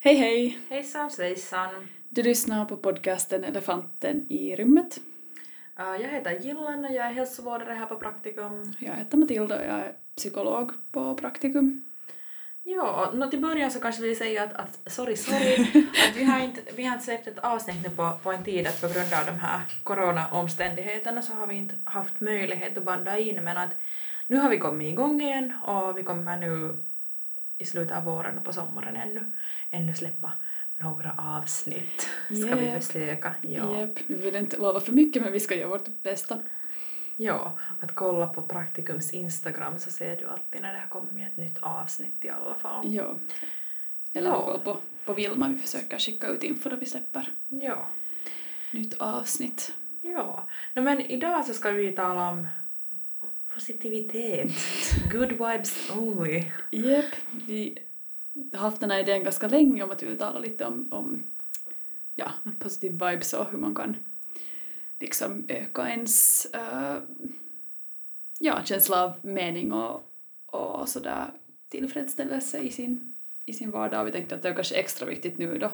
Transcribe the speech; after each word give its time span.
Hej 0.00 0.14
hej! 0.14 0.58
Hejsan 0.68 1.10
svejsan! 1.10 1.88
Du 2.08 2.22
lyssnar 2.22 2.64
på 2.64 2.76
podcasten 2.76 3.44
Elefanten 3.44 4.26
i 4.28 4.56
rummet. 4.56 5.00
Uh, 5.80 6.02
jag 6.02 6.08
heter 6.08 6.40
Gillan 6.40 6.84
och 6.84 6.90
jag 6.90 7.06
är 7.06 7.12
hälsovårdare 7.12 7.72
här 7.72 7.86
på 7.86 7.96
Praktikum. 7.96 8.74
Jag 8.78 8.94
heter 8.94 9.18
Matilda 9.18 9.56
och 9.58 9.64
jag 9.64 9.70
är 9.70 9.92
psykolog 10.16 10.72
på 10.92 11.14
Praktikum. 11.14 11.84
Ja, 12.62 13.10
nå 13.14 13.30
till 13.30 13.40
början 13.40 13.70
så 13.70 13.80
kanske 13.80 14.02
vi 14.02 14.14
säger 14.14 14.42
att, 14.42 14.52
att 14.52 14.92
sorry, 14.92 15.16
sorry, 15.16 15.62
att 16.08 16.16
vi 16.16 16.24
har 16.24 16.40
inte, 16.40 16.60
vi 16.76 16.84
har 16.84 16.94
inte 16.94 17.04
släppt 17.04 17.26
ett 17.26 17.38
avsnitt 17.38 17.82
nu 17.82 17.90
på, 17.90 18.18
på 18.22 18.32
en 18.32 18.44
tid 18.44 18.66
att 18.66 18.80
på 18.80 18.86
grund 18.86 19.12
av 19.12 19.26
de 19.26 19.40
här 19.40 19.60
coronaomständigheterna 19.82 21.22
så 21.22 21.34
har 21.34 21.46
vi 21.46 21.54
inte 21.54 21.74
haft 21.84 22.20
möjlighet 22.20 22.78
att 22.78 22.84
banda 22.84 23.18
in 23.18 23.44
men 23.44 23.56
att 23.56 23.70
nu 24.26 24.36
har 24.36 24.50
vi 24.50 24.58
kommit 24.58 24.92
igång 24.92 25.20
igen 25.20 25.52
och 25.64 25.98
vi 25.98 26.02
kommer 26.02 26.36
nu 26.36 26.78
i 27.58 27.64
slutet 27.64 27.96
av 27.96 28.04
våren 28.04 28.38
och 28.38 28.44
på 28.44 28.52
sommaren 28.52 28.96
ännu, 28.96 29.32
ännu 29.70 29.94
släppa 29.94 30.32
några 30.80 31.14
avsnitt. 31.18 32.08
Ska 32.26 32.54
vi 32.56 32.66
Japp. 32.66 32.84
försöka. 32.84 33.34
Ja. 33.42 33.80
Japp, 33.80 33.98
vi 34.06 34.14
vill 34.14 34.36
inte 34.36 34.56
lova 34.56 34.80
för 34.80 34.92
mycket 34.92 35.22
men 35.22 35.32
vi 35.32 35.40
ska 35.40 35.54
göra 35.54 35.68
vårt 35.68 36.02
bästa. 36.02 36.38
ja, 37.16 37.52
att 37.80 37.94
kolla 37.94 38.26
på 38.26 38.42
Praktikums 38.42 39.12
Instagram 39.12 39.78
så 39.78 39.90
ser 39.90 40.16
du 40.16 40.26
alltid 40.26 40.62
när 40.62 40.74
det 40.74 40.80
har 40.80 40.88
kommit 40.88 41.26
ett 41.30 41.36
nytt 41.36 41.58
avsnitt 41.58 42.24
i 42.24 42.28
alla 42.28 42.54
fall. 42.54 42.92
Ja. 42.94 43.16
Eller 44.12 44.30
Ja. 44.30 44.60
på, 44.64 44.78
på 45.04 45.12
Vilma, 45.14 45.48
vi 45.48 45.58
försöker 45.58 45.98
skicka 45.98 46.26
ut 46.28 46.42
info 46.42 46.68
då 46.70 46.76
vi 46.76 46.86
släpper 46.86 47.28
Ja. 47.48 47.86
nytt 48.70 48.94
avsnitt. 48.94 49.74
Ja, 50.02 50.48
no, 50.74 50.80
men 50.80 51.00
idag 51.00 51.46
så 51.46 51.54
ska 51.54 51.70
vi 51.70 51.92
tala 51.92 52.28
om 52.30 52.48
positivitet. 53.58 54.50
Good 55.12 55.32
vibes 55.32 55.90
only. 55.90 56.44
Japp, 56.70 57.14
vi 57.46 57.78
har 58.52 58.58
haft 58.58 58.80
den 58.80 58.90
här 58.90 59.00
idén 59.00 59.24
ganska 59.24 59.48
länge 59.48 59.82
om 59.82 59.90
att 59.90 60.02
uttala 60.02 60.38
lite 60.38 60.64
om, 60.64 60.88
om 60.90 61.22
ja, 62.14 62.32
positive 62.58 63.10
vibes 63.10 63.32
och 63.32 63.50
hur 63.50 63.58
man 63.58 63.74
kan 63.74 63.96
liksom 65.00 65.44
öka 65.48 65.88
ens 65.88 66.46
eh, 66.46 66.96
ja, 68.40 68.60
känsla 68.64 69.04
av 69.04 69.12
mening 69.22 69.72
och, 69.72 70.02
och 70.46 70.88
sådär 70.88 71.26
tillfredsställelse 71.68 72.58
i 72.58 72.70
sin, 72.70 73.14
i 73.44 73.52
sin 73.52 73.70
vardag. 73.70 74.04
Vi 74.04 74.12
tänkte 74.12 74.34
att 74.34 74.42
det 74.42 74.48
är 74.48 74.54
kanske 74.54 74.74
extra 74.74 75.06
viktigt 75.06 75.38
nu 75.38 75.58
då, 75.58 75.72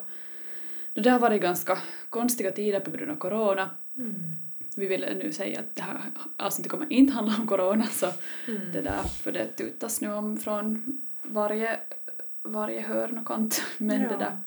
då 0.95 1.03
det 1.03 1.11
har 1.11 1.19
varit 1.19 1.43
ganska 1.43 1.79
konstiga 2.11 2.51
tider 2.51 2.81
på 2.81 2.91
grund 2.91 3.11
av 3.11 3.17
corona. 3.17 3.71
Mm. 3.99 4.33
Vi 4.77 4.87
vill 4.87 5.01
nu 5.23 5.33
säga 5.33 5.61
att 5.61 5.75
det 5.75 5.83
här 5.83 5.97
avsnittet 6.37 6.71
kommer 6.73 6.93
inte 6.93 7.13
handla 7.13 7.35
om 7.41 7.47
corona 7.47 7.87
så 7.87 8.07
Mm. 8.49 8.73
det 8.73 8.83
där, 8.83 9.03
för 9.03 9.33
det 9.33 9.47
tutas 9.47 10.01
nu 10.01 10.13
om 10.13 10.37
från 10.37 11.01
varje, 11.23 11.81
varje 12.43 12.81
hörn 12.81 13.19
och 13.19 13.27
kant. 13.27 13.63
Men 13.79 14.01
Ja. 14.03 14.09
det 14.09 14.17
där. 14.17 14.39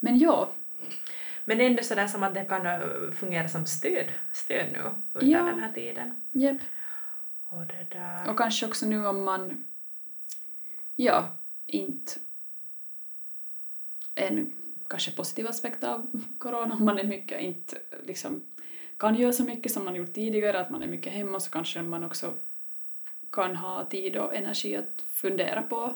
Men 0.00 0.18
ja, 0.18 0.52
Men 1.44 1.60
ändå 1.60 1.82
sådär 1.82 2.06
som 2.06 2.22
att 2.22 2.34
det 2.34 2.44
kan 2.44 2.66
äh, 2.66 2.80
fungera 3.14 3.48
som 3.48 3.66
stöd, 3.66 4.06
stöd 4.32 4.66
nu 4.72 4.78
under 5.12 5.32
Ja. 5.38 5.44
den 5.44 5.58
här 5.60 5.72
tiden. 5.72 6.14
japp. 6.32 6.56
Och 7.48 7.66
det 7.66 7.86
där... 7.90 8.30
Och 8.30 8.38
kanske 8.38 8.66
också 8.66 8.86
nu 8.86 9.06
om 9.06 9.24
man, 9.24 9.64
ja, 10.96 11.36
inte 11.66 12.12
en 14.14 14.52
kanske 14.88 15.10
positiv 15.10 15.46
aspekt 15.46 15.84
av 15.84 16.24
corona, 16.38 16.74
om 16.74 16.84
man 16.84 16.98
är 16.98 17.04
mycket, 17.04 17.40
inte 17.40 17.78
liksom 18.04 18.42
kan 18.98 19.14
göra 19.14 19.32
så 19.32 19.44
mycket 19.44 19.72
som 19.72 19.84
man 19.84 19.94
gjort 19.94 20.12
tidigare, 20.12 20.60
att 20.60 20.70
man 20.70 20.82
är 20.82 20.86
mycket 20.86 21.12
hemma, 21.12 21.40
så 21.40 21.50
kanske 21.50 21.82
man 21.82 22.04
också 22.04 22.34
kan 23.32 23.56
ha 23.56 23.84
tid 23.84 24.16
och 24.16 24.34
energi 24.34 24.76
att 24.76 25.02
fundera 25.12 25.62
på, 25.62 25.94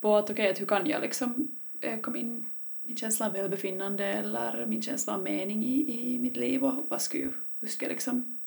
på 0.00 0.16
att 0.16 0.30
okej, 0.30 0.50
okay, 0.50 0.60
hur 0.60 0.66
kan 0.66 0.86
jag 0.86 1.00
liksom 1.00 1.48
öka 1.80 2.10
min, 2.10 2.46
min 2.82 2.96
känsla 2.96 3.26
av 3.26 3.32
välbefinnande 3.32 4.04
eller 4.04 4.66
min 4.66 4.82
känsla 4.82 5.14
av 5.14 5.22
mening 5.22 5.64
i, 5.64 6.14
i 6.14 6.18
mitt 6.18 6.36
liv 6.36 6.64
och 6.64 6.86
vad 6.88 7.02
skulle, 7.02 7.24
jag- 7.24 7.32
hur 7.60 7.68
ska 7.68 7.84
jag 7.86 7.90
liksom 7.90 8.38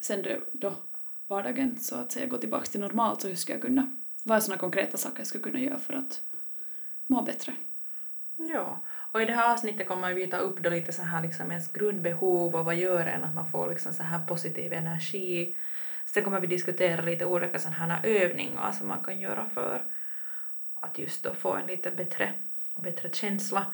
sen 0.00 0.22
då, 0.22 0.30
då 0.52 0.74
vardagen 1.26 1.78
så 1.78 1.96
att 1.96 2.12
säga 2.12 2.26
gå 2.26 2.38
tillbaka 2.38 2.64
till 2.64 2.80
normalt 2.80 3.20
så 3.20 3.28
hur 3.28 3.34
ska 3.34 3.52
jag 3.52 3.62
kunna, 3.62 3.96
vad 4.24 4.36
är 4.36 4.40
sådana 4.40 4.60
konkreta 4.60 4.96
saker 4.96 5.18
jag 5.18 5.26
skulle 5.26 5.44
kunna 5.44 5.60
göra 5.60 5.78
för 5.78 5.94
att 5.94 6.22
må 7.06 7.22
bättre? 7.22 7.52
Ja, 8.36 8.82
och 9.12 9.22
i 9.22 9.24
det 9.24 9.32
här 9.32 9.52
avsnittet 9.52 9.88
kommer 9.88 10.14
vi 10.14 10.26
ta 10.26 10.36
upp 10.36 10.58
då 10.58 10.70
lite 10.70 10.92
så 10.92 11.02
här 11.02 11.22
liksom 11.22 11.50
ens 11.50 11.72
grundbehov 11.72 12.54
och 12.54 12.64
vad 12.64 12.76
gör 12.76 13.06
en 13.06 13.24
att 13.24 13.34
man 13.34 13.50
får 13.50 13.70
liksom 13.70 13.92
så 13.92 14.02
här 14.02 14.26
positiv 14.26 14.72
energi. 14.72 15.56
Sen 16.04 16.24
kommer 16.24 16.40
vi 16.40 16.46
diskutera 16.46 17.02
lite 17.02 17.24
olika 17.24 17.58
sådana 17.58 17.76
här 17.76 18.00
övningar 18.02 18.72
som 18.72 18.88
man 18.88 19.04
kan 19.04 19.20
göra 19.20 19.46
för 19.54 19.82
att 20.80 20.98
just 20.98 21.24
då 21.24 21.34
få 21.34 21.54
en 21.54 21.66
lite 21.66 21.90
bättre, 21.90 22.32
bättre 22.76 23.10
känsla. 23.12 23.66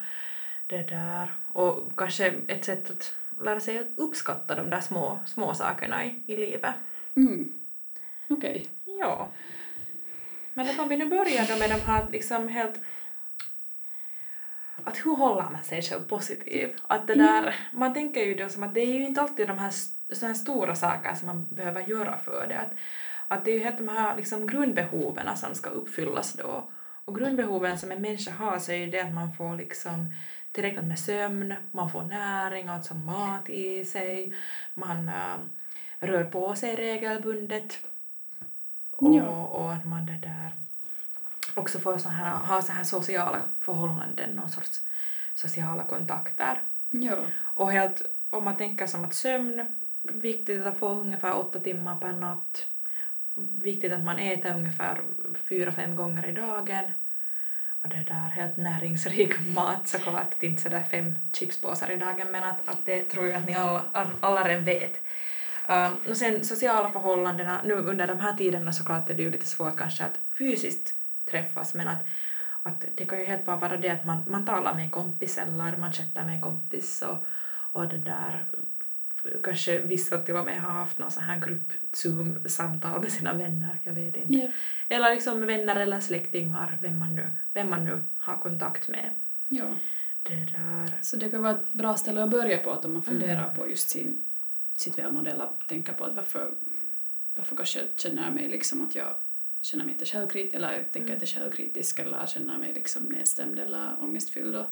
Det 0.67 0.83
där. 0.83 1.35
Och 1.53 1.93
kanske 1.97 2.35
ett 2.49 2.65
sätt 2.65 2.91
att 2.91 3.17
lära 3.45 3.61
sig 3.61 3.79
att 3.79 3.87
uppskatta 3.97 4.55
de 4.55 4.71
där 4.71 4.81
små, 4.81 5.19
små 5.27 5.55
sakerna 5.55 6.05
i, 6.05 6.23
i 6.27 6.37
livet. 6.37 6.75
Mm. 7.17 7.53
Okej. 8.29 8.67
Ja. 8.85 9.29
Men 10.55 10.81
om 10.81 10.89
vi 10.89 10.97
nu 10.97 11.07
börjar 11.07 11.47
då 11.49 11.57
med 11.57 11.71
de 11.71 11.81
här 11.81 12.07
liksom 12.11 12.49
helt... 12.49 12.81
Att 14.87 14.97
hur 15.07 15.17
håller 15.17 15.43
man 15.43 15.63
sig 15.63 15.83
själv 15.83 16.09
positiv? 16.09 16.77
Att 16.89 17.07
det 17.07 17.15
där, 17.15 17.55
man 17.73 17.95
tänker 17.95 18.25
ju 18.25 18.35
då 18.35 18.49
som 18.49 18.63
att 18.63 18.75
det 18.75 18.81
är 18.81 18.95
ju 18.95 19.07
inte 19.07 19.21
alltid 19.21 19.49
de 19.49 19.59
här, 19.59 19.73
så 20.13 20.27
här 20.27 20.35
stora 20.35 20.75
saker 20.75 21.15
som 21.15 21.27
man 21.27 21.47
behöver 21.51 21.81
göra 21.81 22.19
för 22.19 22.47
det. 22.49 22.59
Att, 22.59 22.71
att 23.29 23.45
det 23.45 23.51
är 23.51 23.55
ju 23.55 23.61
helt 23.65 23.79
de 23.79 23.89
här 23.89 24.17
liksom 24.17 24.47
grundbehoven 24.47 25.37
som 25.37 25.55
ska 25.55 25.71
uppfyllas 25.71 26.33
då. 26.33 26.71
Och 27.05 27.19
grundbehoven 27.19 27.79
som 27.79 27.93
en 27.93 28.03
människa 28.03 28.31
har 28.31 28.59
så 28.59 28.73
är 28.73 28.77
ju 28.77 28.91
det 28.91 29.01
att 29.01 29.15
man 29.15 29.33
får 29.33 29.57
liksom 29.57 30.15
tillräckligt 30.53 30.85
med 30.85 30.99
sömn, 30.99 31.55
man 31.71 31.91
får 31.91 32.03
näring, 32.03 32.69
alltså 32.69 32.95
mat 32.95 33.49
i 33.49 33.85
sig, 33.85 34.35
man 34.75 35.09
äh, 35.09 35.37
rör 36.01 36.25
på 36.25 36.57
sig 36.57 36.77
regelbundet 36.77 37.79
och, 38.93 39.15
Ja. 39.15 39.47
och 39.47 39.73
att 39.73 39.85
man 39.87 40.07
det 40.07 40.19
där 40.23 40.66
också 41.57 41.79
får 41.79 41.99
så 41.99 42.09
här, 42.09 42.37
ha 42.37 42.63
så 42.63 42.73
här 42.73 42.85
sociala 42.85 43.41
förhållanden, 43.61 44.31
någon 44.31 44.49
sorts 44.49 44.81
sociala 45.35 45.85
kontakter. 45.85 46.63
Ja. 46.91 47.17
Och 47.39 47.73
helt, 47.73 48.03
om 48.31 48.45
man 48.45 48.57
tänker 48.57 48.87
som 48.87 49.05
att 49.05 49.15
sömn, 49.15 49.67
viktigt 50.03 50.67
att 50.67 50.79
få 50.79 50.89
ungefär 50.89 51.37
åtta 51.37 51.59
timmar 51.59 51.97
per 51.97 52.13
natt. 52.13 52.67
Viktigt 53.63 53.93
att 53.93 54.05
man 54.05 54.19
äter 54.19 54.55
ungefär 54.55 55.01
fyra, 55.49 55.73
fem 55.73 55.97
gånger 55.97 56.29
i 56.29 56.33
dagen. 56.33 56.85
Och 57.83 57.89
det 57.89 58.05
där 58.09 58.29
helt 58.29 58.57
näringsrik 58.57 59.35
mat 59.55 59.89
såklart, 59.89 60.35
att 60.35 60.43
inte 60.43 60.63
sådär 60.63 60.85
fem 60.91 61.19
chipspåsar 61.33 61.91
i 61.91 61.97
dagen 61.97 62.27
men 62.31 62.45
att, 62.45 62.69
att 62.69 62.87
det 62.87 63.03
tror 63.03 63.27
jag 63.27 63.37
att 63.37 63.47
ni 63.47 63.55
alla, 63.55 63.83
alla 64.21 64.49
redan 64.49 64.65
vet. 64.65 65.01
Um, 65.69 65.97
och 66.11 66.17
sen 66.17 66.45
sociala 66.45 66.91
förhållandena, 66.91 67.61
nu 67.65 67.75
under 67.75 68.07
de 68.07 68.21
här 68.21 68.37
tiderna 68.37 68.73
såklart 68.73 69.11
är 69.11 69.15
det 69.15 69.23
ju 69.23 69.31
lite 69.31 69.47
svårt 69.47 69.77
kanske 69.77 70.05
att 70.05 70.21
fysiskt 70.39 70.96
träffas 71.37 71.75
men 71.75 71.89
att, 71.89 72.05
att 72.63 72.85
det 72.95 73.05
kan 73.05 73.19
ju 73.19 73.25
helt 73.25 73.45
bara 73.45 73.57
vara 73.57 73.77
det 73.77 73.89
att 73.89 74.05
man, 74.05 74.23
man 74.27 74.47
talar 74.47 74.75
med 74.75 74.85
en 74.85 74.91
kompis 74.91 75.39
eller 75.39 75.77
man 75.77 75.93
chattar 75.93 76.25
med 76.25 76.35
en 76.35 76.43
kompis 76.43 77.03
och, 77.03 77.27
och 77.73 77.89
det 77.89 77.99
där 77.99 78.45
kanske 79.43 79.81
vissa 79.81 80.19
till 80.19 80.37
och 80.37 80.45
med 80.45 80.63
har 80.63 80.71
haft 80.71 80.99
någon 80.99 81.11
sån 81.11 81.23
här 81.23 81.41
grupp 81.41 81.73
Zoom-samtal 81.93 83.01
med 83.01 83.13
sina 83.13 83.33
vänner, 83.33 83.79
jag 83.83 83.93
vet 83.93 84.17
inte. 84.17 84.35
Japp. 84.35 84.51
Eller 84.89 85.15
liksom 85.15 85.47
vänner 85.47 85.77
eller 85.77 86.01
släktingar, 86.01 86.79
vem 86.81 86.99
man 86.99 87.15
nu, 87.15 87.31
vem 87.53 87.71
man 87.71 87.85
nu 87.85 88.03
har 88.19 88.37
kontakt 88.37 88.89
med. 88.89 89.11
Ja. 89.49 89.65
Det 90.23 90.35
där. 90.35 90.99
Så 91.01 91.17
det 91.17 91.31
kan 91.31 91.43
vara 91.43 91.53
ett 91.53 91.73
bra 91.73 91.97
ställe 91.97 92.23
att 92.23 92.31
börja 92.31 92.59
på 92.59 92.71
att 92.71 92.85
om 92.85 92.93
man 92.93 93.03
funderar 93.03 93.55
på 93.55 93.71
just 93.71 93.89
sin, 93.89 94.23
sitt 94.77 94.99
välmående 94.99 95.31
eller 95.31 95.49
tänker 95.69 95.93
på 95.93 96.05
att 96.05 96.17
varför, 96.17 96.51
varför 97.35 97.57
kanske 97.57 97.81
känner 97.97 98.25
jag 98.25 98.35
mig 98.35 98.49
liksom 98.49 98.87
att 98.87 98.95
jag 98.95 99.15
känner 99.67 99.85
mig 99.85 99.93
inte 99.93 100.05
självkritisk 100.05 100.55
eller 100.55 100.73
jag 100.73 100.93
tänker 100.93 101.15
inte 101.15 101.27
självkritisk 101.27 101.99
eller 101.99 102.27
känner 102.27 102.59
mig 102.59 102.75
liksom 102.75 103.05
nedstämd 103.05 103.59
eller 103.59 103.97
ångestfylld 104.03 104.57
och 104.57 104.67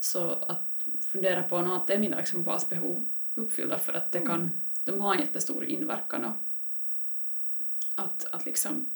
så 0.00 0.30
att 0.30 0.62
fundera 1.00 1.42
på 1.42 1.60
något 1.60 1.82
att 1.82 1.90
är 1.90 1.98
mina 1.98 2.16
liksom 2.16 2.42
basbehov 2.44 3.06
uppfyllda 3.34 3.78
för 3.78 3.92
att 3.92 4.12
det 4.12 4.20
kan, 4.20 4.50
de 4.84 5.00
har 5.00 5.14
en 5.14 5.20
jättestor 5.20 5.64
inverkan 5.64 6.24
och 6.24 6.32
att, 7.94 8.26
att 8.32 8.46
liksom 8.46 8.90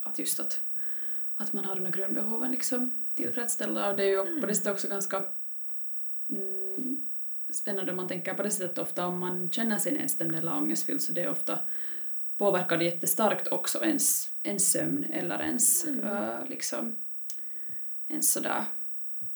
att 0.00 0.18
just 0.18 0.40
att, 0.40 0.60
att 1.36 1.52
man 1.52 1.64
har 1.64 1.74
de 1.74 1.84
här 1.84 1.92
grundbehoven 1.92 2.50
liksom 2.50 3.06
tillfredsställda. 3.14 3.90
Och 3.90 3.96
det 3.96 4.04
är 4.04 4.08
ju 4.08 4.40
på 4.40 4.46
det 4.46 4.54
sättet 4.54 4.72
också 4.72 4.88
ganska 4.88 5.24
mm, 6.30 7.06
spännande 7.50 7.92
om 7.92 7.96
man 7.96 8.08
tänker 8.08 8.34
på 8.34 8.42
det 8.42 8.50
sättet 8.50 8.78
ofta 8.78 9.06
om 9.06 9.18
man 9.18 9.50
känner 9.50 9.78
sig 9.78 9.92
nedstämd 9.92 10.34
eller 10.34 10.54
ångestfylld 10.54 11.00
så 11.00 11.12
det 11.12 11.22
är 11.22 11.28
ofta 11.28 11.58
påverkar 12.38 12.76
det 12.76 12.84
jättestarkt 12.84 13.48
också 13.48 13.84
ens, 13.84 14.32
ens 14.42 14.72
sömn 14.72 15.04
eller 15.12 15.42
ens 15.42 15.86
äh, 15.86 16.46
liksom 16.48 16.96
ens 18.08 18.32
sådär 18.32 18.64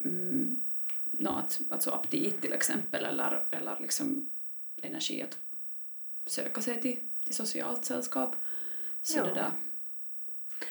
mm, 0.04 0.62
nå, 1.10 1.30
att, 1.30 1.60
alltså 1.70 1.90
aptit 1.90 2.42
till 2.42 2.52
exempel 2.52 3.04
eller, 3.04 3.44
eller 3.50 3.76
liksom 3.80 4.28
energi 4.82 5.22
att 5.22 5.38
söka 6.26 6.60
sig 6.60 6.80
till, 6.80 6.98
till 7.24 7.34
socialt 7.34 7.84
sällskap. 7.84 8.36
Så 9.02 9.18
Ja. 9.18 9.24
det 9.24 9.34
där. 9.34 9.50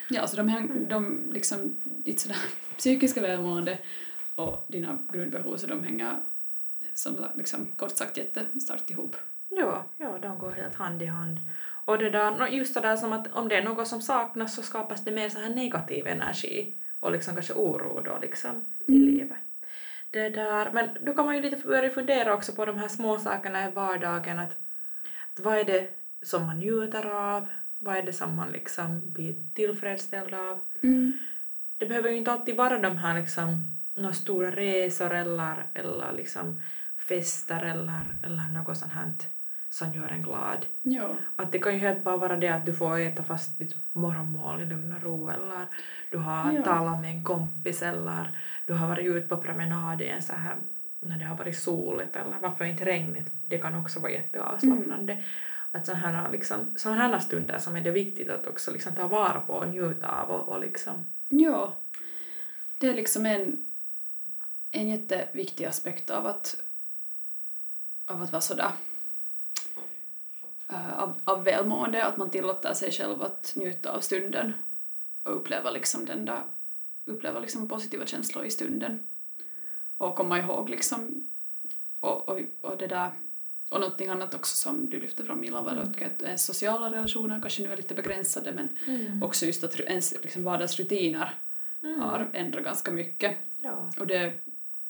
Ja, 0.09 0.21
alltså 0.21 0.37
de, 0.37 0.47
häng, 0.47 0.87
de 0.89 1.29
liksom, 1.31 1.77
ditt 1.83 2.19
sådär 2.19 2.37
psykiska 2.77 3.21
välmående 3.21 3.77
och 4.35 4.65
dina 4.67 4.97
grundbehov, 5.11 5.57
så 5.57 5.67
de 5.67 5.83
hänger 5.83 6.19
som 6.93 7.25
liksom, 7.35 7.65
kort 7.75 7.97
sagt 7.97 8.17
jättestarkt 8.17 8.89
ihop. 8.91 9.15
Ja, 9.49 9.85
ja, 9.97 10.17
de 10.17 10.39
går 10.39 10.51
helt 10.51 10.75
hand 10.75 11.01
i 11.01 11.05
hand. 11.05 11.39
Och 11.89 11.97
det 11.97 12.09
där, 12.09 12.31
nå, 12.31 12.47
just 12.47 12.73
det 12.73 12.79
där 12.81 12.95
som 12.95 13.13
att 13.13 13.33
om 13.33 13.47
det 13.47 13.55
är 13.55 13.63
något 13.63 13.87
som 13.87 14.01
saknas 14.01 14.55
så 14.55 14.61
skapas 14.61 15.03
det 15.05 15.11
mer 15.11 15.29
så 15.29 15.39
här 15.39 15.49
negativ 15.49 16.07
energi 16.07 16.75
och 16.99 17.11
liksom 17.11 17.33
kanske 17.33 17.53
oro 17.53 18.01
då 18.05 18.17
liksom 18.21 18.65
i 18.87 18.95
Mm. 18.95 19.07
livet. 19.07 19.37
Det 20.11 20.29
där, 20.29 20.71
men 20.71 20.89
då 21.01 21.13
kan 21.13 21.25
man 21.25 21.35
ju 21.35 21.41
lite 21.41 21.67
börja 21.67 21.89
fundera 21.89 22.33
också 22.33 22.53
på 22.53 22.65
de 22.65 22.77
här 22.77 22.87
små 22.87 23.19
sakerna 23.19 23.67
i 23.67 23.71
vardagen 23.71 24.39
att, 24.39 24.51
att 25.33 25.39
vad 25.39 25.57
är 25.57 25.63
det 25.63 25.89
som 26.21 26.45
man 26.45 26.59
njuter 26.59 27.05
av? 27.05 27.47
Vad 27.77 27.97
är 27.97 28.03
det 28.03 28.13
som 28.13 28.35
man 28.35 28.51
liksom 28.51 29.13
blir 29.13 29.35
tillfredsställd 29.53 30.33
av? 30.33 30.59
Mm. 30.83 31.13
Det 31.77 31.85
behöver 31.85 32.09
ju 32.09 32.17
inte 32.17 32.31
alltid 32.31 32.55
vara 32.55 32.79
de 32.79 32.97
här 32.97 33.19
liksom 33.19 33.77
några 33.95 34.13
stora 34.13 34.51
resor 34.51 35.13
eller, 35.13 35.67
eller 35.73 36.13
liksom 36.13 36.61
fester 37.07 37.63
eller, 37.63 38.17
eller 38.23 38.49
något 38.53 38.77
sånt 38.77 38.93
här 38.93 39.03
som 39.69 39.93
gör 39.93 40.07
en 40.07 40.21
glad. 40.21 40.65
Ja. 40.81 41.15
Att 41.35 41.51
det 41.51 41.59
kan 41.59 41.73
ju 41.73 41.79
helt 41.79 42.03
bara 42.03 42.17
vara 42.17 42.37
det 42.37 42.47
att 42.47 42.65
du 42.65 42.73
får 42.73 42.99
äta 42.99 43.23
fast 43.23 43.59
ditt 43.59 43.75
morgonmål 43.91 44.61
i 44.61 44.65
lugn 44.65 44.93
och 44.93 45.03
ro 45.03 45.29
eller 45.29 45.65
du 46.11 46.17
har 46.17 46.51
Ja. 46.53 46.63
talat 46.63 47.01
med 47.01 47.11
en 47.11 47.23
kompis 47.23 47.81
eller 47.81 48.39
du 48.67 48.73
har 48.73 48.87
varit 48.87 49.05
ute 49.05 49.27
på 49.27 49.37
promenad 49.37 50.01
i 50.01 50.07
en 50.07 50.21
så 50.21 50.33
här 50.33 50.55
när 51.01 51.17
det 51.19 51.25
har 51.25 51.37
varit 51.37 51.57
soligt 51.57 52.15
eller 52.15 52.37
varför 52.41 52.65
inte 52.65 52.85
regnigt. 52.85 53.31
Det 53.47 53.57
kan 53.57 53.75
också 53.75 53.99
vara 53.99 54.11
jätteavslappnande. 54.11 55.23
Att 55.71 55.85
sådana 55.85 56.01
här, 56.07 56.31
liksom, 56.31 56.73
sådana 56.75 57.07
här 57.07 57.19
stunder 57.19 57.57
som 57.57 57.75
är 57.75 57.81
det 57.81 57.91
viktigt 57.91 58.29
att 58.29 58.47
också 58.47 58.71
liksom 58.71 58.95
ta 58.95 59.07
vara 59.07 59.39
på 59.41 59.53
och 59.53 59.67
njuta 59.67 60.07
av 60.07 60.29
och, 60.29 60.49
och 60.49 60.59
liksom 60.59 61.05
Ja. 61.29 61.73
Det 62.77 62.87
är 62.87 62.93
liksom 62.93 63.25
en, 63.25 63.57
en 64.71 64.87
jätteviktig 64.89 65.65
aspekt 65.65 66.09
av 66.09 66.25
att, 66.25 66.55
av 68.05 68.21
att 68.21 68.31
vara 68.31 68.41
sådär 68.41 68.71
av, 70.97 71.21
av 71.23 71.43
välmående, 71.43 72.05
att 72.05 72.17
man 72.17 72.29
tillåter 72.29 72.73
sig 72.73 72.91
själv 72.91 73.21
att 73.21 73.53
njuta 73.55 73.91
av 73.91 73.99
stunden 73.99 74.53
och 75.23 75.35
uppleva 75.35 75.71
liksom 75.71 76.05
den 76.05 76.25
där, 76.25 76.43
uppleva 77.05 77.39
liksom 77.39 77.69
positiva 77.69 78.05
känslor 78.05 78.45
i 78.45 78.51
stunden. 78.51 79.03
Och 79.97 80.15
komma 80.15 80.39
ihåg 80.39 80.69
liksom, 80.69 81.27
och, 81.99 82.29
och, 82.29 82.39
och 82.61 82.77
det 82.77 82.87
där, 82.87 83.11
och 83.69 83.79
någonting 83.79 84.09
annat 84.09 84.33
också 84.33 84.55
som 84.55 84.89
du 84.89 84.99
lyfte 84.99 85.25
fram 85.25 85.39
Milla 85.39 85.61
var 85.61 85.71
att 85.77 86.21
ens 86.21 86.45
sociala 86.45 86.91
relationer 86.91 87.41
kanske 87.41 87.63
nu 87.63 87.71
är 87.71 87.77
lite 87.77 87.95
begränsade 87.95 88.51
men 88.51 88.69
också 89.23 89.45
just 89.45 89.63
att 89.63 89.79
ens 89.79 90.23
liksom 90.23 90.43
vardagsrutiner 90.43 91.33
har 91.81 92.29
ändrat 92.33 92.63
ganska 92.63 92.91
mycket. 92.91 93.37
Ja. 93.61 93.91
Och 93.99 94.07
det 94.07 94.33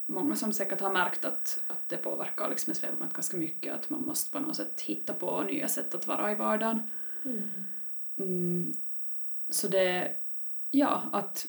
många 0.09 0.35
som 0.35 0.53
säkert 0.53 0.81
har 0.81 0.93
märkt 0.93 1.25
att, 1.25 1.63
att 1.67 1.89
det 1.89 1.97
påverkar 1.97 2.49
liksom 2.49 2.71
ens 2.71 2.83
välmående 2.83 3.15
ganska 3.15 3.37
mycket, 3.37 3.73
att 3.73 3.89
man 3.89 4.01
måste 4.01 4.31
på 4.31 4.39
något 4.39 4.55
sätt 4.55 4.81
hitta 4.81 5.13
på 5.13 5.43
nya 5.43 5.67
sätt 5.67 5.95
att 5.95 6.07
vara 6.07 6.31
i 6.31 6.35
vardagen. 6.35 6.81
Mm. 8.17 8.73
Så 9.49 9.67
det, 9.67 10.15
ja, 10.71 11.03
att, 11.11 11.47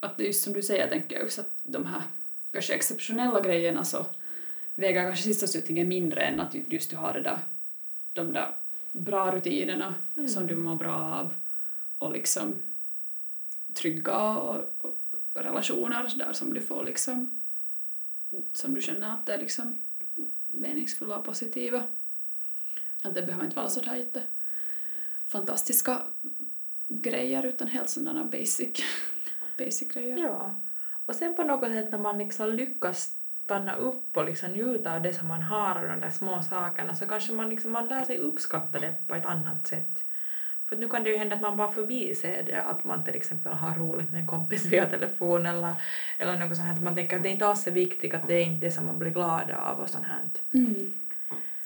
att 0.00 0.16
det 0.16 0.24
just 0.24 0.44
som 0.44 0.52
du 0.52 0.62
säger, 0.62 0.88
tänker 0.88 1.16
jag 1.16 1.24
också 1.24 1.40
att 1.40 1.60
de 1.64 1.86
här 1.86 2.02
kanske 2.52 2.74
exceptionella 2.74 3.40
grejerna 3.40 3.84
så 3.84 4.06
väger 4.74 5.02
kanske 5.02 5.24
sist 5.24 5.42
och 5.42 5.48
slutligen 5.48 5.88
mindre 5.88 6.20
än 6.20 6.40
att 6.40 6.54
just 6.68 6.90
du 6.90 6.96
har 6.96 7.12
det 7.12 7.22
där, 7.22 7.38
de 8.12 8.32
där 8.32 8.56
bra 8.92 9.30
rutinerna 9.30 9.94
som 10.28 10.46
du 10.46 10.56
mår 10.56 10.76
bra 10.76 10.94
av 10.94 11.34
och 11.98 12.12
liksom 12.12 12.54
trygga 13.74 14.38
och, 14.38 14.64
och 14.80 14.98
relationer 15.34 16.12
där 16.16 16.32
som 16.32 16.54
du 16.54 16.60
får 16.60 16.84
liksom 16.84 17.41
som 18.52 18.74
du 18.74 18.80
känner 18.80 19.14
att 19.14 19.26
det 19.26 19.34
är 19.34 19.38
liksom 19.38 19.78
meningsfulla 20.46 21.18
och 21.18 21.24
positiva. 21.24 21.84
Att 23.04 23.14
det 23.14 23.22
behöver 23.22 23.44
inte 23.44 23.56
vara 23.56 23.68
sådär 23.68 23.94
jätte 23.94 24.22
fantastiska 25.26 26.02
grejer 26.88 27.46
utan 27.46 27.68
helt 27.68 27.88
sådana 27.88 28.24
basic, 28.24 28.82
basic 29.58 29.88
grejer. 29.92 30.18
Ja. 30.18 30.62
Och 31.06 31.14
sen 31.14 31.34
på 31.34 31.44
något 31.44 31.68
sätt 31.68 31.90
när 31.90 31.98
man 31.98 32.18
liksom 32.18 32.52
lyckas 32.52 33.16
stanna 33.44 33.74
upp 33.74 34.16
och 34.16 34.24
liksom 34.24 34.50
njuta 34.50 34.94
av 34.94 35.02
det 35.02 35.14
som 35.14 35.28
man 35.28 35.42
har 35.42 35.82
och 35.82 35.88
de 35.88 36.00
där 36.00 36.10
små 36.10 36.42
sakerna 36.42 36.94
så 36.94 37.06
kanske 37.06 37.32
man, 37.32 37.50
liksom, 37.50 37.72
man 37.72 37.88
lär 37.88 38.04
sig 38.04 38.18
uppskatta 38.18 38.78
det 38.78 38.94
på 39.08 39.14
ett 39.14 39.26
annat 39.26 39.66
sätt. 39.66 40.04
För 40.72 40.76
nu 40.78 40.88
kan 40.88 41.04
det 41.04 41.10
ju 41.10 41.16
hända 41.16 41.36
att 41.36 41.42
man 41.42 41.56
bara 41.56 41.72
förbiser 41.72 42.42
det, 42.46 42.62
att 42.62 42.84
man 42.84 43.04
till 43.04 43.14
exempel 43.14 43.52
har 43.52 43.74
roligt 43.74 44.10
med 44.10 44.20
en 44.20 44.26
kompis 44.26 44.64
via 44.72 44.86
telefon 44.86 45.46
eller, 45.46 45.74
eller 46.18 46.38
något 46.38 46.56
sånt 46.56 46.68
här, 46.68 46.74
att 46.74 46.82
man 46.82 46.96
tänker 46.96 47.16
att 47.16 47.22
det 47.22 47.28
inte 47.28 47.46
alls 47.46 47.66
är 47.66 47.70
viktigt, 47.70 48.14
att 48.14 48.28
det 48.28 48.34
är 48.34 48.44
inte 48.44 48.66
det 48.66 48.72
som 48.72 48.86
man 48.86 48.98
blir 48.98 49.10
glad 49.10 49.50
av 49.50 49.80
och 49.80 49.88
sånt 49.88 50.06
här. 50.06 50.20
Mm. 50.54 50.92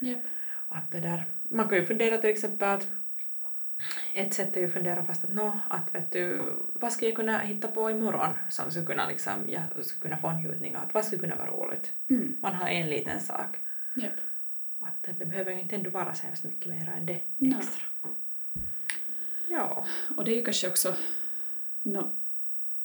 Japp. 0.00 0.20
Att 0.68 0.90
det 0.90 1.00
där, 1.00 1.24
man 1.48 1.68
kan 1.68 1.78
ju 1.78 1.84
fundera 1.84 2.18
till 2.18 2.30
exempel 2.30 2.68
att 2.68 2.88
ett 4.14 4.34
sätt 4.34 4.56
är 4.56 4.60
ju 4.60 4.66
att 4.66 4.72
fundera 4.72 5.04
fast 5.04 5.24
att 5.24 5.34
nå, 5.34 5.58
att 5.68 5.94
vet 5.94 6.12
du, 6.12 6.42
vad 6.72 6.92
ska 6.92 7.06
jag 7.06 7.14
kunna 7.14 7.38
hitta 7.38 7.68
på 7.68 7.90
imorgon 7.90 8.30
som 8.48 8.70
skulle 8.70 8.86
kunna 8.86 9.08
liksom, 9.08 9.44
jag 9.48 9.62
skulle 9.84 10.02
kunna 10.02 10.16
få 10.16 10.32
njutning 10.32 10.76
av, 10.76 10.82
att 10.82 10.94
vad 10.94 11.04
skulle 11.04 11.20
kunna 11.20 11.36
vara 11.36 11.50
roligt? 11.50 11.92
Mm. 12.10 12.36
Man 12.40 12.54
har 12.54 12.68
en 12.68 12.90
liten 12.90 13.20
sak. 13.20 13.56
Japp. 13.96 14.12
Att 14.80 15.18
det 15.18 15.24
behöver 15.24 15.52
ju 15.52 15.60
inte 15.60 15.76
ändå 15.76 15.90
vara 15.90 16.14
så 16.14 16.26
hemskt 16.26 16.44
mycket 16.44 16.66
mer 16.66 16.92
än 16.96 17.06
det 17.06 17.20
extra. 17.40 17.82
Ja. 19.56 19.86
Och 20.16 20.24
det 20.24 20.30
är 20.30 20.36
ju 20.36 20.44
kanske 20.44 20.68
också, 20.68 20.94
no, 21.82 22.14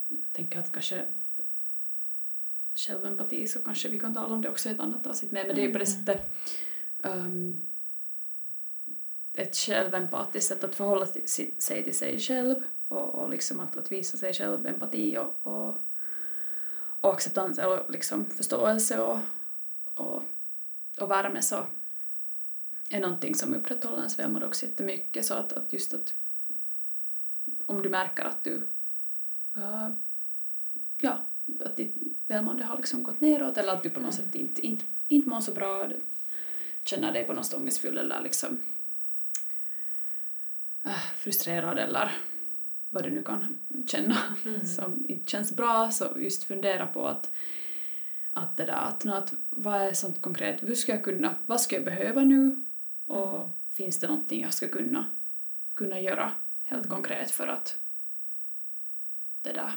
jag 0.07 0.31
tänker 0.31 0.59
att 0.59 0.71
kanske 0.71 1.05
självempati 2.75 3.47
så 3.47 3.59
kanske 3.59 3.89
vi 3.89 3.99
kan 3.99 4.13
tala 4.13 4.33
om 4.33 4.41
det 4.41 4.49
också 4.49 4.69
i 4.69 4.71
ett 4.71 4.79
annat 4.79 5.07
avsnitt. 5.07 5.31
Med, 5.31 5.47
men 5.47 5.55
det 5.55 5.61
är 5.61 5.65
ju 5.65 5.71
på 5.71 5.79
det 5.79 5.85
sättet 5.85 6.31
um, 7.03 7.61
ett 9.33 9.55
självempatiskt 9.55 10.49
sätt 10.49 10.63
att 10.63 10.75
förhålla 10.75 11.05
sig 11.05 11.21
till 11.83 11.93
sig 11.95 12.19
själv 12.19 12.55
och, 12.87 13.15
och 13.15 13.29
liksom 13.29 13.59
att, 13.59 13.77
att 13.77 13.91
visa 13.91 14.17
sig 14.17 14.33
själv 14.33 14.67
empati 14.67 15.17
och, 15.17 15.47
och, 15.47 15.75
och 17.01 17.13
acceptans 17.13 17.59
och 17.59 17.91
liksom 17.91 18.25
förståelse 18.25 19.01
och, 19.01 19.19
och, 19.93 20.23
och 20.99 21.11
värme. 21.11 21.41
Så 21.41 21.65
är 22.89 22.99
någonting 22.99 23.35
som 23.35 23.53
upprätthåller 23.53 23.97
ens 23.97 24.19
välmående 24.19 24.47
också 24.47 24.65
jättemycket. 24.65 25.25
Så 25.25 25.33
att, 25.33 25.53
att 25.53 25.73
just 25.73 25.93
att 25.93 26.13
om 27.71 27.81
du 27.81 27.89
märker 27.89 28.23
att 28.23 28.43
du 28.43 28.53
uh, 29.57 29.89
ja, 31.01 31.19
att 31.59 31.77
ditt 31.77 31.95
välmående 32.27 32.63
har 32.63 32.77
liksom 32.77 33.03
gått 33.03 33.21
neråt 33.21 33.57
eller 33.57 33.73
att 33.73 33.83
du 33.83 33.89
på 33.89 33.99
något 33.99 34.13
sätt 34.13 34.35
inte, 34.35 34.67
inte, 34.67 34.85
inte 35.07 35.29
mår 35.29 35.41
så 35.41 35.53
bra, 35.53 35.87
du 35.87 35.99
känner 36.83 37.13
dig 37.13 37.23
på 37.23 37.33
något 37.33 37.45
sätt 37.45 37.59
ångestfull 37.59 37.97
eller 37.97 38.21
liksom 38.21 38.59
äh, 40.83 41.03
frustrerad 41.15 41.79
eller 41.79 42.11
vad 42.89 43.03
du 43.03 43.09
nu 43.09 43.23
kan 43.23 43.57
känna 43.87 44.17
som 44.77 45.05
inte 45.07 45.31
känns 45.31 45.55
bra, 45.55 45.91
så 45.91 46.05
just 46.17 46.43
fundera 46.43 46.87
på 46.87 47.07
att, 47.07 47.31
att 48.33 48.57
det 48.57 48.65
där, 48.65 48.73
att, 48.73 49.05
att 49.05 49.33
vad 49.49 49.81
är 49.81 49.93
sånt 49.93 50.21
konkret, 50.21 50.63
hur 50.63 50.75
ska 50.75 50.91
jag 50.91 51.03
kunna, 51.03 51.35
vad 51.45 51.61
ska 51.61 51.75
jag 51.75 51.85
behöva 51.85 52.21
nu? 52.21 52.63
Och 53.05 53.49
finns 53.69 53.99
det 53.99 54.07
någonting 54.07 54.41
jag 54.41 54.53
ska 54.53 54.67
kunna, 54.67 55.05
kunna 55.73 55.99
göra 55.99 56.31
helt 56.71 56.89
konkret 56.89 57.31
för 57.31 57.47
att 57.47 57.79
det 59.41 59.53
där 59.53 59.71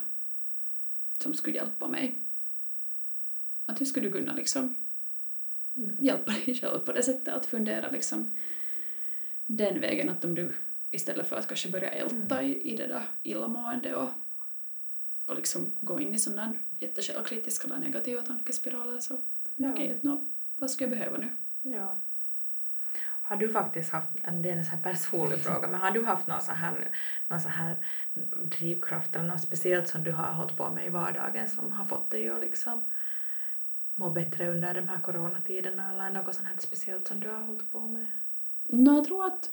som 1.18 1.34
skulle 1.34 1.56
hjälpa 1.56 1.88
mig. 1.88 2.14
Att 3.66 3.80
hur 3.80 3.86
skulle 3.86 4.08
du 4.08 4.12
kunna 4.12 4.34
liksom 4.34 4.74
hjälpa 5.98 6.32
dig 6.32 6.54
själv 6.54 6.78
på 6.78 6.92
det 6.92 7.02
sättet 7.02 7.34
att 7.34 7.46
fundera 7.46 7.90
liksom 7.90 8.30
den 9.46 9.80
vägen 9.80 10.08
att 10.08 10.24
om 10.24 10.34
du 10.34 10.54
istället 10.90 11.26
för 11.28 11.36
att 11.36 11.46
kanske 11.48 11.68
börja 11.68 11.90
älta 11.90 12.42
i, 12.42 12.72
i 12.72 12.76
det 12.76 12.86
där 12.86 13.02
illamående 13.22 13.94
och, 13.96 14.08
och 15.26 15.36
liksom 15.36 15.76
gå 15.80 16.00
in 16.00 16.14
i 16.14 16.18
sådana 16.18 16.52
jättesjälvkritiska 16.78 17.66
eller 17.68 17.78
negativa 17.78 18.22
tankespiraler 18.22 18.98
så 18.98 19.20
Ja. 19.56 19.70
okej, 19.70 19.98
nå, 20.00 20.26
vad 20.56 20.70
ska 20.70 20.84
jag 20.84 20.90
behöva 20.90 21.16
nu? 21.18 21.28
ja. 21.62 22.00
Har 23.26 23.36
du 23.36 23.48
faktiskt 23.48 23.92
haft, 23.92 24.08
det 24.14 24.50
är 24.50 24.56
en 24.56 24.64
så 24.64 24.70
här 24.70 24.82
personlig 24.82 25.38
fråga, 25.44 25.68
men 25.68 25.80
har 25.80 25.90
du 25.90 26.04
haft 26.04 26.26
någon 26.26 26.42
så 26.42 26.52
här, 26.52 26.90
någon 27.28 27.40
så 27.40 27.48
här 27.48 27.76
drivkraft 28.42 29.16
eller 29.16 29.28
något 29.28 29.40
speciellt 29.40 29.88
som 29.88 30.04
du 30.04 30.12
har 30.12 30.32
hållit 30.32 30.56
på 30.56 30.70
med 30.70 30.86
i 30.86 30.88
vardagen 30.88 31.48
som 31.48 31.72
har 31.72 31.84
fått 31.84 32.10
dig 32.10 32.28
att 32.28 32.40
liksom 32.40 32.84
må 33.94 34.10
bättre 34.10 34.50
under 34.50 34.74
de 34.74 34.88
här 34.88 35.00
coronatiderna 35.00 35.92
eller 35.92 36.10
något 36.10 36.34
sånt 36.34 36.48
här 36.48 36.56
speciellt 36.58 37.08
som 37.08 37.20
du 37.20 37.30
har 37.30 37.42
hållit 37.42 37.72
på 37.72 37.80
med? 37.80 38.06
Nå, 38.68 38.94
jag 38.94 39.04
tror 39.04 39.26
att 39.26 39.50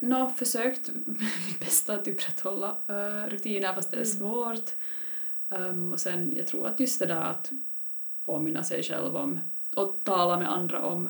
Nå, 0.00 0.30
försökt 0.30 0.90
mitt 1.46 1.60
bästa 1.60 1.94
att 1.94 2.08
upprätthålla 2.08 2.76
uh, 2.90 3.30
rutiner 3.30 3.74
fast 3.74 3.90
det 3.90 4.00
är 4.00 4.04
svårt. 4.04 4.70
Um, 5.48 5.92
och 5.92 6.00
sen, 6.00 6.36
jag 6.36 6.46
tror 6.46 6.66
att 6.66 6.80
just 6.80 7.00
det 7.00 7.06
där 7.06 7.20
att 7.20 7.52
påminna 8.24 8.64
sig 8.64 8.82
själv 8.82 9.16
om 9.16 9.40
och 9.76 10.00
tala 10.04 10.38
med 10.38 10.52
andra 10.52 10.82
om 10.82 11.08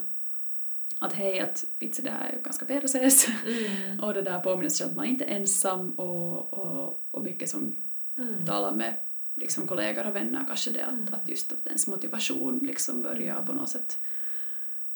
att 1.02 1.12
hej, 1.12 1.40
att 1.40 1.64
vitsi 1.78 2.02
det 2.02 2.11
här 2.11 2.28
är 2.30 2.42
ganska 2.42 2.64
perses. 2.64 3.28
Mm. 3.47 4.00
och 4.00 4.14
det 4.14 4.23
där 4.23 4.40
påminner 4.40 4.69
sig 4.71 4.87
att 4.87 4.97
man 4.97 5.04
inte 5.04 5.25
är 5.25 5.37
ensam 5.37 5.90
och, 5.90 6.52
och, 6.54 7.02
och 7.11 7.23
mycket 7.23 7.50
som 7.50 7.76
Mm. 8.19 8.47
talar 8.47 8.73
med 8.75 8.95
liksom 9.35 9.66
kollegor 9.66 10.07
och 10.07 10.16
vänner 10.16 10.45
kanske 10.47 10.71
det 10.71 10.83
att, 10.85 10.92
Mm. 10.92 11.14
att 11.14 11.28
just 11.28 11.52
att 11.52 11.66
ens 11.66 11.87
motivation 11.87 12.59
liksom 12.59 13.02
börjar 13.02 13.42
på 13.42 13.52
något 13.52 13.69
sätt 13.69 13.99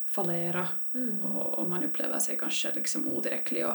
fallera 0.06 0.68
Mm. 0.94 1.22
och, 1.24 1.58
och 1.58 1.70
man 1.70 1.84
upplever 1.84 2.18
sig 2.18 2.36
kanske 2.38 2.74
liksom 2.74 3.06
otillräcklig 3.12 3.66
och, 3.66 3.74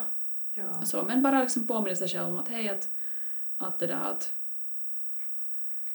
Ja. 0.53 0.79
och 0.81 0.87
så. 0.87 1.03
Men 1.03 1.23
bara 1.23 1.41
liksom 1.41 1.67
påminna 1.67 1.95
sig 1.95 2.07
själv 2.09 2.27
om 2.27 2.37
att 2.37 2.47
hej, 2.47 2.69
att, 2.69 2.89
att 3.57 3.79
det 3.79 3.87
där 3.87 4.11
att 4.11 4.33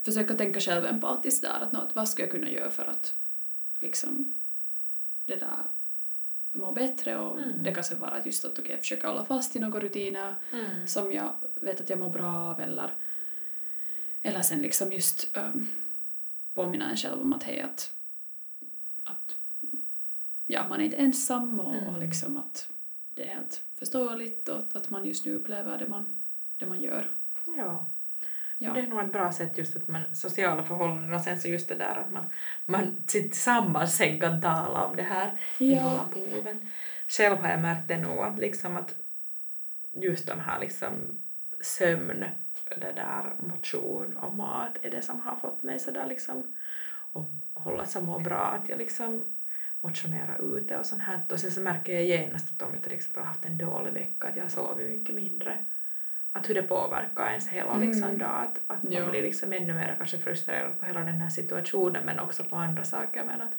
försöka 0.03 0.35
tänka 0.35 0.61
själv 0.61 0.87
empatiskt 0.87 1.43
där, 1.43 1.61
att, 1.63 1.75
att 1.75 1.97
vad 1.97 2.09
skulle 2.09 2.27
jag 2.27 2.33
kunna 2.33 2.51
göra 2.51 2.71
för 2.71 2.85
att 2.85 3.15
liksom 3.81 4.35
det 5.25 5.37
där 5.37 5.59
må 6.55 6.73
bättre 6.73 7.17
och 7.19 7.39
Mm. 7.43 7.63
det 7.63 7.75
kan 7.75 7.85
sen 7.85 7.99
vara 8.01 8.11
att 8.11 8.27
just 8.27 8.45
att 8.45 8.59
okej, 8.59 8.79
försöka 8.79 9.09
hålla 9.09 9.25
fast 9.25 9.57
i 9.57 9.61
några 9.61 9.81
rutiner 9.81 10.35
Mm. 10.53 10.87
som 10.87 11.13
jag 11.13 11.33
vet 11.55 11.81
att 11.81 11.91
jag 11.91 11.99
mår 11.99 12.11
bra 12.11 12.35
av 12.51 12.61
eller, 12.61 12.91
eller 14.23 14.41
sen 14.43 14.59
liksom 14.63 14.93
just 14.93 15.37
um, 15.37 15.69
påminna 16.55 16.91
en 16.91 16.97
själv 16.97 17.21
om 17.23 17.33
att 17.33 17.43
hej 17.43 17.61
att, 17.61 17.93
att 19.05 19.37
ja, 20.47 20.69
man 20.69 20.81
är 20.81 20.85
inte 20.85 20.97
ensam 20.97 21.61
och, 21.61 21.75
Mm. 21.75 21.89
och 21.89 21.99
liksom 22.01 22.37
att 22.37 22.71
det 23.15 23.23
är 23.23 23.35
helt 23.35 23.65
förståeligt 23.73 24.49
och 24.49 24.59
att, 24.59 24.77
att 24.77 24.91
man 24.91 25.05
just 25.05 25.25
nu 25.27 25.35
upplever 25.35 25.79
det 25.79 25.89
man, 25.89 26.23
det 26.57 26.67
man 26.67 26.81
gör. 26.83 27.11
Ja. 27.57 27.87
Ja. 28.59 28.73
Det 28.73 28.81
är 28.81 28.87
nog 28.87 29.01
ett 29.01 29.13
bra 29.13 29.33
sätt 29.33 29.59
just 29.59 29.77
att 29.77 29.89
man 29.89 30.03
sociala 30.13 30.65
förhållanden 30.65 31.15
och 31.15 31.21
sen 31.21 31.41
så 31.41 31.49
just 31.49 31.69
det 31.69 31.75
där 31.75 31.97
att 31.97 32.13
man, 32.13 32.25
man 32.67 32.97
tillsammans 33.07 33.97
sen 33.97 34.21
kan 34.21 34.43
tala 34.43 34.85
om 34.85 34.97
det 34.97 35.03
här 35.03 35.39
Ja. 35.59 36.07
Själv 37.09 37.37
har 37.37 37.51
jag 37.51 37.61
märkt 37.61 37.89
det 37.89 37.99
nog 37.99 38.19
att 38.19 38.39
liksom 38.39 38.77
att 38.77 38.95
just 39.93 40.27
de 40.27 40.41
här 40.41 40.61
liksom 40.61 40.93
sömn, 41.61 42.25
det 42.77 42.93
där 42.97 43.35
motion 43.41 44.17
och 44.17 44.35
mat 44.35 44.79
är 44.83 44.91
det 44.91 45.03
som 45.03 45.21
har 45.21 45.37
fått 45.37 45.63
mig 45.63 45.79
sådär 45.79 46.07
liksom 46.07 46.57
att 47.13 47.63
hålla 47.65 47.87
sig 47.87 48.03
må 48.03 48.19
bra 48.19 48.37
att 48.37 48.69
jag 48.69 48.79
liksom 48.79 49.25
motionerar 49.81 50.57
ute 50.57 50.79
och 50.79 50.87
sånt 50.87 51.03
här 51.03 51.21
och 51.31 51.41
sen 51.41 51.51
så 51.51 51.61
märker 51.61 51.93
jag 51.93 52.05
genast 52.05 52.53
att 52.55 52.69
om 52.69 52.75
jag 52.75 52.83
till 52.83 52.93
exempel 52.93 53.23
har 53.23 53.29
haft 53.29 53.45
en 53.45 53.59
dålig 53.59 53.93
vecka 53.93 54.29
att 54.29 54.37
jag 54.37 54.45
har 54.45 54.49
sovit 54.49 54.99
mycket 54.99 55.15
mindre 55.15 55.65
att 56.37 56.49
hur 56.49 56.55
det 56.55 56.63
påverkar 56.63 57.29
ens 57.31 57.49
hela 57.49 57.77
liksom, 57.79 58.05
Mm. 58.05 58.19
dag. 58.19 58.43
Att, 58.43 58.61
att 58.67 58.83
man 58.83 58.93
Ja. 58.93 59.11
blir 59.11 59.23
liksom 59.23 59.53
ännu 59.53 59.75
mer 59.75 59.95
kanske 59.99 60.19
frustrerad 60.19 60.79
på 60.81 60.87
hela 60.87 61.01
den 61.01 61.21
här 61.21 61.31
situationen 61.31 62.03
men 62.07 62.19
också 62.19 62.45
på 62.45 62.57
andra 62.57 62.85
saker. 62.85 63.25
Men 63.25 63.41
att, 63.41 63.53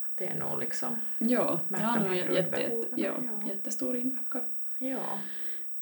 att 0.00 0.16
det 0.16 0.26
är 0.26 0.38
nog 0.38 0.60
liksom... 0.60 1.00
Ja, 1.18 1.60
det 1.68 1.80
har 1.80 1.98
nog 2.00 2.14
jätte, 2.16 2.60
jätte, 2.60 2.86
ja, 2.96 3.12
ja. 3.30 3.48
jättestor 3.48 3.96
inverkan. 3.96 4.42
Ja. 4.78 5.18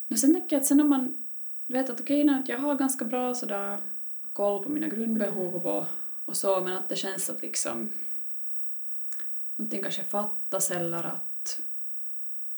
Men 0.06 0.18
sen 0.18 0.34
tänker 0.34 0.56
jag 0.56 0.60
att 0.60 0.66
sen 0.66 0.80
om 0.80 0.88
man 0.88 1.26
vet 1.66 1.90
att 1.90 2.00
okej, 2.00 2.24
okay, 2.24 2.42
jag 2.46 2.58
har 2.58 2.74
ganska 2.74 3.04
bra 3.04 3.34
sådär 3.34 3.78
koll 4.32 4.64
på 4.64 4.68
mina 4.70 4.88
grundbehov 4.88 5.66
och, 5.66 5.86
och 6.24 6.36
så, 6.36 6.60
men 6.60 6.76
att 6.76 6.88
det 6.88 6.96
känns 6.96 7.30
att 7.30 7.42
liksom 7.42 7.90
någonting 9.56 9.82
kanske 9.82 10.02
fattas 10.02 10.70
eller 10.70 11.06
att 11.06 11.60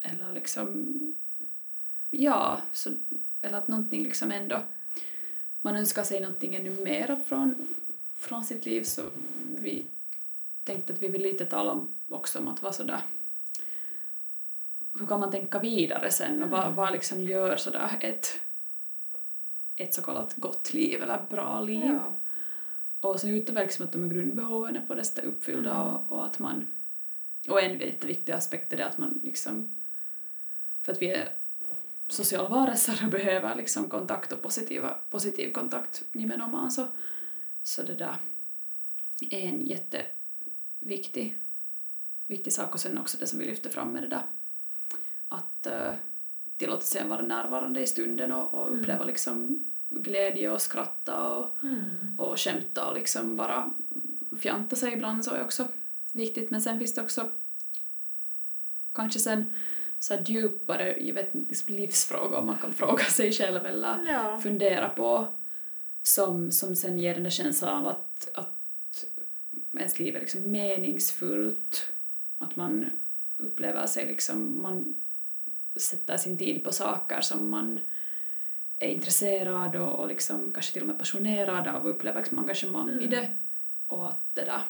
eller 0.01 0.33
liksom 0.33 0.87
ja, 2.11 2.61
så, 2.73 2.91
eller 3.41 3.59
att 3.59 3.69
någonting 3.69 4.03
liksom 4.03 4.31
ändå 4.31 4.63
man 5.61 5.77
önskar 5.77 6.03
sig 6.03 6.21
någonting 6.21 6.55
ännu 6.55 6.71
mer 6.71 7.21
från, 7.27 7.69
från 8.15 8.45
sitt 8.45 8.67
liv 8.67 8.83
så 8.83 9.03
vi 9.59 9.85
tänkte 10.65 10.93
att 10.93 11.03
vi 11.03 11.09
vill 11.09 11.23
lite 11.23 11.45
tala 11.47 11.73
om 11.73 11.91
också 12.09 12.39
om 12.39 12.49
att 12.49 12.63
vara 12.63 12.73
sådär 12.73 13.01
hur 14.99 15.07
kan 15.07 15.21
man 15.21 15.31
tänka 15.31 15.59
vidare 15.59 16.11
sen 16.11 16.43
och 16.43 16.51
vad, 16.51 16.63
Mm. 16.65 16.75
vad 16.75 16.93
liksom 16.93 17.23
gör 17.23 17.57
sådär 17.57 17.97
ett, 18.01 18.41
ett 19.77 19.95
så 19.95 20.03
kallat 20.03 20.35
gott 20.37 20.73
liv 20.75 21.03
eller 21.03 21.27
bra 21.31 21.61
liv. 21.61 21.85
Ja. 21.85 22.15
Och 23.01 23.21
så 23.21 23.29
utöver 23.29 23.63
liksom 23.63 23.85
att 23.87 23.93
de 23.93 24.03
här 24.03 24.11
grundbehoven 24.11 24.77
är 24.77 24.81
på 24.87 24.95
det 24.95 25.05
sättet 25.05 25.25
uppfyllda 25.25 25.71
Mm. 25.71 25.87
och, 25.87 26.13
och 26.13 26.27
att 26.27 26.39
man 26.39 26.67
och 27.49 27.63
en 27.63 27.79
jätteviktig 27.81 28.33
aspekt 28.33 28.73
är 28.73 28.77
det 28.77 28.87
att 28.87 28.99
man 28.99 29.21
liksom 29.25 29.81
för 30.83 30.93
att 30.93 31.03
vi 31.03 31.11
är 31.11 31.29
sociala 32.13 32.49
varelser 32.49 33.01
och 33.05 33.11
behöver 33.11 33.55
liksom 33.55 33.89
kontakt 33.91 34.33
och 34.33 34.43
positiva, 34.43 34.97
positiv 35.11 35.53
kontakt 35.53 36.03
nimenomaan 36.13 36.71
så, 36.71 36.87
så 37.63 37.83
det 37.83 37.95
där 37.95 38.17
är 39.31 39.39
en 39.49 39.67
jätteviktig 39.67 41.39
viktig 42.27 42.53
sak 42.53 42.75
och 42.75 42.81
sen 42.81 42.99
också 42.99 43.17
det 43.19 43.27
som 43.27 43.39
vi 43.39 43.45
lyfter 43.45 43.71
fram 43.71 43.89
med 43.93 44.03
det 44.03 44.09
där 44.09 44.23
att 45.29 45.67
uh, 45.67 45.93
tillåta 46.57 46.83
sig 46.83 47.01
att 47.03 47.09
vara 47.09 47.23
närvarande 47.23 47.81
i 47.83 47.87
stunden 47.87 48.33
och, 48.33 48.55
och 48.55 48.67
Mm. 48.69 48.81
uppleva 48.81 49.05
liksom 49.05 49.65
glädje 49.91 50.51
och 50.51 50.61
skratta 50.63 51.29
och, 51.29 51.57
Mm. 51.65 51.81
och 52.19 52.39
skämta 52.41 52.89
och 52.89 52.95
liksom 52.95 53.37
bara 53.37 53.73
fjanta 54.41 54.77
sig 54.77 54.93
ibland 54.93 55.25
så 55.25 55.35
är 55.35 55.45
också 55.45 55.69
viktigt. 56.13 56.51
Men 56.51 56.63
sen 56.63 56.79
finns 56.79 56.95
det 56.95 57.03
också 57.03 57.31
kanske 58.93 59.19
sen 59.19 59.53
så 60.03 60.15
djupare 60.25 60.97
jag 61.07 61.15
vet, 61.15 61.35
liksom 61.49 61.75
livsfrågor 61.75 62.43
man 62.43 62.59
kan 62.59 62.73
fråga 62.73 63.05
sig 63.05 63.33
själv 63.33 63.67
eller 63.67 64.05
Ja. 64.09 64.41
fundera 64.43 64.89
på 64.89 65.29
som, 66.03 66.51
som 66.51 66.77
sen 66.77 66.99
ger 66.99 67.15
den 67.15 67.23
där 67.23 67.31
känslan 67.31 67.77
av 67.79 67.87
att, 67.89 68.31
att 68.35 69.05
ens 69.79 69.99
liv 69.99 70.17
är 70.17 70.21
liksom 70.21 70.51
meningsfullt. 70.51 71.93
Att 72.39 72.57
man 72.57 72.91
upplever 73.37 73.87
sig 73.87 74.07
liksom, 74.07 74.63
man 74.63 74.95
sätter 75.77 76.17
sin 76.17 76.39
tid 76.39 76.65
på 76.65 76.73
saker 76.73 77.21
som 77.21 77.49
man 77.49 77.81
är 78.77 78.89
intresserad 78.89 79.77
och, 79.77 80.01
och 80.01 80.09
liksom 80.09 80.53
kanske 80.53 80.73
till 80.73 80.83
och 80.83 80.89
med 80.89 80.99
passionerad 80.99 81.69
av 81.69 81.83
och 81.85 81.91
upplever 81.91 82.21
liksom 82.21 82.39
engagemang 82.39 82.89
i 82.89 82.93
Mm. 82.93 83.11
det. 83.11 83.31
Och 83.87 84.09
att 84.09 84.35
det 84.35 84.45
där 84.45 84.63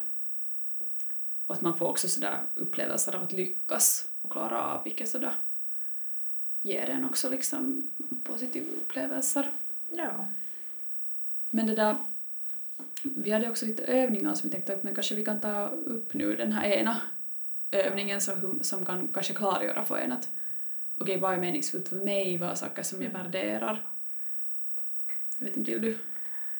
och 1.47 1.55
att 1.55 1.61
man 1.61 1.77
får 1.77 1.85
också 1.89 2.07
sådär 2.07 2.39
upplevelser 2.55 3.15
av 3.15 3.23
att 3.23 3.33
lyckas 3.33 4.10
och 4.21 4.31
klara 4.31 4.63
av 4.63 4.83
vilket 4.83 5.09
sådär 5.09 5.33
ger 6.61 6.89
en 6.89 7.05
också 7.05 7.29
liksom 7.29 7.87
positiva 8.23 8.65
upplevelser. 8.71 9.51
Ja. 9.89 10.27
Men 11.49 11.67
det 11.67 11.75
där, 11.75 11.95
vi 13.03 13.31
hade 13.31 13.49
också 13.49 13.65
lite 13.65 13.83
övningar 13.83 14.35
som 14.35 14.49
vi 14.49 14.53
tänkte 14.55 14.73
att 14.73 14.83
men 14.83 14.95
kanske 14.95 15.15
vi 15.15 15.25
kan 15.25 15.41
ta 15.41 15.67
upp 15.67 16.13
nu 16.13 16.35
den 16.35 16.51
här 16.51 16.69
ena 16.69 17.01
övningen 17.71 18.21
som, 18.21 18.59
som 18.63 18.85
kan 18.85 19.07
kanske 19.07 19.33
klargöra 19.33 19.85
för 19.85 19.97
en 19.97 20.11
att 20.11 20.29
okej, 20.97 21.17
vad 21.17 21.33
är 21.33 21.37
meningsfullt 21.37 21.87
för 21.87 21.95
mig, 21.95 22.37
vad 22.37 22.49
är 22.49 22.55
saker 22.55 22.83
som 22.83 23.01
jag 23.01 23.09
Mm. 23.09 23.23
värderar. 23.23 23.85
Jag 25.37 25.45
vet 25.47 25.57
inte, 25.57 25.71
vill 25.71 25.81
du? 25.81 25.97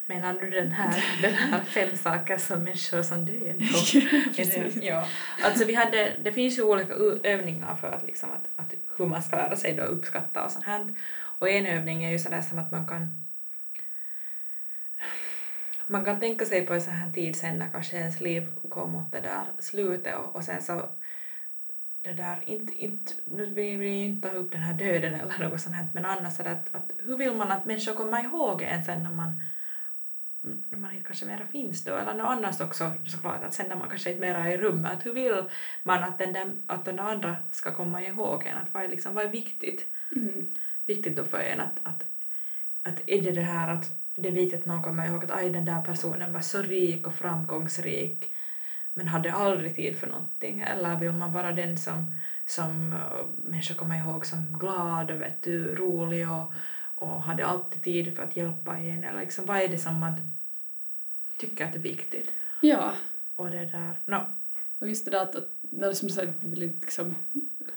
Menar 0.05 0.34
du 0.34 0.50
den 0.50 0.72
här, 0.72 1.03
den 1.22 1.34
här 1.34 1.62
fem 1.63 1.98
saker 1.98 2.38
som 2.38 2.63
människor 2.63 3.01
som 3.03 3.25
dör? 3.25 3.53
Precis. 4.36 4.84
ja. 4.84 5.08
Alltså 5.43 5.65
vi 5.65 5.75
hade, 5.75 6.12
det 6.24 6.31
finns 6.31 6.58
ju 6.58 6.63
olika 6.63 6.93
övningar 7.24 7.75
för 7.75 7.88
att, 7.88 8.05
liksom 8.08 8.29
att, 8.31 8.65
att 8.65 8.74
hur 8.98 9.05
man 9.05 9.24
ska 9.24 9.36
lära 9.36 9.55
sig 9.55 9.74
då 9.74 9.84
uppskatta 9.84 10.43
och 10.43 10.51
sånt 10.51 10.65
här. 10.65 10.93
Och 11.39 11.50
en 11.50 11.65
övning 11.65 12.03
är 12.03 12.12
ju 12.12 12.20
sådär 12.20 12.41
som 12.41 12.60
att 12.60 12.72
man 12.72 12.88
kan 12.88 13.22
man 15.88 16.05
kan 16.05 16.20
tänka 16.20 16.46
sig 16.46 16.65
på 16.65 16.74
en 16.74 16.81
sån 16.81 16.93
här 16.93 17.12
tid 17.12 17.36
sen 17.36 17.58
när 17.58 17.70
kanske 17.72 17.98
ens 17.98 18.22
liv 18.22 18.48
går 18.63 18.88
mot 18.88 19.12
det 19.12 19.20
där 19.20 19.43
slutet 19.60 20.15
och, 20.15 20.36
och 20.36 20.43
sen 20.43 20.62
så 20.62 20.89
det 22.03 22.13
där, 22.13 22.43
inte, 22.46 22.74
inte, 22.74 23.13
nu 23.25 23.46
vill 23.46 23.77
vi 23.77 23.88
ju 23.88 24.05
inte 24.05 24.29
ta 24.29 24.36
upp 24.36 24.51
den 24.51 24.62
här 24.62 24.74
döden 24.74 25.13
eller 25.13 25.50
något 25.50 25.62
sånt 25.62 25.75
här, 25.75 25.88
men 25.93 26.05
annars 26.05 26.39
är 26.39 26.43
det 26.43 26.51
att, 26.51 26.75
att 26.75 26.91
hur 26.98 27.17
vill 27.17 27.34
man 27.34 27.51
att 27.51 27.65
människor 27.65 27.93
kommer 27.93 28.24
ihåg 28.24 28.62
en 28.62 28.84
sen 28.84 29.03
när 29.03 29.10
man 29.10 29.41
man 30.69 30.91
inte 30.91 31.07
kanske 31.07 31.25
mera 31.25 31.48
finns 31.48 31.83
då, 31.83 31.95
eller 31.95 32.13
något 32.13 32.27
annars 32.27 32.62
också 32.62 32.91
såklart, 33.05 33.43
att 33.43 33.53
sen 33.53 33.69
när 33.69 33.75
man 33.75 33.89
kanske 33.89 34.10
inte 34.10 34.21
mera 34.21 34.38
är 34.38 34.51
i 34.51 34.57
rummet, 34.57 34.91
att 34.91 35.05
hur 35.05 35.13
vill 35.13 35.43
man 35.83 36.03
att 36.03 36.17
den, 36.17 36.33
där, 36.33 36.51
att 36.67 36.86
den 36.86 37.00
andra 37.00 37.36
ska 37.51 37.71
komma 37.71 38.01
ihåg 38.01 38.45
en, 38.45 38.57
att 38.57 38.74
vad 38.74 38.83
är, 38.83 38.88
liksom, 38.88 39.13
vad 39.13 39.25
är 39.25 39.29
viktigt, 39.29 39.88
Mm. 40.15 40.48
viktigt 40.86 41.17
då 41.17 41.24
för 41.24 41.39
en, 41.39 41.60
att, 41.60 41.79
att, 41.83 42.05
att 42.83 43.01
är 43.05 43.21
det 43.21 43.31
det 43.31 43.41
här 43.41 43.74
att 43.74 43.91
det 44.15 44.27
är 44.27 44.33
viktigt 44.33 44.60
att 44.60 44.65
någon 44.65 44.83
kommer 44.83 45.07
ihåg 45.07 45.25
att 45.25 45.31
aj, 45.31 45.50
den 45.50 45.65
där 45.65 45.81
personen 45.81 46.33
var 46.33 46.41
så 46.41 46.62
rik 46.62 47.07
och 47.07 47.13
framgångsrik 47.13 48.33
men 48.93 49.07
hade 49.07 49.33
aldrig 49.33 49.75
tid 49.75 49.95
för 49.95 50.07
någonting, 50.07 50.62
eller 50.62 51.00
vill 51.00 51.12
man 51.12 51.31
vara 51.31 51.51
den 51.51 51.77
som, 51.77 52.15
som 52.45 52.93
uh, 52.93 53.25
människor 53.45 53.75
kommer 53.75 53.95
ihåg 53.95 54.25
som 54.25 54.57
glad 54.60 55.12
och 55.12 55.21
vet 55.21 55.43
du, 55.43 55.75
rolig 55.75 56.31
och, 56.31 56.53
och 57.01 57.22
hade 57.22 57.46
alltid 57.46 57.84
tid 57.84 58.15
för 58.15 58.24
att 58.24 58.36
hjälpa 58.38 58.77
en, 58.77 59.03
eller 59.03 59.20
liksom, 59.20 59.46
vad 59.46 59.58
är 59.58 59.67
det 59.67 59.77
som 59.77 60.00
man 60.00 60.13
tycker 61.38 61.65
att 61.65 61.75
är 61.75 61.79
viktigt? 61.79 62.31
Ja, 62.62 62.93
Och 63.36 63.50
det 63.51 63.65
där, 63.65 64.00
no, 64.05 64.25
och 64.79 64.88
just 64.88 65.05
det 65.05 65.12
där 65.12 65.22
att, 65.24 65.36
att 65.36 65.50
när 65.70 65.88
du 65.88 65.96
som 65.96 66.08
du 66.08 66.13
sa, 66.13 66.22
du 66.25 66.34
vill 66.41 66.60
liksom 66.60 67.15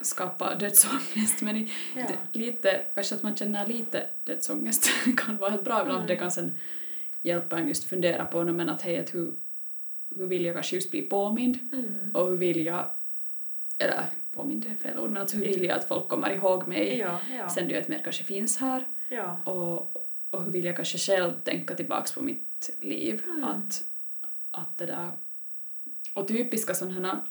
skapa 0.01 0.55
dödsångest, 0.55 1.43
men 1.43 1.57
i, 1.57 1.73
ja. 1.97 2.03
det, 2.33 2.39
lite, 2.39 2.83
kanske 2.95 3.15
att 3.15 3.23
man 3.23 3.37
känner 3.37 3.67
lite 3.67 4.07
dödsångest 4.25 4.89
kan 5.17 5.37
vara 5.37 5.51
helt 5.51 5.65
bra 5.65 5.81
ibland, 5.81 5.97
Mm. 5.99 6.07
det 6.07 6.17
kan 6.17 6.31
sen 6.31 6.53
hjälpa 7.23 7.59
en 7.59 7.69
just 7.69 7.85
fundera 7.85 8.25
på 8.25 8.45
men 8.45 8.69
att 8.69 8.83
hej, 8.83 8.99
att 8.99 9.15
hur, 9.15 9.35
hur 10.17 10.27
vill 10.27 10.45
jag 10.45 10.55
kanske 10.55 10.77
just 10.77 10.91
bli 10.91 11.03
påmind 11.03 11.59
Mm. 11.73 12.11
och 12.15 12.29
hur 12.31 12.37
vill 12.37 12.67
jag 12.67 12.91
eller 13.79 14.05
påminner 14.33 14.71
är 14.71 14.75
fel 14.75 14.99
ord, 14.99 15.11
men 15.11 15.21
alltså 15.23 15.37
hur 15.37 15.45
vill 15.45 15.65
jag 15.65 15.79
att 15.79 15.85
folk 15.85 16.09
kommer 16.09 16.31
ihåg 16.31 16.69
mig 16.69 16.99
Ja, 16.99 17.19
ja. 17.39 17.49
sen 17.49 17.69
jag 17.71 17.79
inte 17.81 17.91
mer 17.91 18.01
kanske 18.05 18.25
finns 18.25 18.57
här 18.57 18.85
ja. 19.15 19.39
och, 19.45 19.97
och 20.31 20.45
hur 20.45 20.51
vill 20.51 20.65
jag 20.65 20.77
kanske 20.77 20.99
själv 20.99 21.33
tänka 21.45 21.75
tillbaks 21.75 22.13
på 22.13 22.23
mitt 22.23 22.71
liv. 22.81 23.23
Mm. 23.25 23.45
Att, 23.45 23.85
att 24.51 24.79
det 24.79 24.87
där, 24.87 25.11
och 26.15 26.29
typiska 26.29 26.75
sådana 26.75 27.27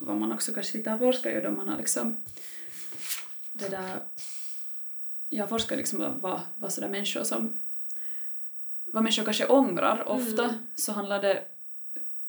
vad 0.00 0.16
man 0.16 0.32
också 0.32 0.52
kanske 0.52 0.78
lite 0.78 0.90
har 0.90 0.98
forskat 0.98 1.32
ju 1.32 1.40
då 1.40 1.50
man 1.50 1.68
har 1.68 1.76
liksom 1.76 2.16
det 3.52 3.68
där, 3.68 4.00
jag 5.28 5.48
forskar 5.48 5.76
liksom 5.76 6.18
vad, 6.20 6.40
vad, 6.56 6.72
sådär 6.72 6.88
människor 6.88 7.24
som, 7.24 7.54
vad 8.84 9.02
människor 9.02 9.24
kanske 9.24 9.46
ångrar 9.46 10.08
ofta, 10.08 10.44
Mm. 10.44 10.66
så 10.74 10.92
handlar 10.92 11.22
det 11.22 11.44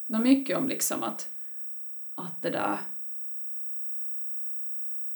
nå 0.05 0.19
mycket 0.19 0.57
om 0.57 0.67
liksom 0.67 1.03
att, 1.03 1.29
att 2.15 2.41
det 2.41 2.49
där, 2.49 2.77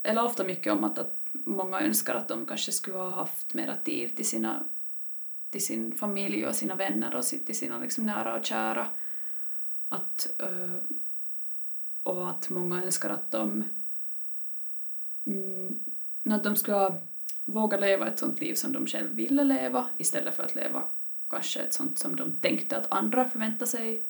eller 0.04 0.24
ofta 0.24 0.44
mycket 0.44 0.74
om 0.74 0.84
att, 0.84 0.98
att 0.98 1.25
många 1.46 1.82
önskar 1.82 2.16
att 2.16 2.28
de 2.28 2.46
kanske 2.46 2.72
skulle 2.72 2.98
ha 2.98 3.10
haft 3.10 3.54
mera 3.54 3.76
tid 3.76 4.16
till, 4.16 4.28
sina, 4.28 4.64
till 5.50 5.66
sin 5.66 5.96
familj 5.96 6.48
och 6.48 6.56
sina 6.56 6.76
vänner 6.76 7.16
och 7.16 7.26
till 7.26 7.58
sina 7.58 7.80
liksom 7.80 8.06
nära 8.06 8.40
och 8.40 8.46
kära. 8.46 8.90
Att, 9.90 10.36
eh, 10.40 10.76
och 12.04 12.30
att 12.30 12.50
många 12.50 12.84
önskar 12.84 13.10
att 13.10 13.32
de, 13.32 13.64
mm, 15.26 15.80
att 16.30 16.44
de 16.44 16.56
skulle 16.56 16.78
ha 16.78 17.02
vågat 17.46 17.82
leva 17.82 18.08
ett 18.08 18.20
sånt 18.20 18.42
liv 18.42 18.54
som 18.54 18.72
de 18.72 18.88
själv 18.88 19.16
ville 19.16 19.44
leva 19.44 19.90
istället 19.98 20.36
för 20.36 20.44
att 20.44 20.56
leva 20.56 20.84
kanske 21.30 21.60
ett 21.60 21.74
sånt 21.74 22.00
som 22.00 22.16
de 22.16 22.34
tänkte 22.34 22.78
att 22.78 22.92
andra 22.92 23.30
förväntar 23.30 23.66
sig 23.66 24.04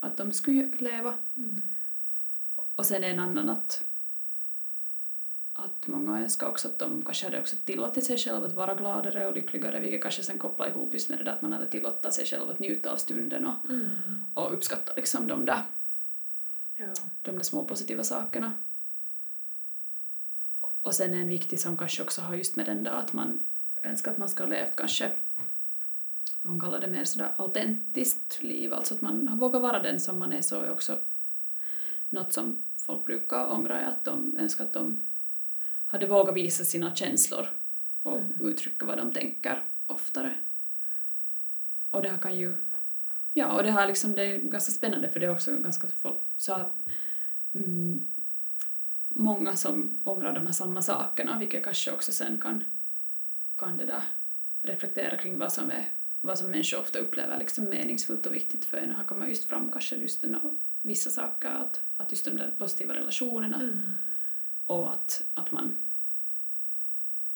att 0.00 0.16
de 0.16 0.32
skulle 0.32 0.70
leva. 0.78 1.14
Mm. 1.36 1.60
Och 2.76 2.86
sen 2.86 3.04
en 3.04 3.18
annan 3.18 3.50
att, 3.50 3.84
att 5.56 5.86
många 5.86 6.20
önskar 6.20 6.46
också 6.48 6.68
att 6.68 6.78
de 6.78 7.04
kanske 7.04 7.26
hade 7.26 7.40
också 7.40 7.56
tillåtit 7.64 8.04
sig 8.04 8.18
själva 8.18 8.46
att 8.46 8.52
vara 8.52 8.74
gladare 8.74 9.26
och 9.26 9.34
lyckligare, 9.34 9.80
vilket 9.80 10.02
kanske 10.02 10.22
sen 10.22 10.38
kopplar 10.38 10.68
ihop 10.68 10.94
just 10.94 11.08
med 11.08 11.18
det 11.18 11.24
där 11.24 11.32
att 11.32 11.42
man 11.42 11.52
hade 11.52 11.66
tillåtit 11.66 12.12
sig 12.12 12.26
själv 12.26 12.50
att 12.50 12.58
njuta 12.58 12.92
av 12.92 12.96
stunden 12.96 13.46
och, 13.46 13.70
Mm. 13.70 13.90
och 14.34 14.52
uppskatta 14.54 14.92
liksom 14.96 15.26
de 15.26 15.44
där, 15.44 15.62
Ja. 16.76 16.92
de 17.22 17.32
där 17.32 17.42
små 17.42 17.64
positiva 17.64 18.02
sakerna. 18.02 18.52
Och 20.82 20.94
sen 20.94 21.14
en 21.14 21.28
viktig 21.28 21.60
som 21.60 21.76
kanske 21.76 22.02
också 22.02 22.20
har 22.20 22.34
just 22.34 22.56
med 22.56 22.66
den 22.66 22.82
där 22.82 22.90
att 22.92 23.12
man 23.12 23.40
önskar 23.82 24.10
att 24.12 24.18
man 24.18 24.28
ska 24.28 24.42
ha 24.44 24.50
levt 24.50 24.76
kanske 24.76 25.12
man 26.42 26.60
kallar 26.60 26.80
det 26.80 26.86
mer 26.86 27.04
sådär 27.04 27.32
autentiskt 27.36 28.42
liv, 28.42 28.72
alltså 28.74 28.94
att 28.94 29.00
man 29.00 29.28
har 29.28 29.36
vågat 29.36 29.62
vara 29.62 29.82
den 29.82 30.00
som 30.00 30.18
man 30.18 30.32
är 30.32 30.42
så 30.42 30.60
är 30.60 30.70
också 30.70 30.98
något 32.08 32.32
som 32.32 32.62
folk 32.76 33.04
brukar 33.04 33.52
ångra 33.52 33.80
är 33.80 33.86
att 33.86 34.04
de 34.04 34.36
önskar 34.38 34.64
att 34.64 34.72
de 34.72 35.00
hade 35.86 36.06
vågat 36.06 36.34
visa 36.36 36.64
sina 36.64 36.94
känslor 36.94 37.46
och 38.02 38.18
Mm. 38.18 38.40
uttrycka 38.40 38.86
vad 38.86 38.96
de 38.98 39.12
tänker 39.12 39.62
oftare. 39.86 40.34
Och 41.90 42.02
det 42.02 42.08
här 42.08 42.18
kan 42.18 42.36
ju, 42.38 42.56
ja 43.32 43.56
och 43.56 43.62
det 43.62 43.70
här 43.70 43.86
liksom, 43.86 44.12
det 44.12 44.22
är 44.22 44.38
ganska 44.38 44.72
spännande 44.72 45.08
för 45.08 45.20
det 45.20 45.26
är 45.26 45.30
också 45.30 45.58
ganska 45.58 45.88
folk, 45.88 46.18
så 46.36 46.72
mm, 47.54 48.08
många 49.08 49.56
som 49.56 50.00
ångrar 50.04 50.32
de 50.34 50.46
här 50.46 50.52
samma 50.52 50.82
sakerna, 50.82 51.38
vilket 51.38 51.64
kanske 51.64 51.92
också 51.92 52.12
sen 52.12 52.40
kan, 52.40 52.64
kan 53.58 53.76
det 53.76 53.84
där 53.86 54.02
reflektera 54.62 55.16
kring 55.16 55.38
vad 55.38 55.52
som 55.52 55.70
är 55.70 55.88
vad 56.20 56.38
som 56.38 56.50
människor 56.50 56.80
ofta 56.80 56.98
upplever 56.98 57.38
liksom 57.38 57.64
meningsfullt 57.64 58.26
och 58.26 58.34
viktigt 58.34 58.64
för 58.64 58.76
en. 58.76 58.90
Och 58.90 58.96
här 58.96 59.04
kommer 59.04 59.26
just 59.26 59.44
fram 59.44 59.72
kanske 59.72 59.96
just 59.96 60.22
den, 60.22 60.58
vissa 60.82 61.10
saker, 61.10 61.48
att, 61.48 61.82
att 61.96 62.12
just 62.12 62.24
de 62.24 62.30
där 62.36 62.54
positiva 62.58 62.94
relationerna 62.94 63.60
Mm 63.60 63.80
och 64.66 64.90
att, 64.90 65.22
att 65.34 65.50
man 65.50 65.76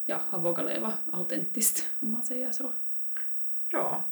ja, 0.05 0.21
har 0.29 0.39
vågat 0.39 0.67
leva 0.67 0.93
autentiskt, 1.13 1.91
om 2.01 2.13
man 2.13 2.23
säger 2.23 2.53
så. 2.53 2.73
Ja. 3.69 4.05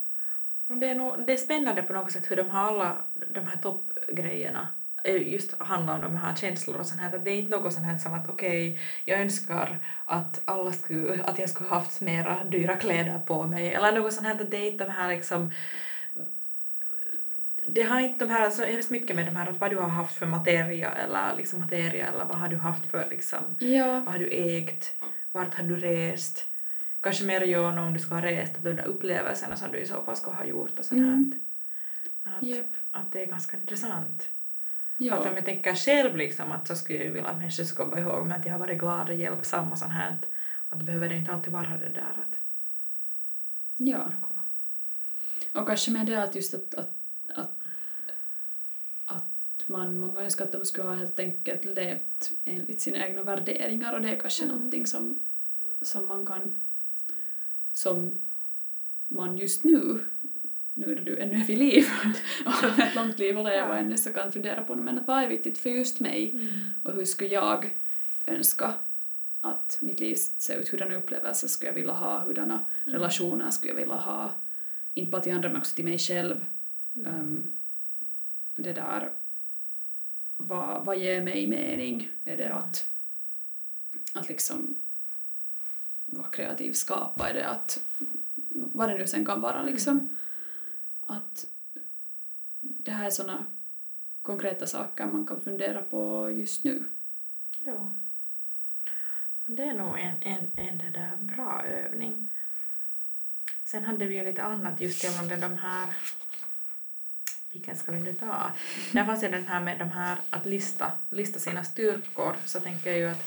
Det 0.67 0.89
är, 0.89 0.95
nog, 0.95 1.27
det 1.27 1.33
är 1.33 1.37
spännande 1.37 1.83
på 1.83 1.93
något 1.93 2.13
sätt 2.13 2.31
hur 2.31 2.37
de 2.37 2.51
har 2.51 2.61
alla 2.61 2.97
de 3.33 3.41
här 3.41 3.57
toppgrejerna 3.57 4.69
eh, 5.05 5.33
just 5.33 5.63
handlar 5.63 5.95
om 5.95 6.01
de 6.01 6.17
här 6.17 6.37
känslorna. 6.37 6.81
och 6.81 6.87
sånt 6.87 7.01
här. 7.01 7.17
Att 7.17 7.25
det 7.25 7.31
är 7.31 7.39
inte 7.39 7.57
något 7.57 7.73
sånt 7.73 7.87
här 7.87 7.99
som 7.99 8.15
att 8.15 8.29
okej, 8.29 8.81
jag 9.05 9.21
önskar 9.21 9.79
att 10.05 10.43
alla 10.45 10.73
skulle, 10.73 11.25
att 11.25 11.39
jag 11.39 11.51
skulle 11.51 11.69
haft 11.69 12.01
mera 12.01 12.45
dyra 12.45 12.77
kläder 12.77 13.19
på 13.19 13.47
mig 13.47 13.75
eller 13.75 13.93
något 13.93 14.13
sånt 14.13 14.27
här. 14.27 14.35
Att 14.35 14.51
det 14.51 14.57
är 14.57 14.73
inte 14.73 14.85
de 14.85 14.91
här 14.91 15.09
liksom 15.09 15.51
det 17.69 17.83
har 17.83 18.01
inte 18.01 18.25
de 18.25 18.31
här 18.31 18.51
så 18.51 18.65
hemskt 18.65 18.91
mycket 18.91 19.17
med 19.17 19.27
de 19.27 19.37
här 19.37 19.51
att 19.51 19.61
vad 19.61 19.71
du 19.71 19.77
har 19.77 19.89
haft 19.89 20.17
för 20.17 20.27
materia 20.27 20.91
eller 20.91 21.37
liksom 21.37 21.61
materia 21.61 22.07
eller 22.07 22.25
vad 22.25 22.37
har 22.37 22.49
du 22.49 22.57
haft 22.57 22.87
för 22.87 23.07
liksom 23.11 23.39
Ja. 23.59 24.01
vad 24.01 24.13
har 24.13 24.19
du 24.19 24.29
ägt? 24.31 24.97
Vart 25.33 25.55
har 25.55 25.65
du 25.65 25.77
rest? 25.77 26.47
Kanske 27.01 27.25
mer 27.25 27.41
Jono 27.41 27.81
om 27.81 27.93
du 27.93 27.99
ska 27.99 28.15
ha 28.15 28.23
rest, 28.23 28.57
att 28.57 28.65
de 28.65 28.73
där 28.77 28.85
upplevelserna 28.85 29.57
som 29.57 29.73
du 29.73 29.79
i 29.79 29.87
så 29.87 30.03
fall 30.03 30.17
ska 30.17 30.31
ha 30.31 30.45
gjort 30.45 30.79
och 30.79 30.85
sånt 30.85 31.01
här. 31.01 31.09
Mm. 31.09 31.33
Men 32.25 32.35
att, 32.35 32.43
Japp. 32.43 32.67
att 32.91 33.13
det 33.13 33.23
är 33.23 33.27
ganska 33.27 33.57
intressant. 33.57 34.29
Ja. 34.99 35.15
Att 35.15 35.27
om 35.27 35.35
jag 35.35 35.45
tänker 35.45 35.75
själv 35.75 36.17
liksom 36.17 36.53
att 36.53 36.69
så 36.69 36.77
skulle 36.77 37.05
jag 37.05 37.13
vilja 37.13 37.29
att 37.29 37.39
människor 37.39 37.65
ska 37.65 37.85
komma 37.85 38.01
ihåg 38.01 38.27
mig 38.27 38.39
att 38.39 38.47
jag 38.47 38.53
har 38.53 38.59
varit 38.59 38.79
glad 38.79 39.09
och 39.09 39.15
hjälpsam 39.15 39.73
och 39.73 39.79
sånt 39.79 39.93
här. 39.93 40.17
Att 40.69 40.79
det 40.79 40.85
behöver 40.85 41.13
inte 41.13 41.33
alltid 41.33 41.53
vara 41.53 41.79
det 41.79 41.89
där 41.89 42.17
att... 42.29 42.39
ja. 43.77 44.11
Och 45.53 45.67
kanske 45.67 45.91
med 45.91 46.07
det 46.07 46.23
att 46.23 46.35
just 46.35 46.55
att, 46.55 46.75
att 46.75 46.96
man, 49.69 49.99
många 49.99 50.21
önskar 50.21 50.45
att 50.45 50.53
de 50.53 50.65
skulle 50.65 50.89
ha 50.89 50.95
helt 50.95 51.19
enkelt 51.21 51.65
levt 51.65 52.31
enligt 52.45 52.81
sina 52.81 53.07
egna 53.07 53.23
värderingar 53.23 53.93
och 53.95 54.01
det 54.01 54.09
är 54.09 54.21
kanske 54.21 54.45
Mm. 54.45 54.57
någonting 54.57 54.87
som, 54.87 55.19
som 55.83 56.09
man 56.09 56.27
kan, 56.27 56.61
som 57.73 58.21
man 59.09 59.39
just 59.39 59.65
nu, 59.65 59.99
nu 60.73 60.87
när 60.95 61.03
du 61.03 61.19
ännu 61.19 61.35
är 61.41 61.45
vid 61.45 61.59
liv 61.59 61.85
och 62.47 62.53
har 62.53 62.83
ett 62.83 62.95
långt 62.95 63.19
liv 63.19 63.39
att 63.39 63.45
leva 63.45 63.69
Ja. 63.69 63.77
ännu 63.77 63.97
så 63.97 64.13
kan 64.13 64.33
fundera 64.33 64.65
på 64.65 64.75
men 64.75 65.05
vad 65.07 65.23
är 65.23 65.29
viktigt 65.29 65.59
för 65.59 65.71
just 65.71 66.01
mig 66.01 66.31
Mm. 66.31 66.49
och 66.85 66.93
hur 66.93 67.05
skulle 67.05 67.35
jag 67.35 67.75
önska 68.27 68.75
att 69.41 69.79
mitt 69.81 70.01
liv 70.01 70.15
ser 70.15 70.59
ut, 70.59 70.69
hurdana 70.69 70.95
upplevelser 70.97 71.49
skulle 71.49 71.69
jag 71.71 71.75
vilja 71.75 71.93
ha, 71.93 72.19
hurdana 72.25 72.65
relationer 72.85 73.51
skulle 73.51 73.73
jag 73.73 73.81
vilja 73.81 73.95
ha, 73.95 74.31
inte 74.95 75.11
bara 75.11 75.23
till 75.23 75.33
andra 75.35 75.49
men 75.49 75.59
också 75.59 75.77
till 75.77 75.85
mig 75.85 75.99
själv. 75.99 76.45
Mm. 76.97 77.15
Um, 77.21 77.53
det 78.57 78.73
där, 78.73 79.13
vad, 80.37 80.85
vad 80.85 80.99
ger 80.99 81.23
mig 81.23 81.47
mening? 81.47 82.11
Är 82.25 82.37
det 82.37 82.55
att, 82.55 82.89
att 84.15 84.29
liksom 84.29 84.75
vara 86.07 86.29
kreativ, 86.29 86.73
skapa? 86.73 87.29
Är 87.31 87.35
det 87.35 87.49
att, 87.49 87.85
vad 88.49 88.89
det 88.89 88.99
nu 88.99 89.07
sen 89.07 89.25
kan 89.25 89.41
vara 89.41 89.63
liksom, 89.63 90.17
att 91.07 91.47
det 92.61 92.91
här 92.91 93.07
är 93.07 93.11
såna 93.11 93.47
konkreta 94.27 94.67
saker 94.67 95.07
man 95.07 95.27
kan 95.27 95.41
fundera 95.41 95.83
på 95.83 96.31
just 96.31 96.65
nu. 96.65 96.85
Ja. 97.65 97.95
Det 99.47 99.63
är 99.63 99.75
nog 99.75 99.99
en, 99.99 100.23
en, 100.23 100.51
en 100.57 100.79
det 100.79 100.91
där 100.91 101.17
bra 101.17 101.63
övning. 101.63 102.29
Sen 103.65 103.85
hade 103.85 104.07
vi 104.07 104.17
ju 104.17 104.25
lite 104.25 104.43
annat 104.43 104.81
just 104.81 105.05
gällande 105.05 105.37
de 105.37 105.59
här 105.59 105.89
vilken 107.57 107.77
ska 107.77 107.93
vi 107.93 108.01
nu 108.01 108.13
ta? 108.13 108.53
Där 108.93 109.05
fanns 109.05 109.25
ju 109.25 109.29
den 109.29 109.47
här 109.47 109.61
med 109.61 109.79
de 109.79 109.91
här 109.91 110.19
att 110.31 110.47
lista, 110.47 110.93
lista 111.11 111.39
sina 111.39 111.65
styrkor, 111.65 112.37
så 112.45 112.61
tänker 112.61 112.91
jag 112.91 112.99
ju 112.99 113.09
att 113.09 113.25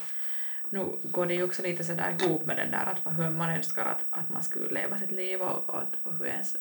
nu 0.70 0.86
går 1.04 1.26
det 1.26 1.34
ju 1.34 1.44
också 1.44 1.62
lite 1.63 1.84
sådär 1.84 2.15
ihop 2.20 2.46
med 2.46 2.58
den 2.58 2.72
där 2.72 2.86
att 2.86 3.18
hur 3.18 3.30
man 3.30 3.50
önskar 3.50 3.86
att, 3.86 4.06
att 4.10 4.30
man 4.30 4.44
skulle 4.44 4.70
leva 4.70 4.98
sitt 4.98 5.12
liv 5.12 5.42
och, 5.42 5.70
och, 5.70 5.84
och 6.04 6.13
hur 6.13 6.26
ens, 6.26 6.58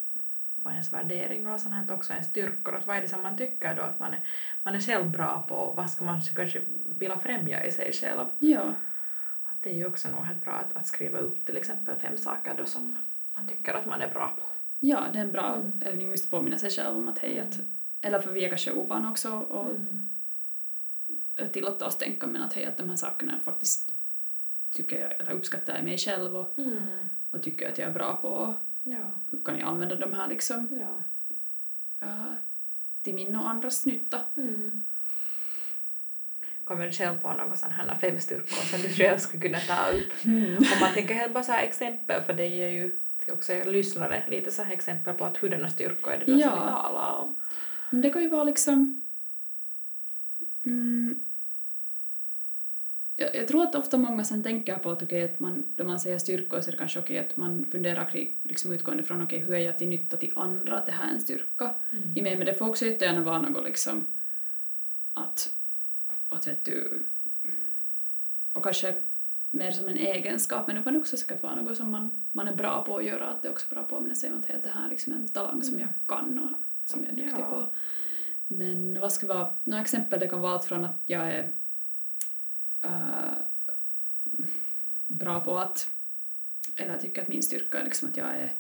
vad 0.57 0.73
ens 0.73 0.93
värderingar 0.93 1.55
och 1.55 1.61
sånt 1.61 1.75
här 1.75 1.95
också 1.95 2.13
ens 2.13 2.27
styrkor, 2.27 2.75
att 2.75 2.87
vad 2.87 2.97
är 2.97 3.03
det 3.03 3.09
som 3.09 3.23
man 3.23 3.39
tycker 3.39 3.75
då 3.75 3.83
att 3.83 4.01
man 4.01 4.13
är, 4.13 4.21
man 4.63 4.75
är 4.75 4.81
själv 4.81 5.11
bra 5.11 5.45
på, 5.49 5.73
vad 5.77 5.91
ska 5.91 6.05
man 6.05 6.21
kanske 6.21 6.61
vilja 6.99 7.19
främja 7.19 7.65
i 7.65 7.73
sig 7.73 7.93
själv. 7.93 8.27
Ja, 8.39 8.75
Att 9.45 9.63
det 9.63 9.71
är 9.71 9.75
ju 9.75 9.87
också 9.87 10.09
nog 10.09 10.25
helt 10.25 10.45
bra 10.45 10.53
att, 10.53 10.77
att 10.77 10.87
skriva 10.87 11.19
upp 11.19 11.47
till 11.47 11.57
exempel 11.57 11.97
fem 11.99 12.17
saker 12.17 12.55
då 12.59 12.65
som 12.65 12.99
man 13.35 13.49
tycker 13.49 13.75
att 13.75 13.87
man 13.87 14.01
är 14.01 14.09
bra 14.09 14.33
på. 14.39 14.58
Ja 14.79 15.05
det 15.13 15.19
är 15.19 15.23
en 15.23 15.33
bra 15.33 15.55
Mm. 15.55 15.73
övning 15.85 16.13
att 16.13 16.31
påminna 16.31 16.59
sig 16.59 16.71
själv 16.71 16.97
om 16.97 17.09
att 17.09 17.19
hej, 17.19 17.41
att, 17.41 17.61
eller 18.01 18.21
för 18.21 18.33
vi 18.33 18.45
är 18.45 18.49
kanske 18.49 18.73
ovana 18.73 19.11
också 19.11 19.33
och 19.33 19.71
Mm. 19.71 20.09
tillåta 21.53 21.87
oss 21.87 21.97
tänka 21.99 22.27
men 22.27 22.43
att 22.43 22.53
hej, 22.53 22.65
att 22.65 22.77
de 22.77 22.89
här 22.89 22.97
sakerna 22.97 23.39
faktiskt 23.45 23.95
tycker 24.71 25.01
jag, 25.01 25.21
eller 25.21 25.33
uppskattar 25.33 25.75
jag 25.77 25.85
mig 25.85 25.99
själv 25.99 26.37
och, 26.37 26.59
Mm. 26.59 26.83
och 27.31 27.43
tycker 27.43 27.69
att 27.69 27.79
jag 27.79 27.89
är 27.89 27.93
bra 27.93 28.17
på 28.17 28.55
Ja, 28.83 29.11
hur 29.31 29.39
kan 29.45 29.59
jag 29.59 29.69
använda 29.69 29.97
de 29.97 30.13
här 30.13 30.29
liksom 30.29 30.69
ja. 30.81 31.03
äh, 32.09 32.25
till 33.03 33.15
min 33.15 33.37
och 33.37 33.49
andras 33.49 33.87
nytta. 33.87 34.21
Mm. 34.37 34.85
Kommer 36.65 36.87
du 36.87 36.93
själv 36.93 37.19
på 37.21 37.33
några 37.33 37.57
sådana 37.57 37.75
här 37.75 37.99
fem 38.01 38.21
styrkor 38.21 38.47
som 38.65 38.83
du 38.83 38.89
själv 38.89 39.19
skulle 39.19 39.43
kunna 39.43 39.59
ta 39.59 39.89
upp? 39.91 40.13
Om 40.73 40.81
man 40.81 40.95
tänker 40.95 41.15
helt 41.15 41.35
bara 41.35 41.45
så 41.45 41.53
exempel, 41.53 42.23
för 42.23 42.33
det 42.33 42.47
ger 42.47 42.69
ju 42.69 42.97
till 43.29 43.37
också 43.37 43.53
er 43.53 43.65
lyssnare 43.65 44.25
lite 44.29 44.51
så 44.51 44.63
här 44.63 44.73
exempel 44.73 45.15
på 45.15 45.25
att 45.25 45.37
hurdana 45.37 45.69
styrkor 45.69 46.13
är 46.13 46.19
det 46.19 46.25
då 46.25 46.39
Ja. 46.39 46.49
som 46.51 46.61
vi 46.61 46.71
talar 46.71 47.17
om. 47.17 47.35
Det 48.03 48.11
kan 48.11 48.23
ju 48.23 48.29
vara 48.29 48.45
liksom... 48.45 49.03
Mm, 50.67 51.21
jag, 53.17 53.35
jag 53.35 53.49
tror 53.49 53.63
att 53.63 53.75
ofta 53.75 53.99
många 53.99 54.25
sen 54.25 54.43
tänker 54.43 54.79
på 54.79 54.91
att 54.91 55.03
att 55.25 55.41
man, 55.41 55.65
då 55.77 55.85
man 55.85 56.01
säger 56.01 56.19
styrkor 56.19 56.61
så 56.61 56.71
är 56.71 56.73
det 56.73 56.79
kanske 56.79 56.99
okej 56.99 57.19
att 57.19 57.37
man 57.37 57.67
funderar 57.67 58.05
kring, 58.05 58.37
liksom 58.43 58.73
utgående 58.73 59.03
från 59.03 59.23
okej, 59.23 59.39
hur 59.39 59.55
är 59.55 59.59
jag 59.59 59.79
till 59.79 59.89
nytta 59.89 60.17
till 60.17 60.33
andra, 60.37 60.79
att 60.79 60.87
det 60.87 60.93
här 60.93 61.11
är 61.11 61.15
en 61.15 61.21
styrka 61.21 61.75
i 62.17 62.23
mig, 62.23 62.37
men 62.37 62.47
det 62.47 62.55
får 62.55 62.69
också 62.69 62.87
jättegärna 62.87 63.21
vara 63.21 63.41
något 63.41 63.65
liksom 63.65 64.07
att, 65.15 65.51
att 66.29 66.47
vet 66.47 66.65
du, 66.65 67.07
och 68.53 68.65
kanske 68.65 68.95
mer 69.51 69.71
som 69.71 69.89
en 69.89 69.97
egenskap, 69.97 70.67
men 70.67 70.77
det 70.77 70.83
kan 70.83 70.97
också 70.97 71.17
säkert 71.17 71.43
vara 71.43 71.55
något 71.55 71.77
som 71.77 71.91
man, 71.91 72.29
man 72.33 72.49
är 72.49 72.55
bra 72.55 72.85
på 72.85 72.97
att 72.97 73.05
göra, 73.05 73.27
att 73.27 73.43
det 73.43 73.49
är 73.49 73.53
också 73.53 73.75
bra 73.75 73.83
att 73.83 73.89
påminna 73.89 74.15
sig 74.15 74.33
om 74.33 74.39
att 74.39 74.63
det 74.63 74.71
här 74.75 74.87
är 74.87 74.91
liksom 74.91 75.13
en 75.13 75.29
talang 75.29 75.63
som 75.63 75.81
jag 75.81 75.89
kan 76.07 76.39
och 76.39 76.51
som 76.85 77.05
jag 77.05 77.13
är 77.13 77.17
duktig 77.17 77.45
Ja. 77.45 77.51
på. 77.51 77.69
Men 78.47 79.01
vad 79.01 79.13
skulle 79.13 79.35
vara, 79.35 79.55
några 79.65 79.83
exempel, 79.83 80.21
det 80.21 80.29
kan 80.29 80.41
vara 80.41 80.53
allt 80.53 80.65
från 80.65 80.85
att 80.85 80.97
jag 81.07 81.29
är 81.29 81.53
äh, 82.83 83.33
bra 85.07 85.41
på 85.41 85.59
att, 85.59 85.91
eller 86.77 86.93
jag 86.93 87.01
tycker 87.01 87.23
att 87.23 87.29
min 87.29 87.43
styrka 87.43 87.81
är 87.81 87.85
liksom 87.85 88.09
att 88.09 88.17
jag 88.17 88.29
är 88.29 88.53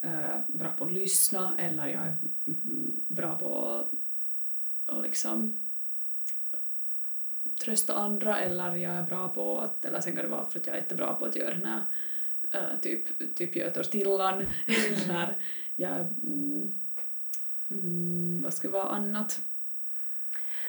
äh, 0.00 0.40
bra 0.46 0.68
på 0.78 0.84
att 0.84 0.92
lyssna 0.92 1.52
eller 1.58 1.86
jag 1.86 2.02
är 2.02 2.16
mm, 2.46 3.00
bra 3.08 3.38
på 3.38 3.68
att 3.68 3.90
att 4.86 5.02
liksom 5.02 5.61
trösta 7.64 7.94
andra 7.94 8.38
eller 8.38 8.74
jag 8.74 8.92
är 8.94 9.02
bra 9.02 9.28
på 9.28 9.58
att, 9.58 9.84
eller 9.84 10.00
sen 10.00 10.12
kan 10.16 10.22
det 10.24 10.30
vara 10.30 10.44
för 10.44 10.58
att 10.58 10.66
jag 10.66 10.74
är 10.76 10.80
jättebra 10.80 11.14
på 11.14 11.24
att 11.24 11.36
göra 11.36 11.54
den 11.54 11.64
här 11.64 11.82
äh, 12.50 12.80
typ, 12.80 13.34
typ 13.34 13.56
gör 13.56 13.70
tortillan 13.70 14.46
eller 15.08 15.36
jag 15.76 16.00
mm, 16.00 16.72
mm, 17.70 18.40
vad 18.44 18.54
ska 18.54 18.70
vara 18.70 18.88
annat? 18.88 19.40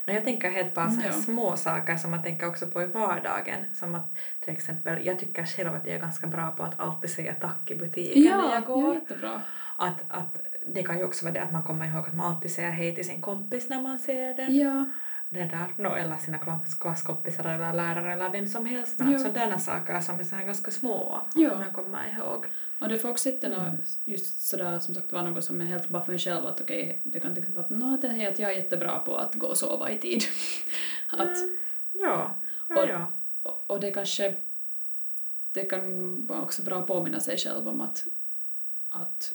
No, 0.06 0.13
jag 0.13 0.23
tänker 0.23 0.51
helt 0.51 0.73
bara 0.73 0.89
så 0.89 0.99
här 1.01 1.08
Ja. 1.08 1.13
små 1.13 1.58
saker 1.58 1.97
som 1.97 2.12
man 2.12 2.23
tänker 2.23 2.47
också 2.47 2.67
på 2.67 2.82
i 2.82 2.86
vardagen. 2.86 3.65
Som 3.73 3.95
att 3.95 4.13
till 4.39 4.53
exempel, 4.53 5.06
jag 5.06 5.19
tycker 5.19 5.45
själv 5.45 5.73
att 5.75 5.86
jag 5.86 5.95
är 5.95 5.99
ganska 5.99 6.27
bra 6.27 6.51
på 6.51 6.63
att 6.63 6.79
alltid 6.79 7.10
säga 7.10 7.36
tack 7.41 7.71
i 7.71 7.75
butiken 7.75 8.21
när 8.23 8.29
Ja, 8.29 8.53
jag 8.53 8.63
går. 8.65 8.99
ja. 9.21 9.41
Att, 9.77 10.03
att 10.08 10.41
det 10.67 10.84
kan 10.84 10.97
ju 10.97 11.03
också 11.03 11.25
vara 11.25 11.34
det 11.34 11.41
att 11.41 11.51
man 11.51 11.63
kommer 11.63 11.86
ihåg 11.86 12.08
att 12.08 12.13
man 12.15 12.34
alltid 12.36 12.51
säger 12.51 12.71
hej 12.71 12.95
till 12.95 13.06
sin 13.08 13.21
kompis 13.21 13.69
när 13.69 13.82
man 13.82 13.99
ser 13.99 14.34
den. 14.36 14.56
Ja, 14.58 14.86
Det 15.33 15.39
där, 15.43 15.73
no, 15.77 15.87
eller 15.95 16.17
sina 16.17 16.37
klass- 16.37 16.79
klasskompisar 16.79 17.43
eller 17.43 17.73
lärare 17.73 18.13
eller 18.13 18.29
vem 18.29 18.47
som 18.47 18.65
helst. 18.65 18.99
Men 18.99 19.11
Ja. 19.11 19.15
att 19.15 19.21
sådana 19.23 19.59
saker 19.59 20.01
som 20.01 20.19
är 20.19 20.23
så 20.23 20.35
här 20.35 20.45
ganska 20.45 20.71
små 20.71 21.21
Ja. 21.35 21.49
som 21.49 21.61
jag 21.61 21.73
kommer 21.73 22.17
ihåg. 22.17 22.45
och 22.79 22.89
det 22.89 22.99
får 22.99 23.09
också 23.09 23.29
inte 23.29 23.47
Mm. 23.47 23.77
just 24.05 24.47
sådär 24.47 24.79
som 24.79 24.95
sagt 24.95 25.11
vara 25.11 25.23
något 25.23 25.43
som 25.43 25.61
är 25.61 25.65
helt 25.65 25.89
bara 25.89 26.03
för 26.05 26.13
en 26.13 26.19
själv 26.19 26.45
att 26.45 26.61
okej, 26.61 27.01
det 27.05 27.19
kan 27.19 27.33
till 27.33 27.43
exempel 27.43 27.63
vara 27.63 27.65
att, 27.65 27.81
"Nå, 27.81 27.97
det 28.01 28.07
här 28.07 28.25
är 28.27 28.31
att 28.31 28.39
jag 28.39 28.51
är 28.51 28.55
jättebra 28.55 28.99
på 28.99 29.15
att 29.17 29.35
gå 29.35 29.47
och 29.47 29.57
sova 29.57 29.89
i 29.91 29.97
tid. 29.97 30.23
att, 31.09 31.19
Mm. 31.37 31.55
Ja, 31.93 32.35
ja, 32.69 32.83
Och- 32.83 32.89
ja. 32.89 33.11
och, 33.43 33.71
och 33.71 33.79
det 33.79 33.91
kanske, 33.91 34.35
det 35.51 35.63
kan 35.63 36.25
vara 36.25 36.41
också 36.41 36.63
bra 36.63 36.79
att 36.79 36.87
påminna 36.87 37.19
sig 37.19 37.37
själv 37.37 37.67
om 37.67 37.81
att, 37.81 38.05
att, 38.89 39.33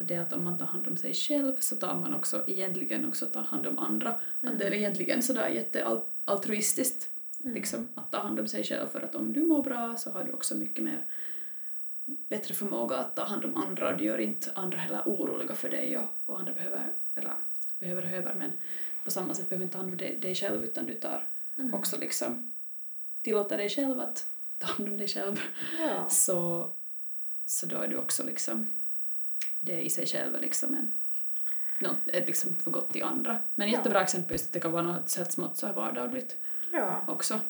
att 0.00 0.08
det 0.08 0.16
att 0.16 0.32
om 0.32 0.44
man 0.44 0.58
tar 0.58 0.66
hand 0.66 0.88
om 0.88 0.96
sig 0.96 1.14
själv 1.14 1.56
så 1.58 1.76
tar 1.76 1.94
man 1.94 2.14
också 2.14 2.44
egentligen 2.46 3.08
också 3.08 3.26
ta 3.26 3.40
hand 3.40 3.66
om 3.66 3.78
andra. 3.78 4.14
Att 4.40 4.58
det 4.58 4.64
är 4.64 4.72
egentligen 4.72 5.22
sådär 5.22 5.48
jättealtruistiskt 5.48 7.08
liksom, 7.38 7.88
att 7.94 8.12
ta 8.12 8.18
hand 8.18 8.40
om 8.40 8.48
sig 8.48 8.64
själv 8.64 8.86
för 8.86 9.00
att 9.00 9.14
om 9.14 9.32
du 9.32 9.40
mår 9.40 9.62
bra 9.62 9.96
så 9.96 10.10
har 10.10 10.24
du 10.24 10.32
också 10.32 10.54
mycket 10.54 10.84
mer 10.84 11.06
bättre 12.28 12.54
förmåga 12.54 12.96
att 12.96 13.16
ta 13.16 13.24
hand 13.24 13.44
om 13.44 13.56
andra 13.56 13.92
och 13.92 13.98
du 13.98 14.04
gör 14.04 14.18
inte 14.18 14.50
andra 14.54 14.78
heller 14.78 15.02
oroliga 15.06 15.54
för 15.54 15.70
dig 15.70 15.98
och, 15.98 16.08
och 16.26 16.40
andra 16.40 16.52
behöver, 16.52 16.92
eller 17.14 17.32
behöver 17.78 18.02
och 18.02 18.10
över 18.10 18.34
men 18.34 18.52
på 19.04 19.10
samma 19.10 19.34
sätt 19.34 19.48
behöver 19.48 19.64
inte 19.64 19.72
ta 19.72 19.78
hand 19.78 19.90
om 19.90 19.96
dig, 19.96 20.18
dig 20.22 20.34
själv 20.34 20.64
utan 20.64 20.86
du 20.86 20.94
tar 20.94 21.26
Mm. 21.58 21.74
också 21.74 21.98
liksom 21.98 22.52
tillåter 23.22 23.58
dig 23.58 23.68
själv 23.68 24.00
att 24.00 24.26
ta 24.58 24.66
hand 24.66 24.88
om 24.88 24.98
dig 24.98 25.08
själv 25.08 25.40
ja. 25.78 26.08
så, 26.08 26.70
så 27.46 27.66
då 27.66 27.76
är 27.76 27.88
du 27.88 27.96
också 27.96 28.24
liksom 28.26 28.66
det 29.64 29.80
i 29.80 29.90
sig 29.90 30.06
själv 30.06 30.34
är 30.34 30.40
liksom 30.40 30.74
en 30.74 30.92
något, 31.78 31.96
ett 32.06 32.26
liksom 32.26 32.56
för 32.56 32.70
gott 32.70 32.92
till 32.92 33.02
andra. 33.02 33.38
Men 33.54 33.68
Ja. 33.70 33.76
jättebra 33.76 34.02
exempel 34.02 34.32
just 34.32 34.46
att 34.46 34.52
det 34.52 34.60
kan 34.60 34.72
vara 34.72 34.82
något 34.82 35.16
här 35.18 35.24
smått 35.24 35.56
så 35.56 35.66
här 35.66 35.74
vardagligt 35.74 36.36
ja. 36.72 37.04
också. 37.08 37.40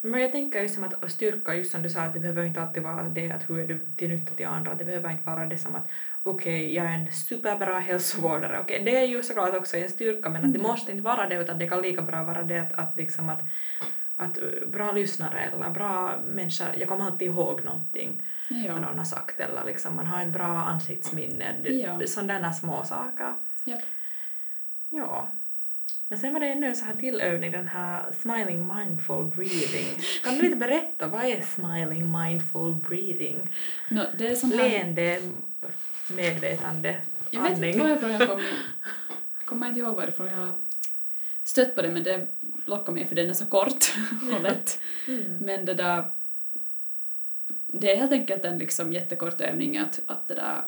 Men 0.00 0.20
jag 0.20 0.32
tänker 0.32 0.62
just 0.62 0.74
som 0.74 0.84
att 0.84 1.10
styrka, 1.12 1.54
just 1.54 1.70
som 1.72 1.82
du 1.82 1.90
sa, 1.90 2.00
att 2.00 2.14
det 2.14 2.20
behöver 2.20 2.44
inte 2.44 2.62
alltid 2.62 2.82
vara 2.82 3.02
det 3.02 3.30
att 3.30 3.50
hur 3.50 3.58
är 3.58 3.66
du 3.68 3.88
till 3.96 4.08
nytta 4.08 4.34
till 4.34 4.46
andra, 4.46 4.74
det 4.74 4.84
behöver 4.84 5.10
inte 5.10 5.24
vara 5.26 5.46
det 5.46 5.58
som 5.58 5.74
att 5.74 5.86
okej, 6.22 6.74
jag 6.74 6.86
är 6.86 6.94
en 6.94 7.12
superbra 7.12 7.78
hälsovårdare, 7.78 8.60
okej, 8.60 8.82
det 8.84 8.96
är 8.96 9.04
ju 9.06 9.22
såklart 9.22 9.54
också 9.54 9.76
en 9.76 9.88
styrka, 9.90 10.28
men 10.28 10.44
att 10.44 10.52
det 10.52 10.58
Mm. 10.58 10.70
måste 10.70 10.90
inte 10.90 11.02
vara 11.04 11.28
det, 11.28 11.34
utan 11.34 11.58
det 11.58 11.68
kan 11.68 11.82
lika 11.82 12.02
bra 12.02 12.22
vara 12.22 12.42
det 12.42 12.58
att, 12.58 12.72
att 12.72 12.96
liksom 12.96 13.28
att 13.28 13.40
att 14.16 14.38
uh, 14.42 14.68
bra 14.68 14.92
lyssnare 14.92 15.38
eller 15.40 15.70
bra 15.70 16.18
människa, 16.28 16.64
jag 16.78 16.88
kommer 16.88 17.04
alltid 17.04 17.28
ihåg 17.28 17.64
någonting 17.64 18.22
vad 18.50 18.58
Ja. 18.64 18.78
någon 18.78 18.98
har 18.98 19.04
sagt 19.04 19.40
eller 19.40 19.64
liksom 19.64 19.96
man 19.96 20.06
har 20.06 20.22
ett 20.22 20.32
bra 20.32 20.46
ansiktsminne, 20.46 21.54
Ja. 21.64 22.06
sådana 22.06 22.52
små 22.52 22.84
saker. 22.84 23.34
Ja. 24.88 25.28
Men 26.08 26.18
sen 26.18 26.32
var 26.32 26.40
det 26.40 26.46
ännu 26.46 26.66
en 26.66 26.76
så 26.76 26.84
här 26.84 26.94
till 26.94 27.20
övning, 27.20 27.52
den 27.52 27.68
här 27.68 28.02
smiling 28.12 28.74
mindful 28.76 29.24
breathing. 29.24 29.86
Kan 30.24 30.34
du 30.34 30.42
lite 30.42 30.56
berätta, 30.56 31.06
vad 31.06 31.24
är 31.24 31.40
smiling 31.40 32.12
mindful 32.18 32.74
breathing? 32.74 33.50
No, 33.90 34.00
det 34.18 34.26
är 34.28 34.34
sån 34.34 34.52
här, 34.52 34.68
Leende, 34.68 35.20
medvetande, 36.10 36.96
jag 37.30 37.42
vet 37.42 37.52
andning. 37.52 37.70
inte 37.74 37.84
varifrån 37.86 38.10
jag 38.12 38.28
kom, 38.28 38.40
kommer 39.44 39.66
inte 39.68 39.80
ihåg 39.80 39.96
varifrån 39.96 40.26
jag 40.26 40.52
stött 41.46 41.74
på 41.74 41.82
det 41.82 41.90
men 41.90 42.02
det 42.02 42.26
lockar 42.64 42.92
mig 42.92 43.06
för 43.06 43.16
den 43.16 43.30
är 43.30 43.34
så 43.34 43.46
kort 43.46 43.94
och 44.34 44.42
lätt. 44.42 44.80
Mm. 45.08 45.38
Men 45.38 45.64
det 45.64 45.74
där, 45.74 46.10
det 47.66 47.92
är 47.92 47.96
helt 47.96 48.12
enkelt 48.12 48.44
en 48.44 48.58
liksom 48.58 48.92
jättekort 48.92 49.40
övning 49.40 49.78
att, 49.78 50.02
att 50.06 50.28
det 50.28 50.34
där 50.34 50.64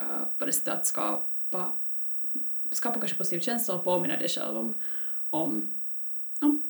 uh, 0.00 0.24
på 0.38 0.46
det 0.46 0.52
sättet 0.52 0.74
att 0.74 0.86
skapa, 0.86 1.72
skapa 2.70 2.98
kanske 2.98 3.18
positiv 3.18 3.40
känsla 3.40 3.74
och 3.74 3.84
påminna 3.84 4.16
dig 4.16 4.28
själv 4.28 4.56
om, 4.56 4.74
om, 5.30 5.70
om 6.40 6.62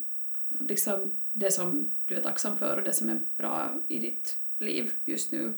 liksom 0.59 1.11
det 1.31 1.51
som 1.51 1.91
du 2.05 2.15
är 2.15 2.21
tacksam 2.21 2.57
för 2.57 2.77
och 2.77 2.83
det 2.83 2.93
som 2.93 3.09
är 3.09 3.21
bra 3.37 3.79
i 3.87 3.99
ditt 3.99 4.37
liv 4.57 4.93
just 5.05 5.31
nu. 5.31 5.53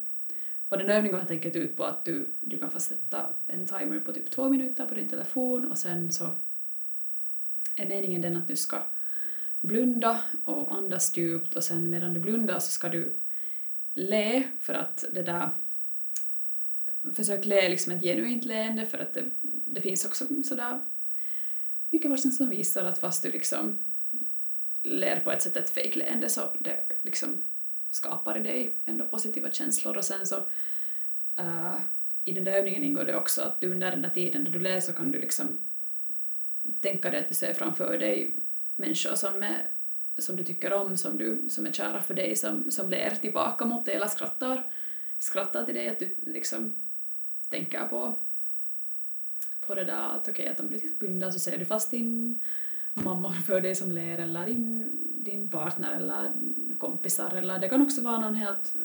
Och 0.70 0.78
den 0.78 0.90
övningen 0.90 1.12
går 1.12 1.20
helt 1.20 1.32
enkelt 1.32 1.56
ut 1.56 1.78
på 1.78 1.84
att 1.84 2.06
du, 2.06 2.28
du 2.40 2.60
kan 2.60 2.72
fastsätta 2.72 3.30
en 3.48 3.68
timer 3.68 4.00
på 4.00 4.14
typ 4.14 4.32
två 4.32 4.50
minuter 4.50 4.86
på 4.86 4.96
din 4.96 5.08
telefon 5.08 5.72
och 5.72 5.78
sen 5.78 6.12
så 6.12 6.30
är 7.76 7.88
meningen 7.88 8.22
den 8.22 8.36
att 8.36 8.48
du 8.48 8.56
ska 8.56 8.78
blunda 9.62 10.24
och 10.44 10.76
andas 10.76 11.18
djupt 11.18 11.56
och 11.56 11.64
sen 11.64 11.90
medan 11.90 12.14
du 12.14 12.20
blundar 12.20 12.60
så 12.60 12.72
ska 12.72 12.90
du 12.90 13.16
le 13.94 14.44
för 14.60 14.74
att 14.74 15.06
det 15.14 15.24
där 15.24 15.50
försök 17.14 17.46
le 17.46 17.70
liksom 17.70 17.94
ett 17.94 18.04
genuint 18.04 18.46
leende 18.46 18.86
för 18.86 18.98
att 18.98 19.14
det, 19.14 19.24
det 19.66 19.82
finns 19.82 20.06
också 20.06 20.44
sådär 20.44 20.80
mycket 21.90 22.12
forskning 22.12 22.32
som 22.32 22.50
visar 22.50 22.86
att 22.86 22.98
fast 22.98 23.24
du 23.24 23.32
liksom 23.32 23.80
ler 24.84 25.20
på 25.20 25.32
ett 25.32 25.42
sätt 25.42 25.58
ett 25.58 25.70
fejkleende 25.70 26.30
så 26.30 26.42
det 26.60 26.78
liksom 27.04 27.44
skapar 27.90 28.38
i 28.38 28.44
dig 28.44 28.74
ändå 28.86 29.06
positiva 29.06 29.52
känslor 29.52 29.98
och 29.98 30.06
sen 30.06 30.26
så 30.26 30.36
uh, 31.40 31.76
i 32.26 32.32
den 32.32 32.44
där 32.44 32.52
övningen 32.52 32.84
ingår 32.84 33.06
det 33.06 33.16
också 33.16 33.42
att 33.42 33.62
du 33.62 33.72
under 33.72 33.92
den 33.92 34.02
där 34.02 34.10
tiden 34.10 34.44
då 34.44 34.52
du 34.52 34.60
ler 34.60 34.80
så 34.80 34.94
kan 34.94 35.12
du 35.12 35.20
liksom 35.20 35.58
tänka 36.86 37.12
dig 37.12 37.20
att 37.20 37.28
du 37.28 37.36
ser 37.36 37.54
framför 37.54 37.98
dig 37.98 38.36
människor 38.76 39.16
som, 39.16 39.44
är, 39.44 39.68
som 40.18 40.36
du 40.36 40.44
tycker 40.44 40.74
om, 40.74 40.98
som, 40.98 41.18
du, 41.18 41.50
som 41.50 41.66
är 41.66 41.72
kära 41.72 42.02
för 42.02 42.14
dig, 42.14 42.36
som, 42.36 42.72
som 42.72 42.90
ler 42.90 43.10
tillbaka 43.10 43.66
mot 43.66 43.86
dig 43.86 43.96
eller 43.96 44.08
skrattar, 44.08 44.72
skrattar 45.20 45.66
till 45.66 45.76
dig, 45.76 45.90
att 45.90 46.00
du 46.00 46.16
liksom 46.26 46.76
tänker 47.50 47.88
på, 47.88 48.18
på 49.68 49.76
det 49.76 49.84
där 49.84 50.10
att 50.10 50.30
okej, 50.30 50.48
att 50.48 50.60
om 50.60 50.68
du 50.68 50.96
blundar 51.00 51.32
så 51.32 51.40
ser 51.40 51.58
du 51.58 51.66
fast 51.66 51.92
din 51.92 52.40
mamma 52.94 53.34
för 53.34 53.62
dig 53.62 53.76
som 53.76 53.92
ler 53.92 54.18
eller 54.18 54.46
din, 54.46 54.90
din 55.24 55.50
partner 55.50 55.96
eller 55.96 56.32
kompisar 56.78 57.36
eller 57.36 57.60
det 57.60 57.70
kan 57.70 57.82
också 57.82 58.02
vara 58.02 58.20
någon 58.20 58.36
helt 58.36 58.76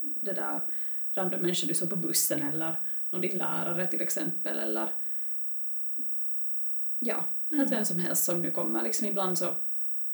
det 0.00 0.32
där 0.32 0.60
random 1.14 1.40
människa 1.40 1.66
du 1.66 1.74
såg 1.74 1.90
på 1.90 1.96
bussen 1.96 2.42
eller 2.42 2.80
någon 3.10 3.20
din 3.20 3.38
lärare 3.38 3.86
till 3.86 4.00
exempel 4.00 4.58
eller 4.58 4.90
ja, 7.04 7.24
helt 7.50 7.72
vem 7.72 7.84
som 7.84 7.98
helst 7.98 8.24
som 8.24 8.42
nu 8.42 8.50
kommer. 8.50 8.82
Liksom 8.82 9.08
ibland 9.08 9.38
så 9.38 9.54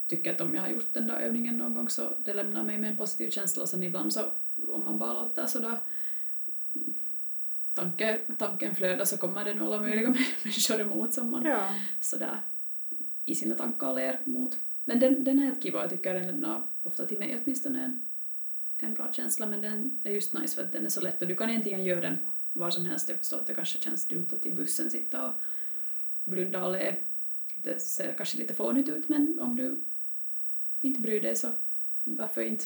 tycker 0.07 0.27
jag 0.31 0.35
att 0.35 0.41
om 0.41 0.55
jag 0.55 0.63
har 0.63 0.69
gjort 0.69 0.95
den 0.95 1.07
där 1.07 1.21
övningen 1.21 1.57
någon 1.57 1.75
gång 1.75 1.89
så 1.89 2.13
det 2.25 2.35
lämnar 2.35 2.63
mig 2.63 2.79
med 2.79 2.91
en 2.91 2.97
positiv 2.97 3.31
känsla 3.31 3.63
och 3.63 3.69
sen 3.69 3.83
ibland 3.83 4.13
så 4.13 4.21
om 4.69 4.85
man 4.85 4.99
bara 4.99 5.13
låter 5.13 5.47
sådär 5.47 5.79
tanke, 7.75 8.21
tanken 8.39 8.75
flöda 8.75 9.07
så 9.07 9.17
kommer 9.17 9.45
det 9.45 9.55
nog 9.55 9.67
alla 9.67 9.81
möjliga 9.81 10.09
människor 10.45 10.81
emot 10.81 11.13
som 11.13 11.31
man 11.31 11.45
Ja. 11.47 11.75
sådär 12.01 12.41
i 13.25 13.35
sina 13.35 13.55
tankar 13.55 13.95
ler 13.95 14.21
mot. 14.25 14.59
Men 14.85 15.01
den, 15.01 15.25
den 15.25 15.39
är 15.39 15.43
helt 15.43 15.63
kiva, 15.63 15.81
jag 15.81 15.91
tycker 15.91 16.15
den 16.15 16.27
lämnar 16.27 16.63
ofta 16.83 17.07
till 17.07 17.19
mig 17.19 17.41
åtminstone 17.45 17.85
en, 17.85 18.03
en 18.79 18.95
bra 18.95 19.13
känsla 19.13 19.47
men 19.47 19.61
den 19.63 19.99
är 20.03 20.11
just 20.11 20.35
nice 20.35 20.55
för 20.57 20.63
att 20.63 20.73
den 20.73 20.85
är 20.85 20.89
så 20.89 21.01
lätt 21.01 21.23
och 21.23 21.29
du 21.29 21.35
kan 21.35 21.51
egentligen 21.51 21.85
göra 21.85 22.01
den 22.01 22.19
var 22.53 22.71
som 22.71 22.85
helst. 22.85 23.09
Jag 23.09 23.19
förstår 23.19 23.37
att 23.37 23.47
det 23.47 23.55
kanske 23.55 23.79
känns 23.79 24.09
dumt 24.09 24.27
att 24.33 24.47
i 24.47 24.53
bussen 24.53 24.91
sitta 24.91 25.29
och 25.29 25.35
blunda 26.31 26.65
och 26.65 26.73
le. 26.73 26.95
Det 27.63 27.81
ser 27.81 28.13
kanske 28.17 28.39
lite 28.39 28.55
fånigt 28.55 28.89
ut 28.89 29.09
men 29.09 29.41
om 29.41 29.57
du 29.57 29.81
inte 30.81 31.01
bryr 31.01 31.21
dig 31.21 31.37
så 31.37 31.49
varför 32.05 32.43
inte? 32.43 32.65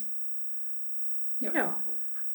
Ja. 1.38 1.50
Ja. 1.54 1.80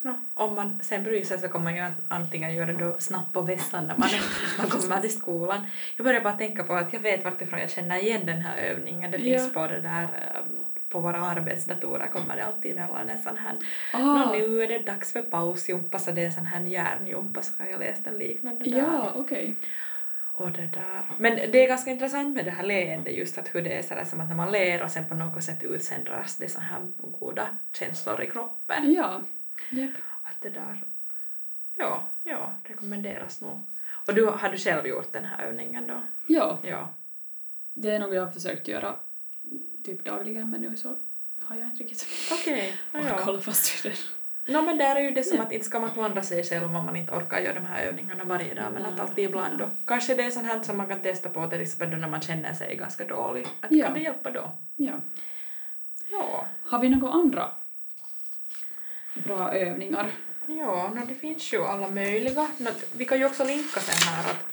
Ja, 0.02 0.20
om 0.34 0.56
man 0.56 0.80
sen 0.84 1.04
bryr 1.04 1.24
sig 1.24 1.40
så 1.40 1.48
kommer 1.48 1.64
man 1.64 1.76
ju 1.76 1.94
antingen 2.08 2.54
göra 2.56 2.74
det 2.74 3.02
snabbt 3.02 3.34
på 3.34 3.42
vässan 3.42 3.88
när 3.88 3.98
man, 3.98 4.10
man 4.58 4.68
kommer 4.70 5.02
till 5.02 5.14
skolan. 5.18 5.66
Jag 5.98 6.04
börjar 6.06 6.22
bara 6.22 6.34
tänka 6.38 6.64
på 6.64 6.74
att 6.74 6.94
jag 6.94 7.00
vet 7.00 7.24
vartifrån 7.24 7.60
jag 7.60 7.70
känner 7.70 7.98
igen 8.04 8.26
den 8.26 8.42
här 8.42 8.58
övningen. 8.58 9.12
Det 9.12 9.20
finns 9.20 9.52
Ja. 9.54 9.62
på 9.62 9.68
det 9.74 9.82
där 9.82 10.04
eh, 10.04 10.42
på 10.90 11.00
våra 11.00 11.18
arbetsdatorer 11.18 12.08
kommer 12.08 12.36
det 12.36 12.46
alltid 12.46 12.76
mellan 12.76 13.10
en 13.10 13.22
sån 13.22 13.38
här 13.38 13.56
Nå, 13.94 14.32
nu 14.34 14.62
är 14.64 14.68
det 14.68 14.80
dags 14.80 15.14
för 15.14 15.22
pausjumpa 15.22 16.00
så 16.00 16.12
det 16.12 16.22
är 16.22 16.26
en 16.26 16.32
sån 16.34 16.46
här 16.46 16.62
järnjumpa 16.66 17.42
så 17.42 17.64
har 17.64 17.70
jag 17.70 17.80
läst 17.80 18.08
en 18.08 18.14
liknande 18.18 18.70
där. 18.70 18.78
ja, 18.78 19.12
okej. 19.16 19.56
Och 20.40 20.52
det 20.52 20.70
där. 20.74 21.04
Men 21.18 21.36
det 21.36 21.64
är 21.64 21.68
ganska 21.68 21.92
intressant 21.92 22.36
med 22.36 22.46
det 22.46 22.52
här 22.52 22.64
leendet 22.64 23.18
just 23.18 23.38
att 23.38 23.56
hur 23.56 23.62
det 23.62 23.74
är 23.78 23.82
sådär 23.82 24.06
som 24.06 24.22
att 24.22 24.30
när 24.30 24.36
man 24.36 24.52
ler 24.52 24.84
och 24.84 24.92
sen 24.92 25.08
på 25.08 25.16
något 25.16 25.44
sätt 25.44 25.64
utsöndras 25.64 26.38
det 26.38 26.50
så 26.50 26.60
här 26.60 26.80
goda 27.20 27.48
känslor 27.74 28.22
i 28.22 28.28
kroppen. 28.28 28.94
Ja. 28.94 29.22
Japp. 29.70 29.92
Att 30.24 30.42
det 30.42 30.50
där, 30.50 30.84
ja, 31.78 32.08
ja, 32.24 32.52
rekommenderas 32.64 33.42
nog. 33.42 33.60
Och 34.08 34.14
du, 34.14 34.26
har 34.26 34.50
du 34.50 34.58
själv 34.58 34.88
gjort 34.88 35.14
den 35.14 35.26
här 35.26 35.46
övningen 35.46 35.88
då? 35.88 36.02
Ja, 36.28 36.60
Ja. 36.64 36.94
det 37.74 37.92
är 37.92 38.00
något 38.00 38.16
jag 38.16 38.26
har 38.26 38.32
försökt 38.32 38.68
göra 38.68 38.96
typ 39.84 40.06
dagligen 40.06 40.52
men 40.52 40.62
nu 40.62 40.78
så 40.78 40.96
har 41.44 41.56
jag 41.56 41.66
inte 41.68 41.84
riktigt 41.84 42.08
Okej, 42.32 42.74
okay. 42.90 43.02
orkat 43.02 43.20
ja. 43.20 43.26
hålla 43.26 43.42
fast 43.42 43.86
vid 43.86 43.92
det. 43.92 43.98
No, 44.50 44.62
men 44.62 44.78
där 44.78 44.96
är 44.96 45.00
ju 45.00 45.12
det 45.12 45.24
som 45.24 45.42
att 45.42 45.52
inte 45.52 45.66
ska 45.66 45.80
man 45.80 45.92
klandra 45.92 46.24
sig 46.24 46.44
själv 46.44 46.66
om 46.66 46.72
man 46.72 46.96
inte 46.96 47.14
orkar 47.14 47.40
göra 47.40 47.54
de 47.54 47.66
här 47.66 47.86
övningarna 47.86 48.24
varje 48.24 48.54
dag 48.54 48.74
men 48.74 48.86
att 48.86 49.00
alltid 49.00 49.26
ibland 49.26 49.58
då. 49.58 49.70
Kanske 49.86 50.16
det 50.16 50.24
är 50.24 50.32
sånt 50.32 50.46
här 50.46 50.62
som 50.62 50.78
man 50.78 50.88
kan 50.88 51.00
testa 51.02 51.30
på 51.30 51.48
till 51.48 51.62
exempel 51.62 51.92
då 51.92 51.98
när 51.98 52.08
man 52.08 52.22
känner 52.22 52.54
sig 52.54 52.76
ganska 52.76 53.06
dålig. 53.06 53.48
Att 53.62 53.72
Ja. 53.72 53.86
Kan 53.86 53.94
det 53.94 54.00
hjälpa 54.00 54.32
då? 54.32 54.52
Ja. 54.76 54.94
Ja. 56.12 56.48
Har 56.66 56.80
vi 56.80 56.90
några 56.90 57.14
andra 57.14 57.52
bra 59.14 59.54
övningar? 59.54 60.12
Ja, 60.46 60.92
no, 60.96 61.06
det 61.06 61.16
finns 61.16 61.54
ju 61.54 61.64
alla 61.64 61.88
möjliga. 61.88 62.48
No, 62.58 62.70
vi 62.94 63.06
kan 63.06 63.20
ju 63.20 63.26
också 63.26 63.44
linka 63.44 63.80
sen 63.80 64.14
här 64.14 64.32
att 64.32 64.46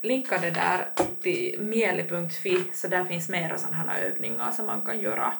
linka 0.00 0.38
det 0.38 0.50
där 0.50 0.88
till 1.20 1.56
mieli.fi 1.60 2.64
så 2.72 2.88
där 2.88 3.04
finns 3.04 3.28
mera 3.28 3.58
sådana 3.58 3.76
här 3.76 4.00
övningar 4.00 4.52
som 4.52 4.66
man 4.66 4.82
kan 4.82 5.00
göra. 5.00 5.32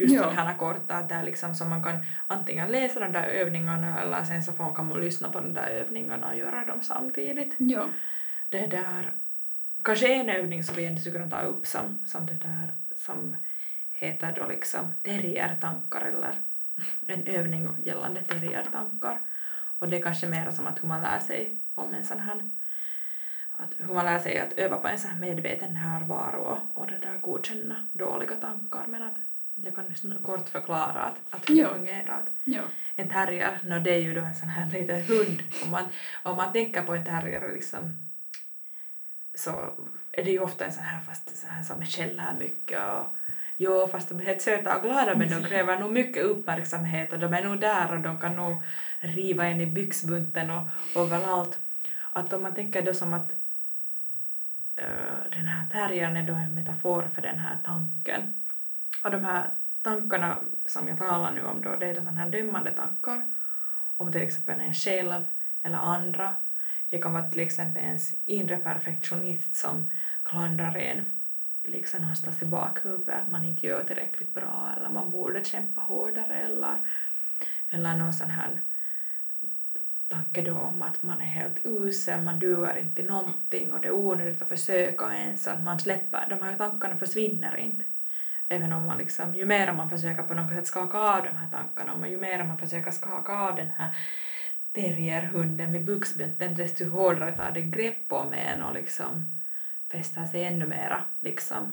Just 0.00 0.14
Ja. 0.14 0.22
sådana 0.22 0.42
här 0.42 0.56
korta, 0.58 1.02
där 1.02 1.22
liksom 1.22 1.54
som 1.54 1.70
man 1.70 1.84
kan 1.84 2.04
antingen 2.26 2.68
läsa 2.68 3.00
de 3.00 3.12
där 3.12 3.28
övningarna 3.28 4.00
eller 4.00 4.24
sen 4.24 4.42
så 4.42 4.52
får, 4.52 4.82
man 4.82 5.00
lyssna 5.00 5.32
på 5.32 5.40
de 5.40 5.54
där 5.54 5.68
övningarna 5.68 6.28
och 6.28 6.36
göra 6.36 6.64
dem 6.64 6.82
samtidigt. 6.82 7.54
Ja. 7.58 7.84
Det 8.48 8.66
där, 8.66 9.12
kanske 9.84 10.14
en 10.14 10.28
övning 10.28 10.64
som 10.64 10.76
vi 10.76 10.84
ändå 10.84 11.00
skulle 11.00 11.18
kunna 11.18 11.30
ta 11.30 11.40
upp 11.40 11.66
som, 11.66 12.02
som 12.06 12.26
det 12.26 12.34
där 12.34 12.72
som 12.96 13.36
heter 13.90 14.34
då 14.36 14.48
liksom 14.48 14.94
terriertankar 15.02 16.00
eller 16.00 16.34
en 17.06 17.26
övning 17.26 17.68
gällande 17.84 18.22
terriertankar. 18.22 19.20
Och 19.78 19.88
det 19.88 19.96
är 19.96 20.02
kanske 20.02 20.28
mer 20.28 20.50
som 20.50 20.66
att 20.66 20.82
hur 20.82 20.88
man 20.88 21.02
lär 21.02 21.18
sig 21.18 21.56
om 21.74 21.94
en 21.94 22.04
sån 22.04 22.20
här 22.20 22.50
att 23.52 23.74
hur 23.78 23.94
man 23.94 24.04
lär 24.04 24.18
sig 24.18 24.38
att 24.38 24.52
öva 24.52 24.76
på 24.76 24.88
en 24.88 24.98
sån 24.98 25.10
här 25.10 25.18
medveten 25.18 25.74
närvaro 25.74 26.40
och, 26.40 26.80
och 26.80 26.86
det 26.86 26.98
där 26.98 27.18
godkänna 27.18 27.88
dåliga 27.92 28.34
tankar 28.34 28.84
men 28.88 29.02
att 29.02 29.16
jag 29.64 29.74
kan 29.74 29.84
just 29.88 30.04
kort 30.22 30.48
förklara 30.48 31.00
att, 31.02 31.20
att 31.30 31.50
hur 31.50 31.56
det 31.56 31.68
fungerar. 31.68 32.22
Ja. 32.44 32.62
en 32.96 33.08
terrier, 33.08 33.58
no, 33.64 33.80
det 33.80 33.94
är 33.94 33.98
ju 33.98 34.14
då 34.14 34.20
en 34.20 34.34
sån 34.34 34.48
här 34.48 34.70
liten 34.70 35.02
hund. 35.02 35.42
Om 35.64 35.70
man, 35.70 35.84
om 36.22 36.36
man 36.36 36.52
tänker 36.52 36.82
på 36.82 36.94
en 36.94 37.04
terrier 37.04 37.52
liksom, 37.54 38.08
så 39.34 39.50
är 40.12 40.24
det 40.24 40.30
ju 40.30 40.40
ofta 40.40 40.64
en 40.64 40.72
sån 40.72 40.84
här 40.84 41.00
fast 41.00 41.36
sån 41.36 41.50
här 41.50 41.62
som 41.62 41.84
skäller 41.86 42.34
mycket 42.38 42.78
och 42.88 43.16
Jo, 43.62 43.88
fast 43.88 44.08
de 44.08 44.20
är 44.20 44.24
helt 44.24 44.42
söta 44.42 44.76
och 44.76 44.82
glada 44.82 45.14
men 45.16 45.30
de 45.30 45.48
kräver 45.48 45.78
nog 45.78 45.92
mycket 45.92 46.22
uppmärksamhet 46.22 47.12
och 47.12 47.18
de 47.18 47.34
är 47.34 47.44
nog 47.44 47.60
där 47.60 47.92
och 47.92 48.00
de 48.00 48.20
kan 48.20 48.36
nog 48.36 48.62
riva 49.00 49.44
en 49.44 49.60
i 49.60 49.66
byxbunten 49.66 50.50
och 50.50 50.68
överallt. 50.96 51.58
Att 52.12 52.32
om 52.32 52.42
man 52.42 52.54
tänker 52.54 52.82
då 52.82 52.94
som 52.94 53.14
att 53.14 53.32
eh, 54.76 55.30
den 55.32 55.46
här 55.46 55.66
terriern 55.72 56.16
är 56.16 56.22
då 56.22 56.34
en 56.34 56.54
metafor 56.54 57.10
för 57.14 57.22
den 57.22 57.38
här 57.38 57.58
tanken. 57.64 58.39
Och 59.04 59.10
de 59.10 59.24
här 59.24 59.50
tankarna 59.82 60.38
som 60.66 60.88
jag 60.88 60.98
talar 60.98 61.32
nu 61.32 61.42
om 61.42 61.62
då, 61.62 61.76
det 61.76 61.86
är 61.86 61.94
då 61.94 62.00
sådana 62.00 62.20
här 62.20 62.30
dömande 62.30 62.70
tankar 62.70 63.30
om 63.96 64.12
till 64.12 64.22
exempel 64.22 64.60
en 64.60 64.74
själv 64.74 65.24
eller 65.62 65.78
andra. 65.78 66.34
Det 66.90 66.98
kan 66.98 67.12
vara 67.12 67.30
till 67.30 67.40
exempel 67.40 67.82
ens 67.82 68.14
inre 68.26 68.56
perfektionist 68.56 69.54
som 69.54 69.90
klandrar 70.22 70.76
en 70.76 71.04
liksom 71.64 72.00
någonstans 72.00 72.42
i 72.42 72.46
bakhuvudet 72.46 73.14
att 73.14 73.30
man 73.30 73.44
inte 73.44 73.66
gör 73.66 73.84
tillräckligt 73.84 74.34
bra 74.34 74.70
eller 74.76 74.88
man 74.88 75.10
borde 75.10 75.44
kämpa 75.44 75.80
hårdare 75.80 76.34
eller, 76.34 76.76
eller 77.70 77.94
någon 77.94 78.12
sån 78.12 78.30
här 78.30 78.60
tanke 80.08 80.42
då 80.42 80.58
om 80.58 80.82
att 80.82 81.02
man 81.02 81.20
är 81.20 81.24
helt 81.24 81.60
usel, 81.64 82.22
man 82.22 82.38
duger 82.38 82.78
inte 82.78 82.94
till 82.94 83.10
någonting 83.10 83.72
och 83.72 83.80
det 83.80 83.88
är 83.88 83.92
onödigt 83.92 84.42
att 84.42 84.48
försöka 84.48 85.14
ens, 85.14 85.46
att 85.46 85.64
man 85.64 85.80
släpper, 85.80 86.26
de 86.28 86.42
här 86.42 86.58
tankarna 86.58 86.98
försvinner 86.98 87.56
inte. 87.56 87.84
Även 88.52 88.72
om 88.72 88.86
man 88.86 88.98
liksom, 88.98 89.34
ju 89.34 89.44
mer 89.44 89.72
man 89.72 89.90
försöker 89.90 90.22
på 90.22 90.34
något 90.34 90.52
sätt 90.52 90.66
skaka 90.66 90.98
av 90.98 91.22
de 91.22 91.36
här 91.36 91.50
tankarna, 91.50 91.92
och 91.92 92.08
ju 92.08 92.20
mer 92.20 92.44
man 92.44 92.58
försöker 92.58 92.90
skaka 92.90 93.32
av 93.32 93.56
den 93.56 93.70
här 93.70 93.96
terrierhunden 94.72 95.72
med 95.72 95.84
buxbunten, 95.84 96.54
desto 96.54 96.84
hårdare 96.84 97.36
tar 97.36 97.50
det 97.50 97.62
grepp 97.62 98.12
om 98.12 98.32
en 98.32 98.62
och 98.62 98.74
liksom 98.74 99.40
fäster 99.92 100.26
sig 100.26 100.44
ännu 100.44 100.66
mera 100.66 101.04
liksom 101.20 101.72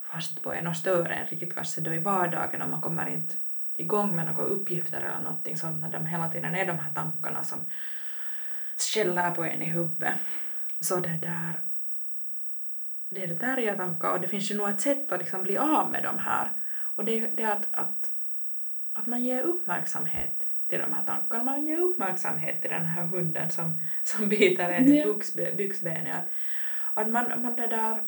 fast 0.00 0.42
på 0.42 0.52
en 0.52 0.66
och 0.66 0.76
stör 0.76 1.10
en 1.10 1.26
riktigt 1.26 1.54
kanske 1.54 1.80
då 1.80 1.94
i 1.94 1.98
vardagen 1.98 2.62
och 2.62 2.68
man 2.68 2.80
kommer 2.80 3.06
inte 3.08 3.34
igång 3.74 4.16
med 4.16 4.26
några 4.26 4.42
uppgifter 4.42 5.00
eller 5.00 5.20
någonting 5.22 5.56
sånt 5.56 5.80
när 5.80 5.92
de 5.92 6.06
hela 6.06 6.28
tiden 6.28 6.54
är 6.54 6.66
de 6.66 6.78
här 6.78 6.92
tankarna 6.94 7.44
som 7.44 7.58
skäller 8.94 9.30
på 9.30 9.44
en 9.44 9.62
i 9.62 9.70
huvudet. 9.70 10.14
Så 10.80 10.96
det 10.96 11.18
där 11.22 11.60
det 13.16 13.22
är 13.22 13.28
det 13.28 13.34
där 13.46 13.58
jag 13.58 13.76
tankar 13.76 14.12
och 14.12 14.20
det 14.20 14.28
finns 14.28 14.50
ju 14.50 14.56
nog 14.56 14.68
ett 14.68 14.80
sätt 14.80 15.12
att 15.12 15.18
liksom 15.18 15.42
bli 15.42 15.56
av 15.58 15.90
med 15.90 16.02
de 16.02 16.18
här 16.18 16.52
och 16.96 17.04
det, 17.04 17.20
det 17.36 17.42
är 17.42 17.52
att, 17.52 17.68
att, 17.70 18.12
att 18.92 19.06
man 19.06 19.24
ger 19.24 19.42
uppmärksamhet 19.42 20.42
till 20.68 20.78
de 20.78 20.92
här 20.92 21.02
tankarna, 21.06 21.44
man 21.44 21.66
ger 21.66 21.78
uppmärksamhet 21.78 22.60
till 22.60 22.70
den 22.70 22.84
här 22.84 23.02
hunden 23.04 23.50
som, 23.50 23.82
som 24.02 24.28
biter 24.34 24.70
en 24.70 24.88
i 24.88 25.00
Ja. 25.00 25.14
byxbenet. 25.56 26.14
Att, 26.14 26.28
att 26.94 27.08
man, 27.08 27.42
man 27.42 27.56
det 27.56 27.66
där 27.66 28.02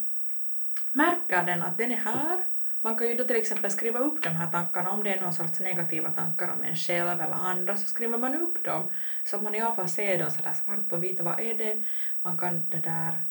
märker 0.93 1.45
den 1.45 1.63
att 1.63 1.79
den 1.79 1.91
är 1.91 1.97
här. 1.97 2.45
Man 2.81 2.97
kan 2.97 3.09
ju 3.09 3.15
då 3.15 3.25
till 3.25 3.37
exempel 3.37 3.71
skriva 3.71 3.99
upp 3.99 4.23
de 4.23 4.29
här 4.29 4.51
tankarna 4.51 4.91
om 4.91 5.05
det 5.05 5.15
är 5.15 5.21
någon 5.21 5.35
sorts 5.35 5.61
negativa 5.61 6.13
tankar 6.13 6.49
om 6.49 6.63
en 6.63 6.77
själv 6.77 7.09
eller 7.21 7.31
andra 7.33 7.77
så 7.77 7.87
skriver 7.87 8.19
man 8.19 8.35
upp 8.35 8.65
dem 8.65 8.91
så 9.25 9.37
att 9.37 9.43
man 9.43 9.55
i 9.55 9.61
alla 9.61 9.75
fall 9.75 9.89
ser 9.89 10.19
dem 10.19 10.31
sådär 10.31 10.53
svart 10.53 10.89
på 10.89 10.97
vitt 10.97 11.21
vad 11.21 11.41
är 11.41 11.55
det 11.55 11.83
man 12.23 12.39
kan 12.39 12.69
det 12.71 12.79
där 12.79 13.25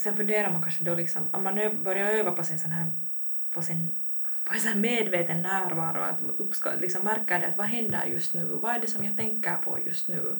sen 0.00 0.16
funderar 0.16 0.52
man 0.52 0.62
kanske 0.62 0.84
då 0.84 0.94
liksom, 0.94 1.28
om 1.32 1.44
man 1.44 1.82
börjar 1.84 2.10
öva 2.10 2.32
på 2.32 2.44
sin 2.44 2.58
sån 2.58 2.70
här, 2.70 2.90
på 3.50 3.62
sin 3.62 3.94
på 4.50 4.54
en 4.54 4.60
sån 4.60 4.80
medveten 4.80 5.42
närvaro, 5.42 6.00
att 6.02 6.22
uppska, 6.38 6.70
liksom 6.80 7.04
märka 7.04 7.38
det 7.38 7.46
att 7.46 7.56
vad 7.56 7.66
händer 7.66 8.04
just 8.06 8.34
nu, 8.34 8.44
vad 8.44 8.74
är 8.74 8.80
det 8.80 8.86
som 8.86 9.04
jag 9.04 9.16
tänker 9.16 9.56
på 9.56 9.78
just 9.86 10.08
nu, 10.08 10.36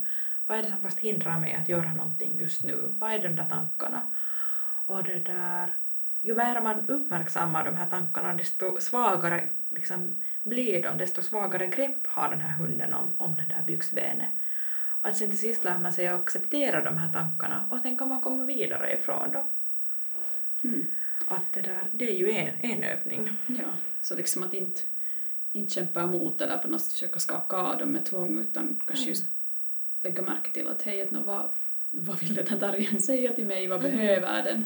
vad 0.47 0.59
är 0.59 0.63
det 0.63 0.69
som 0.69 0.81
fast 0.81 0.99
hindrar 0.99 1.41
mig 1.41 1.55
att 1.55 1.69
göra 1.69 1.95
någonting 1.95 2.41
just 2.41 2.65
nu, 2.65 2.79
vad 2.99 3.13
är 3.13 3.23
de 3.23 3.37
där 3.37 3.47
tankarna? 3.51 4.03
Och 4.87 5.05
det 5.05 5.19
där, 5.19 5.75
ju 6.21 6.35
mer 6.35 6.61
man 6.61 6.91
uppmärksammar 6.91 7.65
de 7.65 7.77
här 7.77 7.91
tankarna 7.91 8.35
desto 8.35 8.81
svagare 8.81 9.49
liksom 9.71 10.23
blir 10.45 10.83
de, 10.83 10.99
desto 10.99 11.23
svagare 11.23 11.67
grepp 11.67 12.07
har 12.07 12.31
den 12.31 12.41
här 12.41 12.59
hunden 12.59 12.95
om, 12.95 13.15
om 13.19 13.37
det 13.37 13.55
där 13.55 13.63
byxbenet. 13.67 14.29
Att 15.01 15.17
sen 15.17 15.31
till 15.31 15.39
sist 15.39 15.65
lär 15.65 15.79
man 15.79 15.93
sig 15.93 16.09
att 16.09 16.21
acceptera 16.21 16.85
de 16.85 16.97
här 16.99 17.13
tankarna 17.13 17.69
och 17.71 17.81
sen 17.81 17.99
kan 17.99 18.09
man 18.09 18.21
komma 18.21 18.45
vidare 18.45 18.95
ifrån 18.95 19.33
dem. 19.33 19.47
Mm. 20.63 20.87
Att 21.29 21.53
det 21.53 21.63
där, 21.63 21.91
det 21.93 22.11
är 22.11 22.15
ju 22.15 22.31
en, 22.31 22.55
en 22.61 22.83
övning. 22.83 23.29
Ja, 23.47 23.73
så 24.01 24.17
liksom 24.17 24.43
att 24.43 24.55
inte, 24.55 24.81
inte 25.53 25.75
kämpa 25.75 26.03
emot 26.03 26.41
eller 26.41 26.59
på 26.59 26.69
något 26.69 26.81
sätt 26.81 26.93
försöka 26.93 27.19
skaka 27.21 27.57
av 27.57 27.79
dem 27.79 27.89
med 27.89 28.05
tvång 28.05 28.41
utan 28.41 28.81
kanske 28.87 29.09
just 29.09 29.31
lägga 30.03 30.23
märke 30.23 30.53
till 30.53 30.69
att 30.69 30.83
hej, 30.83 31.03
att 31.03 31.11
nå, 31.11 31.21
vad, 31.21 31.51
vad 31.93 32.21
vill 32.21 32.35
den 32.35 32.47
här 32.47 32.59
dargen 32.59 33.01
säga 33.01 33.33
till 33.33 33.47
mig, 33.47 33.67
vad 33.67 33.83
behöver 33.83 34.43
den? 34.43 34.65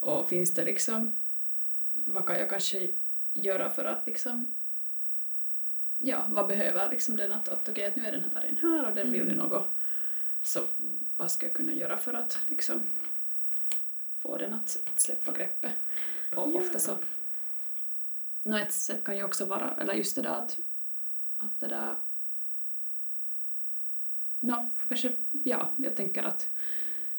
Och 0.00 0.28
finns 0.28 0.54
det 0.54 0.64
liksom, 0.64 1.16
vad 1.92 2.26
kan 2.26 2.38
jag 2.38 2.50
kanske 2.50 2.90
göra 3.34 3.68
för 3.68 3.84
att 3.84 4.06
liksom, 4.06 4.54
ja, 6.02 6.24
vad 6.28 6.46
behöver 6.46 6.90
liksom 6.90 7.16
den 7.16 7.32
att, 7.32 7.48
att 7.48 7.68
okej, 7.68 7.86
att 7.86 7.96
nu 7.96 8.06
är 8.06 8.12
den 8.12 8.20
här 8.22 8.30
dargen 8.30 8.56
här 8.62 8.88
och 8.88 8.94
den 8.94 9.12
vill 9.12 9.20
Mm. 9.22 9.36
nu 9.36 9.42
något, 9.42 9.70
så 10.42 10.60
vad 11.16 11.30
ska 11.30 11.46
jag 11.46 11.54
kunna 11.54 11.72
göra 11.72 11.96
för 11.96 12.14
att 12.14 12.38
liksom 12.48 12.82
få 14.18 14.36
den 14.36 14.54
att, 14.54 14.78
att 14.92 15.00
släppa 15.00 15.32
greppet? 15.32 15.72
Och 16.36 16.50
Ja. 16.50 16.58
ofta 16.58 16.78
så, 16.78 16.96
nå 18.42 18.56
ett 18.56 18.72
sätt 18.72 19.04
kan 19.04 19.16
ju 19.16 19.24
också 19.24 19.44
vara, 19.44 19.74
eller 19.80 19.94
just 19.94 20.16
det 20.16 20.22
där 20.22 20.30
att, 20.30 20.58
att 21.38 21.60
det 21.60 21.66
där 21.66 21.94
Nå, 24.42 24.70
kanske, 24.88 25.12
ja, 25.44 25.70
jag 25.76 25.96
tänker 25.96 26.22
att 26.22 26.48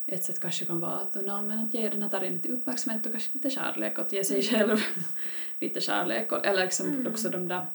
ett 0.06 0.24
sätt 0.24 0.40
kanske 0.40 0.66
kan 0.66 0.80
vara 0.80 0.92
att, 1.00 1.16
no, 1.16 1.42
men 1.42 1.60
att 1.60 1.74
ge 1.74 1.90
den 1.90 2.02
här 2.02 2.10
targen 2.10 2.34
lite 2.34 2.50
uppmärksamhet 2.50 3.06
och 3.06 3.12
kanske 3.12 3.30
lite 3.34 3.50
kärlek 3.50 3.98
och 3.98 4.06
att 4.06 4.12
ge 4.14 4.24
sig 4.24 4.44
själv 4.44 4.78
lite 5.60 5.82
kärlek 5.82 6.32
och, 6.32 6.46
eller 6.46 6.64
liksom 6.66 6.88
Mm. 6.88 7.08
också 7.08 7.30
de 7.30 7.48
där, 7.48 7.66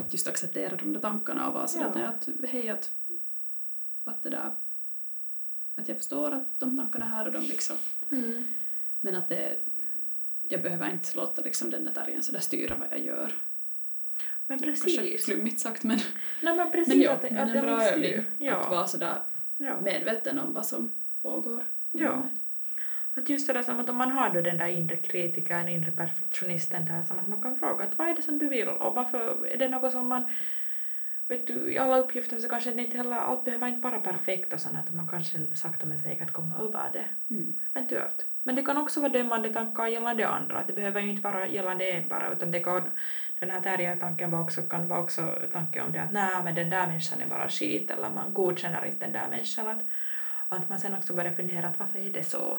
att 0.00 0.12
just 0.12 0.28
acceptera 0.28 0.76
de 0.76 0.92
där 0.92 1.00
tankarna 1.00 1.48
och 1.48 1.54
vara 1.54 1.66
sådär 1.66 1.92
Ja. 1.94 2.08
att 2.08 2.28
hej 2.50 2.68
att, 2.68 2.92
att 4.04 4.22
det 4.22 4.30
där 4.30 4.52
att 5.76 5.88
jag 5.88 5.96
förstår 5.96 6.32
att 6.32 6.46
de 6.60 6.76
tankarna 6.78 7.04
är 7.04 7.08
här 7.08 7.26
och 7.26 7.32
de 7.32 7.42
liksom 7.42 7.76
Mm. 8.10 8.44
men 9.00 9.16
att 9.16 9.28
det 9.28 9.56
jag 10.48 10.62
behöver 10.62 10.90
inte 10.90 11.16
låta 11.16 11.42
liksom 11.42 11.70
den 11.70 11.84
där 11.84 11.92
targen 11.92 12.22
sådär 12.22 12.40
styra 12.40 12.76
vad 12.78 12.88
jag 12.90 13.00
gör. 13.06 13.32
Men 14.46 14.58
Kanske 14.58 14.84
precis. 14.84 15.24
flummigt 15.24 15.60
sagt 15.60 15.82
men, 15.82 15.98
Nej, 16.42 16.56
men 16.56 16.70
precis 16.70 16.94
men 16.94 17.00
ja, 17.02 17.12
att, 17.12 17.22
men 17.22 17.38
att 17.38 17.54
en 17.56 17.62
bra 17.62 17.82
övning 17.82 18.10
ju- 18.10 18.18
att 18.18 18.24
Ja. 18.38 18.68
vara 18.70 18.86
sådär 18.86 19.22
ja. 19.56 19.80
medveten 19.80 20.38
om 20.38 20.52
vad 20.52 20.66
som 20.66 20.92
pågår. 21.22 21.64
Ja. 21.90 22.28
Att 23.14 23.28
just 23.28 23.46
det 23.46 23.52
där 23.52 23.62
som 23.62 23.80
att 23.80 23.88
om 23.88 23.96
man 23.96 24.10
har 24.10 24.30
då 24.30 24.40
den 24.40 24.58
där 24.58 24.68
inre 24.68 24.96
kritikern, 24.96 25.68
inre 25.68 25.90
perfektionisten 25.90 26.86
där, 26.86 27.02
som 27.02 27.18
att 27.18 27.28
man 27.28 27.42
kan 27.42 27.56
fråga 27.56 27.84
att 27.84 27.98
vad 27.98 28.08
är 28.08 28.16
det 28.16 28.22
som 28.22 28.38
du 28.38 28.48
vill 28.48 28.68
och 28.68 28.94
varför 28.94 29.46
är 29.46 29.58
det 29.58 29.68
något 29.68 29.92
som 29.92 30.08
man 30.08 30.24
Vet 31.28 31.46
du, 31.46 31.72
i 31.72 31.78
alla 31.78 31.98
uppgifter 31.98 32.38
så 32.38 32.48
kanske 32.48 32.70
det 32.70 32.82
inte 32.82 32.96
heller, 32.96 33.16
allt 33.16 33.44
behöver 33.44 33.68
inte 33.68 33.80
vara 33.80 34.00
perfekt 34.00 34.52
och 34.52 34.60
sånt 34.60 34.78
att 34.78 34.94
man 34.94 35.08
kanske 35.08 35.38
sakta 35.54 35.86
men 35.86 35.98
säkert 35.98 36.30
kommer 36.30 36.64
över 36.64 36.90
det. 36.92 37.34
Mm. 37.34 37.54
Eventuellt. 37.74 38.26
Men 38.42 38.56
det 38.56 38.62
kan 38.62 38.76
också 38.76 39.00
vara 39.00 39.12
dömande 39.12 39.52
tankar 39.52 39.86
gällande 39.86 40.28
andra. 40.28 40.58
att 40.58 40.66
Det 40.66 40.72
behöver 40.72 41.00
ju 41.00 41.10
inte 41.10 41.22
vara 41.22 41.48
gällande 41.48 41.90
en 41.90 42.08
bara 42.08 42.32
utan 42.32 42.50
det 42.50 42.60
kan, 42.60 42.82
den 43.38 43.50
här 43.50 43.60
terriertanken 43.60 44.30
var 44.30 44.40
också, 44.40 44.62
kan 44.62 44.88
vara 44.88 45.00
också 45.00 45.38
tanken 45.52 45.86
om 45.86 45.92
det 45.92 46.02
att 46.02 46.12
nej 46.12 46.42
men 46.44 46.54
den 46.54 46.70
där 46.70 46.86
människan 46.86 47.20
är 47.20 47.26
bara 47.26 47.48
skit 47.48 47.90
eller 47.90 48.10
man 48.10 48.34
godkänner 48.34 48.84
inte 48.86 49.04
den 49.04 49.12
där 49.12 49.28
människan. 49.30 49.68
Att, 49.68 49.84
att 50.48 50.68
man 50.68 50.78
sen 50.78 50.94
också 50.94 51.14
börjar 51.14 51.32
fundera 51.32 51.68
att 51.68 51.78
varför 51.78 51.98
är 51.98 52.10
det 52.10 52.24
så? 52.24 52.58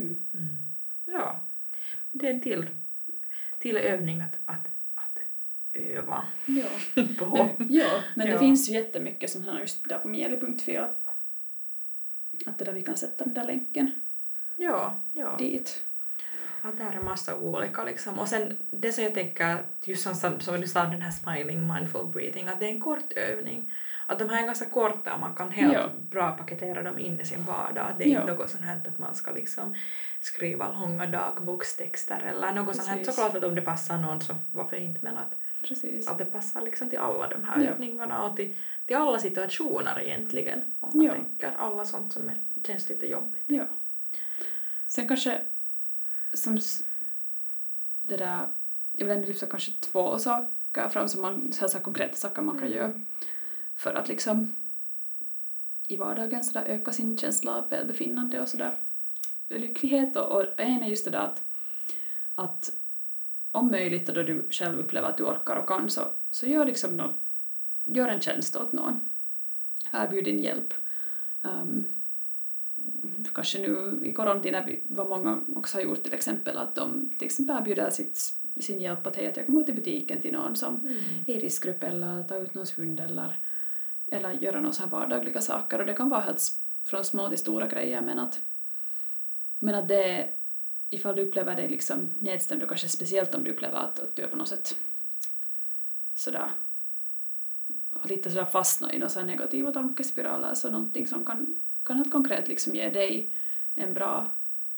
Mm. 0.00 0.18
Mm. 0.34 0.56
Ja, 1.04 1.40
det 2.12 2.26
är 2.26 2.30
en 2.30 2.40
till, 2.40 2.66
till 3.58 3.76
övning 3.76 4.20
att, 4.20 4.38
att, 4.44 4.66
att 4.94 5.18
öva 5.72 6.24
Ja. 6.46 6.68
på. 7.18 7.48
Men, 7.58 7.72
ja, 7.72 8.02
men 8.14 8.26
Ja. 8.26 8.32
det 8.32 8.38
finns 8.38 8.68
ju 8.68 8.72
jättemycket 8.74 9.30
som 9.30 9.42
här 9.42 9.60
just 9.60 9.88
där 9.88 9.98
på 9.98 10.08
mieli.fi 10.08 10.76
att, 10.76 11.06
att 12.46 12.58
det 12.58 12.64
där 12.64 12.72
vi 12.72 12.82
kan 12.82 12.96
sätta 12.96 13.24
den 13.24 13.34
där 13.34 13.44
länken 13.44 13.90
Ja, 14.56 15.00
ja. 15.12 15.36
dit. 15.38 15.82
Att 16.62 16.78
det 16.78 16.84
är 16.84 17.00
massa 17.00 17.36
olika 17.36 17.84
liksom. 17.84 18.18
Och 18.18 18.28
sen 18.28 18.56
det 18.70 18.92
som 18.92 19.04
jag 19.04 19.14
tänker, 19.14 19.64
just 19.84 20.02
som, 20.02 20.14
som 20.14 20.40
som 20.40 20.60
du 20.60 20.68
sa, 20.68 20.84
den 20.84 21.02
här 21.02 21.10
smiling, 21.10 21.66
mindful 21.74 22.06
breathing, 22.06 22.48
att 22.48 22.60
det 22.60 22.66
är 22.66 22.70
en 22.70 22.80
kort 22.80 23.12
övning. 23.12 23.72
Att 24.06 24.18
de 24.18 24.28
här 24.28 24.42
är 24.42 24.46
ganska 24.46 24.64
korta 24.68 25.14
och 25.14 25.20
man 25.20 25.34
kan 25.34 25.50
helt 25.50 25.72
Ja. 25.74 25.88
bra 26.10 26.32
paketera 26.32 26.82
dem 26.82 26.98
in 26.98 27.20
i 27.20 27.24
sin 27.24 27.44
vardag. 27.44 27.86
Att 27.90 27.98
det 27.98 28.04
är 28.08 28.12
Ja. 28.12 28.20
inte 28.20 28.32
något 28.32 28.50
sånt 28.50 28.64
här 28.64 28.76
att 28.88 28.98
man 28.98 29.14
ska 29.14 29.30
liksom 29.30 29.74
skriva 30.20 30.72
långa 30.72 31.06
dagbokstexter 31.06 32.20
eller 32.20 32.52
något 32.52 32.76
sånt 32.76 32.88
här. 32.88 32.96
Precis. 32.96 33.14
Såklart 33.14 33.34
att 33.36 33.44
om 33.44 33.54
det 33.54 33.62
passar 33.62 33.98
någon 33.98 34.20
så 34.20 34.36
varför 34.52 34.76
inte, 34.76 35.00
men 35.02 35.16
att, 35.18 35.34
Precis. 35.68 36.08
att 36.08 36.18
det 36.18 36.24
passar 36.24 36.60
liksom 36.62 36.90
till 36.90 36.98
alla 36.98 37.28
de 37.28 37.44
här 37.44 37.64
Ja. 37.64 37.70
övningarna 37.70 38.22
och 38.24 38.36
till, 38.36 38.54
till 38.86 38.96
alla 38.96 39.18
situationer 39.18 40.00
egentligen. 40.00 40.62
Om 40.80 40.90
man 40.94 41.06
Ja. 41.06 41.12
tänker 41.12 41.52
alla 41.58 41.84
sånt 41.84 42.12
som 42.12 42.28
är, 42.28 42.42
känns 42.66 42.88
lite 42.88 43.06
jobbigt. 43.06 43.42
Ja. 43.46 43.64
Sen 44.86 45.08
kanske 45.08 45.40
som 46.34 46.58
det 48.02 48.16
där, 48.16 48.48
jag 48.92 49.06
vill 49.06 49.16
ändå 49.16 49.28
lyfta 49.28 49.46
kanske 49.46 49.72
två 49.80 50.18
saker 50.18 50.88
fram 50.88 51.08
som 51.08 51.22
man, 51.22 51.52
så 51.52 51.60
här, 51.60 51.68
så 51.68 51.76
här 51.78 51.84
konkreta 51.84 52.14
saker 52.14 52.42
man 52.42 52.58
kan 52.58 52.66
Mm. 52.66 52.78
göra 52.78 53.00
för 53.76 53.94
att 53.94 54.08
liksom 54.08 54.54
i 55.88 55.96
vardagen 55.96 56.44
så 56.44 56.58
öka 56.58 56.92
sin 56.92 57.18
känsla 57.18 57.54
av 57.54 57.70
välbefinnande 57.70 58.40
och 58.40 58.48
sådär 58.48 58.78
lycklighet 59.48 60.16
och, 60.16 60.32
och 60.32 60.60
en 60.60 60.82
är 60.82 60.88
just 60.88 61.04
det 61.04 61.10
där 61.10 61.18
att, 61.18 61.42
att 62.34 62.72
om 63.52 63.70
möjligt 63.70 64.08
och 64.08 64.14
då 64.14 64.22
du 64.22 64.46
själv 64.50 64.78
upplever 64.78 65.08
att 65.08 65.16
du 65.16 65.24
orkar 65.24 65.56
och 65.56 65.68
kan 65.68 65.90
så, 65.90 66.00
så 66.30 66.46
gör 66.46 66.64
liksom 66.64 66.96
nå, 66.96 67.14
gör 67.84 68.08
en 68.08 68.20
tjänst 68.20 68.56
åt 68.56 68.72
någon. 68.72 69.00
Erbjud 69.92 70.24
din 70.24 70.40
hjälp. 70.40 70.74
Um, 71.42 71.84
kanske 73.34 73.58
nu 73.58 74.00
i 74.04 74.12
coronatider, 74.12 74.80
vad 74.86 75.08
många 75.08 75.40
också 75.54 75.78
har 75.78 75.82
gjort 75.82 76.02
till 76.02 76.14
exempel, 76.14 76.58
att 76.58 76.74
de 76.74 77.10
till 77.18 77.26
exempel 77.26 77.56
erbjuder 77.56 77.90
sitt, 77.90 78.34
sin 78.56 78.80
hjälp 78.80 79.06
att 79.06 79.16
hej, 79.16 79.26
att 79.26 79.36
jag 79.36 79.46
kan 79.46 79.54
gå 79.54 79.62
till 79.62 79.74
butiken 79.74 80.20
till 80.20 80.32
någon 80.32 80.56
som 80.56 80.76
Mm. 80.76 80.98
är 81.26 81.34
i 81.34 81.40
riskgrupp 81.40 81.82
eller 81.82 82.22
ta 82.22 82.36
ut 82.36 82.54
någons 82.54 82.78
hund 82.78 83.00
eller, 83.00 83.40
eller 84.10 84.32
göra 84.32 84.60
några 84.60 84.72
så 84.72 84.82
här 84.82 84.90
vardagliga 84.90 85.40
saker. 85.40 85.78
Och 85.78 85.86
det 85.86 85.94
kan 85.94 86.08
vara 86.08 86.20
helt 86.20 86.42
från 86.84 87.04
små 87.04 87.28
till 87.28 87.38
stora 87.38 87.66
grejer 87.66 88.00
men 88.00 88.18
att, 88.18 88.40
men 89.58 89.74
att 89.74 89.88
det 89.88 90.28
ifall 90.90 91.16
du 91.16 91.22
upplever 91.22 91.56
dig 91.56 91.68
liksom 91.68 92.10
nedstämd 92.18 92.62
och 92.62 92.68
kanske 92.68 92.88
speciellt 92.88 93.34
om 93.34 93.44
du 93.44 93.50
upplever 93.50 93.78
att, 93.78 94.00
att 94.00 94.16
du 94.16 94.22
är 94.22 94.26
på 94.26 94.36
något 94.36 94.48
sätt 94.48 94.76
sådär 96.14 96.50
lite 98.08 98.30
sådär 98.30 98.44
fastnat 98.44 98.94
i 98.94 98.98
några 98.98 99.22
negativa 99.22 99.72
tankespiraler 99.72 100.54
så 100.54 100.70
någonting 100.70 101.06
som 101.06 101.24
kan, 101.24 101.54
kan 101.82 101.96
helt 101.96 102.12
konkret 102.12 102.48
liksom 102.48 102.74
ge 102.74 102.90
dig 102.90 103.30
en 103.74 103.94
bra 103.94 104.30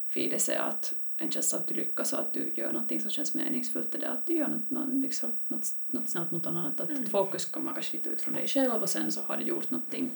fidelse 0.06 0.58
att 0.58 0.94
en 1.20 1.30
känsla 1.30 1.58
att 1.58 1.66
du 1.66 1.74
lyckas 1.74 2.12
och 2.12 2.18
att 2.18 2.32
du 2.32 2.52
gör 2.54 2.72
någonting 2.72 3.00
som 3.00 3.10
känns 3.10 3.34
meningsfullt 3.34 3.94
är 3.94 3.98
det 3.98 4.10
att 4.10 4.26
du 4.26 4.32
gör 4.32 4.48
något, 4.48 4.70
något, 4.70 4.94
liksom, 4.94 5.32
något, 5.48 5.66
något 5.86 6.08
snällt 6.08 6.30
mot 6.30 6.44
någon 6.44 6.56
annan. 6.56 6.72
Att 6.78 6.90
Mm. 6.90 7.06
fokus 7.06 7.44
kommer 7.44 7.72
kanske 7.74 7.96
lite 7.96 8.08
ut 8.08 8.20
från 8.20 8.34
dig 8.34 8.48
själv 8.48 8.82
och 8.82 8.88
sen 8.88 9.12
så 9.12 9.22
har 9.22 9.36
du 9.36 9.44
gjort 9.44 9.70
någonting 9.70 10.10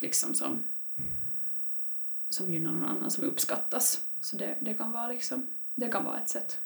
liksom 0.00 0.34
som, 0.34 0.64
som 2.28 2.52
gynnar 2.52 2.72
någon 2.72 2.84
annan, 2.84 3.10
som 3.10 3.24
uppskattas. 3.24 4.06
Så 4.20 4.36
det, 4.36 4.58
det 4.60 4.74
kan 4.74 4.92
vara 4.92 5.08
liksom, 5.08 5.46
det 5.74 5.88
kan 5.88 6.04
vara 6.04 6.20
ett 6.20 6.28
sätt. 6.28 6.60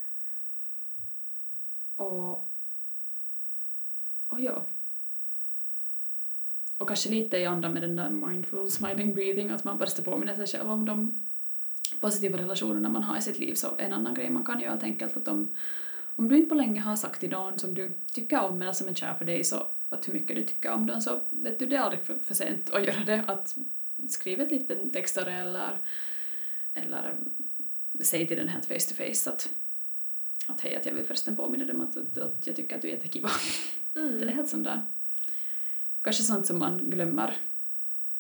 Och, 1.97 2.31
och 4.27 4.41
ja. 4.41 4.67
Och 6.79 6.89
kanske 6.89 7.11
lite 7.11 7.37
i 7.37 7.47
anda 7.47 7.69
med 7.69 7.83
den 7.83 7.97
där 7.97 8.11
mindful 8.11 8.71
smiling 8.71 9.15
breathing, 9.15 9.51
att 9.51 9.65
man 9.65 9.79
bara 9.79 9.89
ska 9.89 10.03
påminna 10.03 10.37
sig 10.37 10.47
själv 10.47 10.71
om 10.71 10.85
de 10.85 11.28
positiva 12.01 12.39
relationerna 12.39 12.89
man 12.89 13.03
har 13.03 13.19
i 13.19 13.23
sitt 13.23 13.39
liv. 13.39 13.55
Så 13.55 13.69
en 13.79 13.93
annan 13.93 14.15
grej 14.15 14.31
man 14.31 14.45
kan 14.45 14.61
göra 14.61 14.71
helt 14.71 14.83
enkelt 14.83 15.17
att 15.17 15.29
om, 15.29 15.49
om 16.17 16.29
du 16.29 16.37
inte 16.37 16.49
på 16.49 16.55
länge 16.55 16.81
har 16.81 16.97
sagt 16.97 17.21
till 17.21 17.31
någon 17.31 17.59
som 17.59 17.75
du 17.75 17.93
tycker 18.13 18.41
om 18.41 18.63
eller 18.63 18.73
som 18.73 18.89
är 18.89 18.95
kär 18.95 19.15
för 19.15 19.25
dig 19.25 19.45
så 19.45 19.67
att 19.89 20.09
hur 20.09 20.13
mycket 20.13 20.37
du 20.37 20.45
tycker 20.45 20.73
om 20.73 20.87
den 20.87 21.03
så 21.03 21.21
vet 21.31 21.59
du 21.59 21.67
det 21.67 21.77
är 21.77 21.81
aldrig 21.81 22.01
för, 22.03 22.19
för 22.23 22.35
sent 22.35 22.71
att 22.71 22.85
göra 22.87 23.05
det. 23.07 23.25
Att 23.27 23.57
skriva 24.09 24.43
ett 24.45 24.51
litet 24.51 24.93
textare 24.93 25.35
eller, 25.35 25.79
eller 26.75 27.15
säg 28.01 28.27
till 28.27 28.37
den 28.37 28.49
helt 28.49 28.65
face 28.67 28.89
to 28.89 28.95
face 28.95 29.31
att, 29.31 29.51
att 30.49 30.61
hej, 30.61 30.77
att 30.77 30.87
jag 30.87 30.95
vill 30.95 31.05
förresten 31.05 31.37
påminna 31.37 31.65
dig 31.65 31.75
om 31.75 31.81
att, 31.81 31.97
att, 31.97 32.19
att 32.19 32.47
jag 32.47 32.57
tycker 32.57 32.77
att 32.77 32.83
du 32.83 32.89
är 32.89 32.93
jättekiva. 32.93 33.29
Det 33.93 34.01
är 34.01 34.23
Mm. 34.23 34.29
helt 34.29 34.49
sånt 34.49 34.65
där. 34.65 34.83
Kanske 36.03 36.23
sånt 36.23 36.47
som 36.47 36.59
man 36.59 36.91
glömmer 36.91 37.37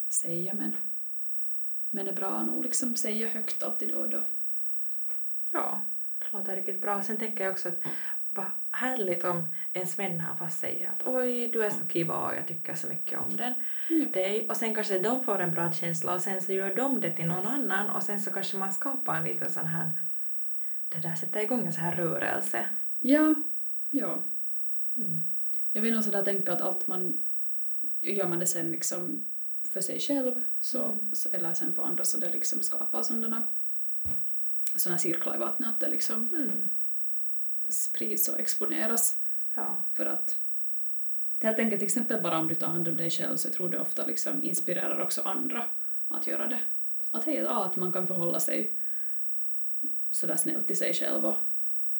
säga 0.08 0.54
men, 0.54 0.76
men 1.90 2.08
är 2.08 2.12
bra 2.12 2.42
nog 2.42 2.64
liksom 2.64 2.96
säga 2.96 3.28
högt 3.28 3.62
alltid 3.62 3.88
då 3.88 3.98
och 3.98 4.08
då. 4.08 4.22
Ja, 5.52 5.80
det 6.18 6.38
låter 6.38 6.56
riktigt 6.56 6.82
bra. 6.82 7.02
Sen 7.02 7.16
tänker 7.16 7.44
jag 7.44 7.52
också 7.52 7.68
att 7.68 7.80
vad 8.30 8.50
härligt 8.70 9.24
om 9.24 9.48
ens 9.72 9.98
vän 9.98 10.20
här 10.20 10.36
fast 10.36 10.60
säger 10.60 10.88
att 10.88 11.06
oj, 11.06 11.48
du 11.48 11.64
är 11.64 11.70
så 11.70 11.84
kiva 11.88 12.14
och 12.14 12.34
jag 12.34 12.46
tycker 12.46 12.74
så 12.74 12.88
mycket 12.88 13.18
om 13.18 13.36
den. 13.36 13.54
Japp. 13.88 14.12
dig. 14.12 14.48
Och 14.48 14.56
sen 14.56 14.74
kanske 14.74 14.98
de 14.98 15.24
får 15.24 15.38
en 15.38 15.50
bra 15.50 15.72
känsla 15.72 16.14
och 16.14 16.20
sen 16.20 16.42
så 16.42 16.52
gör 16.52 16.74
de 16.74 17.00
det 17.00 17.10
till 17.10 17.26
någon 17.26 17.46
annan 17.46 17.90
och 17.90 18.02
sen 18.02 18.20
så 18.20 18.30
kanske 18.30 18.56
man 18.56 18.72
skapar 18.72 19.16
en 19.16 19.24
liten 19.24 19.50
sån 19.50 19.66
här, 19.66 19.92
det 20.88 20.98
där 20.98 21.14
sätter 21.14 21.40
igång 21.40 21.66
en 21.66 21.72
sån 21.72 21.84
här 21.84 21.96
rörelse. 21.96 22.66
Ja, 22.98 23.34
ja. 23.90 24.22
Mm. 24.96 25.22
Jag 25.72 25.82
vill 25.82 25.94
nog 25.94 26.04
sådär 26.04 26.24
tänka 26.24 26.52
att 26.52 26.60
allt 26.60 26.86
man 26.86 27.18
gör 28.00 28.28
man 28.28 28.38
det 28.38 28.46
sen 28.46 28.70
liksom 28.70 29.24
för 29.68 29.80
sig 29.80 30.00
själv 30.00 30.40
så, 30.60 30.84
Mm. 30.84 31.14
så, 31.14 31.28
eller 31.32 31.54
sen 31.54 31.72
för 31.74 31.82
andra 31.82 32.04
så 32.04 32.18
det 32.18 32.30
liksom 32.32 32.62
skapar 32.62 33.02
sådana 33.02 33.46
såna 34.76 34.98
cirklar 34.98 35.34
i 35.34 35.38
vattnet 35.38 35.68
att 35.68 35.80
det 35.80 35.88
liksom 35.90 36.28
Mm. 36.34 36.68
sprids 37.68 38.28
och 38.28 38.40
exponeras 38.40 39.22
Ja. 39.54 39.84
för 39.92 40.06
att 40.06 40.36
helt 41.42 41.58
enkelt 41.58 41.80
till 41.80 41.86
exempel 41.86 42.22
bara 42.22 42.38
om 42.38 42.48
du 42.48 42.54
tar 42.54 42.66
hand 42.66 42.88
om 42.88 42.96
dig 42.96 43.10
själv 43.10 43.36
så 43.36 43.48
jag 43.48 43.54
tror 43.54 43.68
det 43.68 43.80
ofta 43.80 44.06
liksom 44.06 44.42
inspirerar 44.42 45.00
också 45.00 45.22
andra 45.22 45.64
att 46.08 46.26
göra 46.26 46.46
det. 46.46 46.60
Att 47.10 47.24
hej, 47.24 47.34
ja, 47.36 47.64
att 47.64 47.76
man 47.76 47.92
kan 47.92 48.06
förhålla 48.06 48.40
sig 48.40 48.80
sådär 50.10 50.36
snällt 50.36 50.66
till 50.66 50.78
sig 50.78 50.94
själv 50.94 51.26
och, 51.26 51.36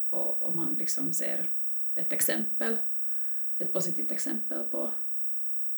och, 0.09 0.41
och 0.41 0.55
man 0.55 0.73
liksom 0.73 1.13
ser 1.13 1.49
ett 1.95 2.13
exempel, 2.13 2.77
ett 3.57 3.73
positivt 3.73 4.11
exempel 4.11 4.63
på, 4.63 4.91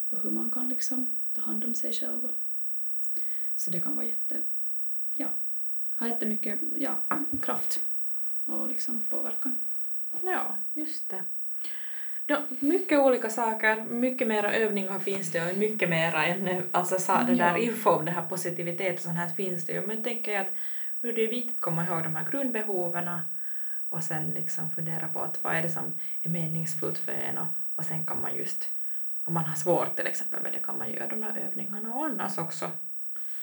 på 0.10 0.18
hur 0.18 0.32
man 0.32 0.52
kan 0.52 0.70
liksom 0.70 1.18
ta 1.34 1.42
hand 1.42 1.64
om 1.66 1.76
sig 1.76 1.94
själv. 1.94 2.26
Och, 2.26 2.32
så 3.56 3.72
det 3.72 3.80
kan 3.80 3.96
vara 3.96 4.06
jätte, 4.06 4.42
ja, 5.16 5.28
ha 6.00 6.08
jättemycket 6.08 6.60
ja, 6.76 6.96
kraft 7.42 7.82
och 8.46 8.68
liksom 8.68 9.06
påverkan. 9.10 9.56
ja, 10.24 10.58
just 10.74 11.10
det. 11.10 11.24
No, 12.28 12.38
mycket 12.60 13.00
olika 13.00 13.30
saker, 13.30 13.84
mycket 13.84 14.28
mera 14.28 14.54
övningar 14.54 15.00
finns 15.00 15.32
det 15.32 15.52
och 15.52 15.58
mycket 15.58 15.90
mera 15.90 16.26
ämne, 16.26 16.64
alltså 16.72 17.00
sa, 17.00 17.24
det 17.24 17.36
där 17.36 17.52
Ja. 17.52 17.58
info 17.58 17.90
om 17.90 18.06
det 18.06 18.12
här 18.12 18.28
positivitet 18.28 18.96
och 18.96 19.02
sånt 19.02 19.18
här 19.18 19.30
finns 19.30 19.66
det 19.66 19.74
ju. 19.74 19.88
Men 19.88 20.04
tänker 20.04 20.32
jag 20.32 20.42
att 20.42 20.52
nu 21.02 21.10
är 21.10 21.14
det 21.14 21.28
viktigt 21.28 21.56
att 21.56 21.62
komma 21.62 21.86
ihåg 21.86 22.04
de 22.04 22.16
här 22.16 22.26
grundbehoven 22.32 23.20
och 23.90 24.04
sen 24.04 24.30
liksom 24.32 24.70
fundera 24.72 25.08
på 25.08 25.20
att 25.20 25.44
vad 25.44 25.56
är 25.56 25.62
det 25.62 25.70
som 25.70 25.84
är 26.22 26.30
meningsfullt 26.30 26.98
för 26.98 27.12
en 27.12 27.38
och, 27.38 27.48
och 27.76 27.86
sen 27.86 28.06
kan 28.06 28.22
man 28.22 28.36
just, 28.36 28.68
om 29.26 29.34
man 29.34 29.44
har 29.46 29.56
svårt 29.56 29.96
till 29.96 30.08
exempel 30.08 30.42
med 30.44 30.52
det 30.54 30.60
kan 30.60 30.78
man 30.78 30.92
göra 30.92 31.08
de 31.08 31.24
här 31.24 31.38
övningarna 31.38 31.96
och 31.96 32.06
annars 32.06 32.38
också. 32.38 32.72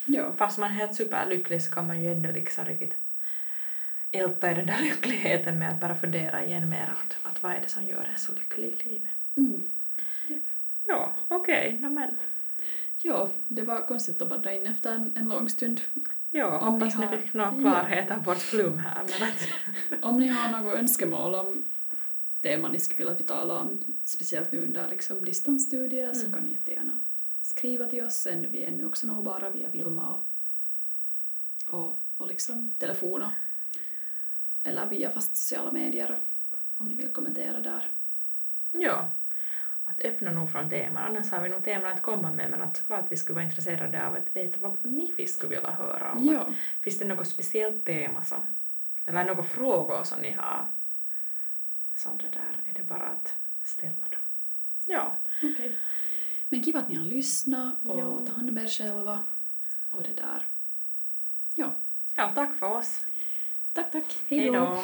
Ja. 0.05 0.33
Fast 0.37 0.57
man 0.57 0.69
är 0.71 0.75
helt 0.75 0.95
superlycklig 0.95 1.61
så 1.63 1.71
kan 1.71 1.87
man 1.87 2.03
ju 2.03 2.11
ändå 2.11 2.31
liksom 2.31 2.65
riktigt 2.65 2.93
älta 4.11 4.51
i 4.51 4.53
den 4.53 4.65
där 4.65 4.77
lyckligheten 4.81 5.59
med 5.59 5.69
att 5.69 5.79
bara 5.81 5.95
fundera 5.95 6.45
igen 6.45 6.69
mer 6.69 6.93
att, 7.01 7.17
att 7.31 7.43
vad 7.43 7.51
är 7.51 7.61
det 7.61 7.67
som 7.67 7.85
gör 7.85 8.07
en 8.13 8.19
så 8.19 8.33
lycklig 8.33 8.67
i 8.85 8.89
livet. 8.89 9.09
Mm. 9.37 9.63
Ja, 10.87 11.13
okej, 11.27 11.75
okay, 11.77 11.89
men 11.89 12.17
Ja, 13.01 13.29
det 13.47 13.61
var 13.61 13.87
konstigt 13.87 14.21
att 14.21 14.29
badda 14.29 14.53
in 14.53 14.67
efter 14.67 14.95
en, 14.95 15.13
en 15.17 15.29
lång 15.29 15.49
stund. 15.49 15.81
ja, 16.29 16.59
Om 16.59 16.73
ni 16.79 16.85
hoppas 16.85 16.99
ni 16.99 17.05
har- 17.05 17.17
fick 17.17 17.33
någon 17.33 17.55
Ja. 17.65 17.71
klarhet 17.71 18.11
av 18.11 18.23
vårt 18.23 18.37
flum 18.37 18.77
här. 18.77 19.03
Men 19.19 19.29
att, 19.29 19.47
Om 20.05 20.19
ni 20.19 20.27
har 20.27 20.61
något 20.61 20.77
önskemål 20.77 21.35
om 21.35 21.63
teman 22.41 22.71
ni 22.71 22.79
skulle 22.79 22.97
vilja 22.97 23.11
att 23.13 23.19
vi 23.21 23.23
talar 23.23 23.55
om, 23.61 23.81
speciellt 24.03 24.51
nu 24.51 24.61
under 24.63 24.89
liksom 24.89 25.25
distansstudier, 25.25 26.13
så 26.13 26.25
Mm. 26.25 26.33
kan 26.33 26.43
ni 26.47 26.53
jättegärna 26.53 26.99
skriva 27.41 27.85
till 27.85 28.03
oss. 28.05 28.15
Sen 28.15 28.43
är 28.45 28.47
vi 28.47 28.63
ännu 28.63 28.85
också 28.85 29.07
nåbara 29.07 29.49
via 29.49 29.69
Vilma 29.69 30.15
och, 30.15 31.79
och, 31.79 31.93
och 32.17 32.27
liksom 32.27 32.73
telefon 32.77 33.21
och, 33.23 33.29
eller 34.63 34.89
via 34.89 35.11
fast 35.11 35.35
sociala 35.35 35.71
medier 35.71 36.19
om 36.77 36.87
ni 36.87 36.95
vill 36.95 37.09
kommentera 37.09 37.59
där. 37.59 37.91
ja, 38.71 39.09
att 39.85 40.01
öppna 40.01 40.31
nog 40.31 40.51
från 40.51 40.69
teman. 40.69 41.03
Annars 41.03 41.31
har 41.31 41.41
vi 41.41 41.49
nog 41.49 41.63
teman 41.63 41.91
att 41.93 42.01
komma 42.01 42.31
med 42.33 42.49
men 42.51 42.61
att 42.61 42.77
såklart 42.77 43.05
vi 43.09 43.17
skulle 43.17 43.33
vara 43.35 43.45
intresserade 43.45 44.07
av 44.07 44.13
att 44.13 44.35
veta 44.35 44.59
vad 44.61 44.85
ni 44.85 45.27
skulle 45.27 45.55
vilja 45.55 45.71
höra 45.71 46.11
om. 46.13 46.25
Ja, 46.25 46.53
Finns 46.81 46.99
det 46.99 47.05
något 47.05 47.27
speciellt 47.27 47.85
tema 47.85 48.23
som, 48.23 48.39
eller 49.05 49.23
några 49.25 49.43
frågor 49.43 50.03
som 50.03 50.21
ni 50.21 50.31
har? 50.31 50.71
Som 51.99 52.17
det 52.17 52.29
där, 52.29 52.61
är 52.69 52.73
det 52.73 52.83
bara 52.83 53.07
att 53.07 53.35
ställa 53.63 53.91
dem. 54.09 54.21
Ja, 54.85 55.17
okej. 55.43 55.77
Men 56.49 56.63
kiva 56.63 56.79
att 56.79 56.89
ni 56.89 56.95
har 56.95 57.05
lyssnat 57.05 57.73
och 57.85 57.99
Ja. 57.99 58.25
ta 58.25 58.31
hand 58.33 58.49
om 58.49 58.57
er 58.57 58.67
själva 58.67 59.23
och 59.91 60.03
det 60.03 60.13
där. 60.13 60.47
Ja, 61.53 61.75
ja 62.15 62.31
tack 62.35 62.55
för 62.59 62.65
oss. 62.71 63.05
tack 63.73 63.91
tack. 63.91 64.17
Hej 64.27 64.49
då. 64.49 64.83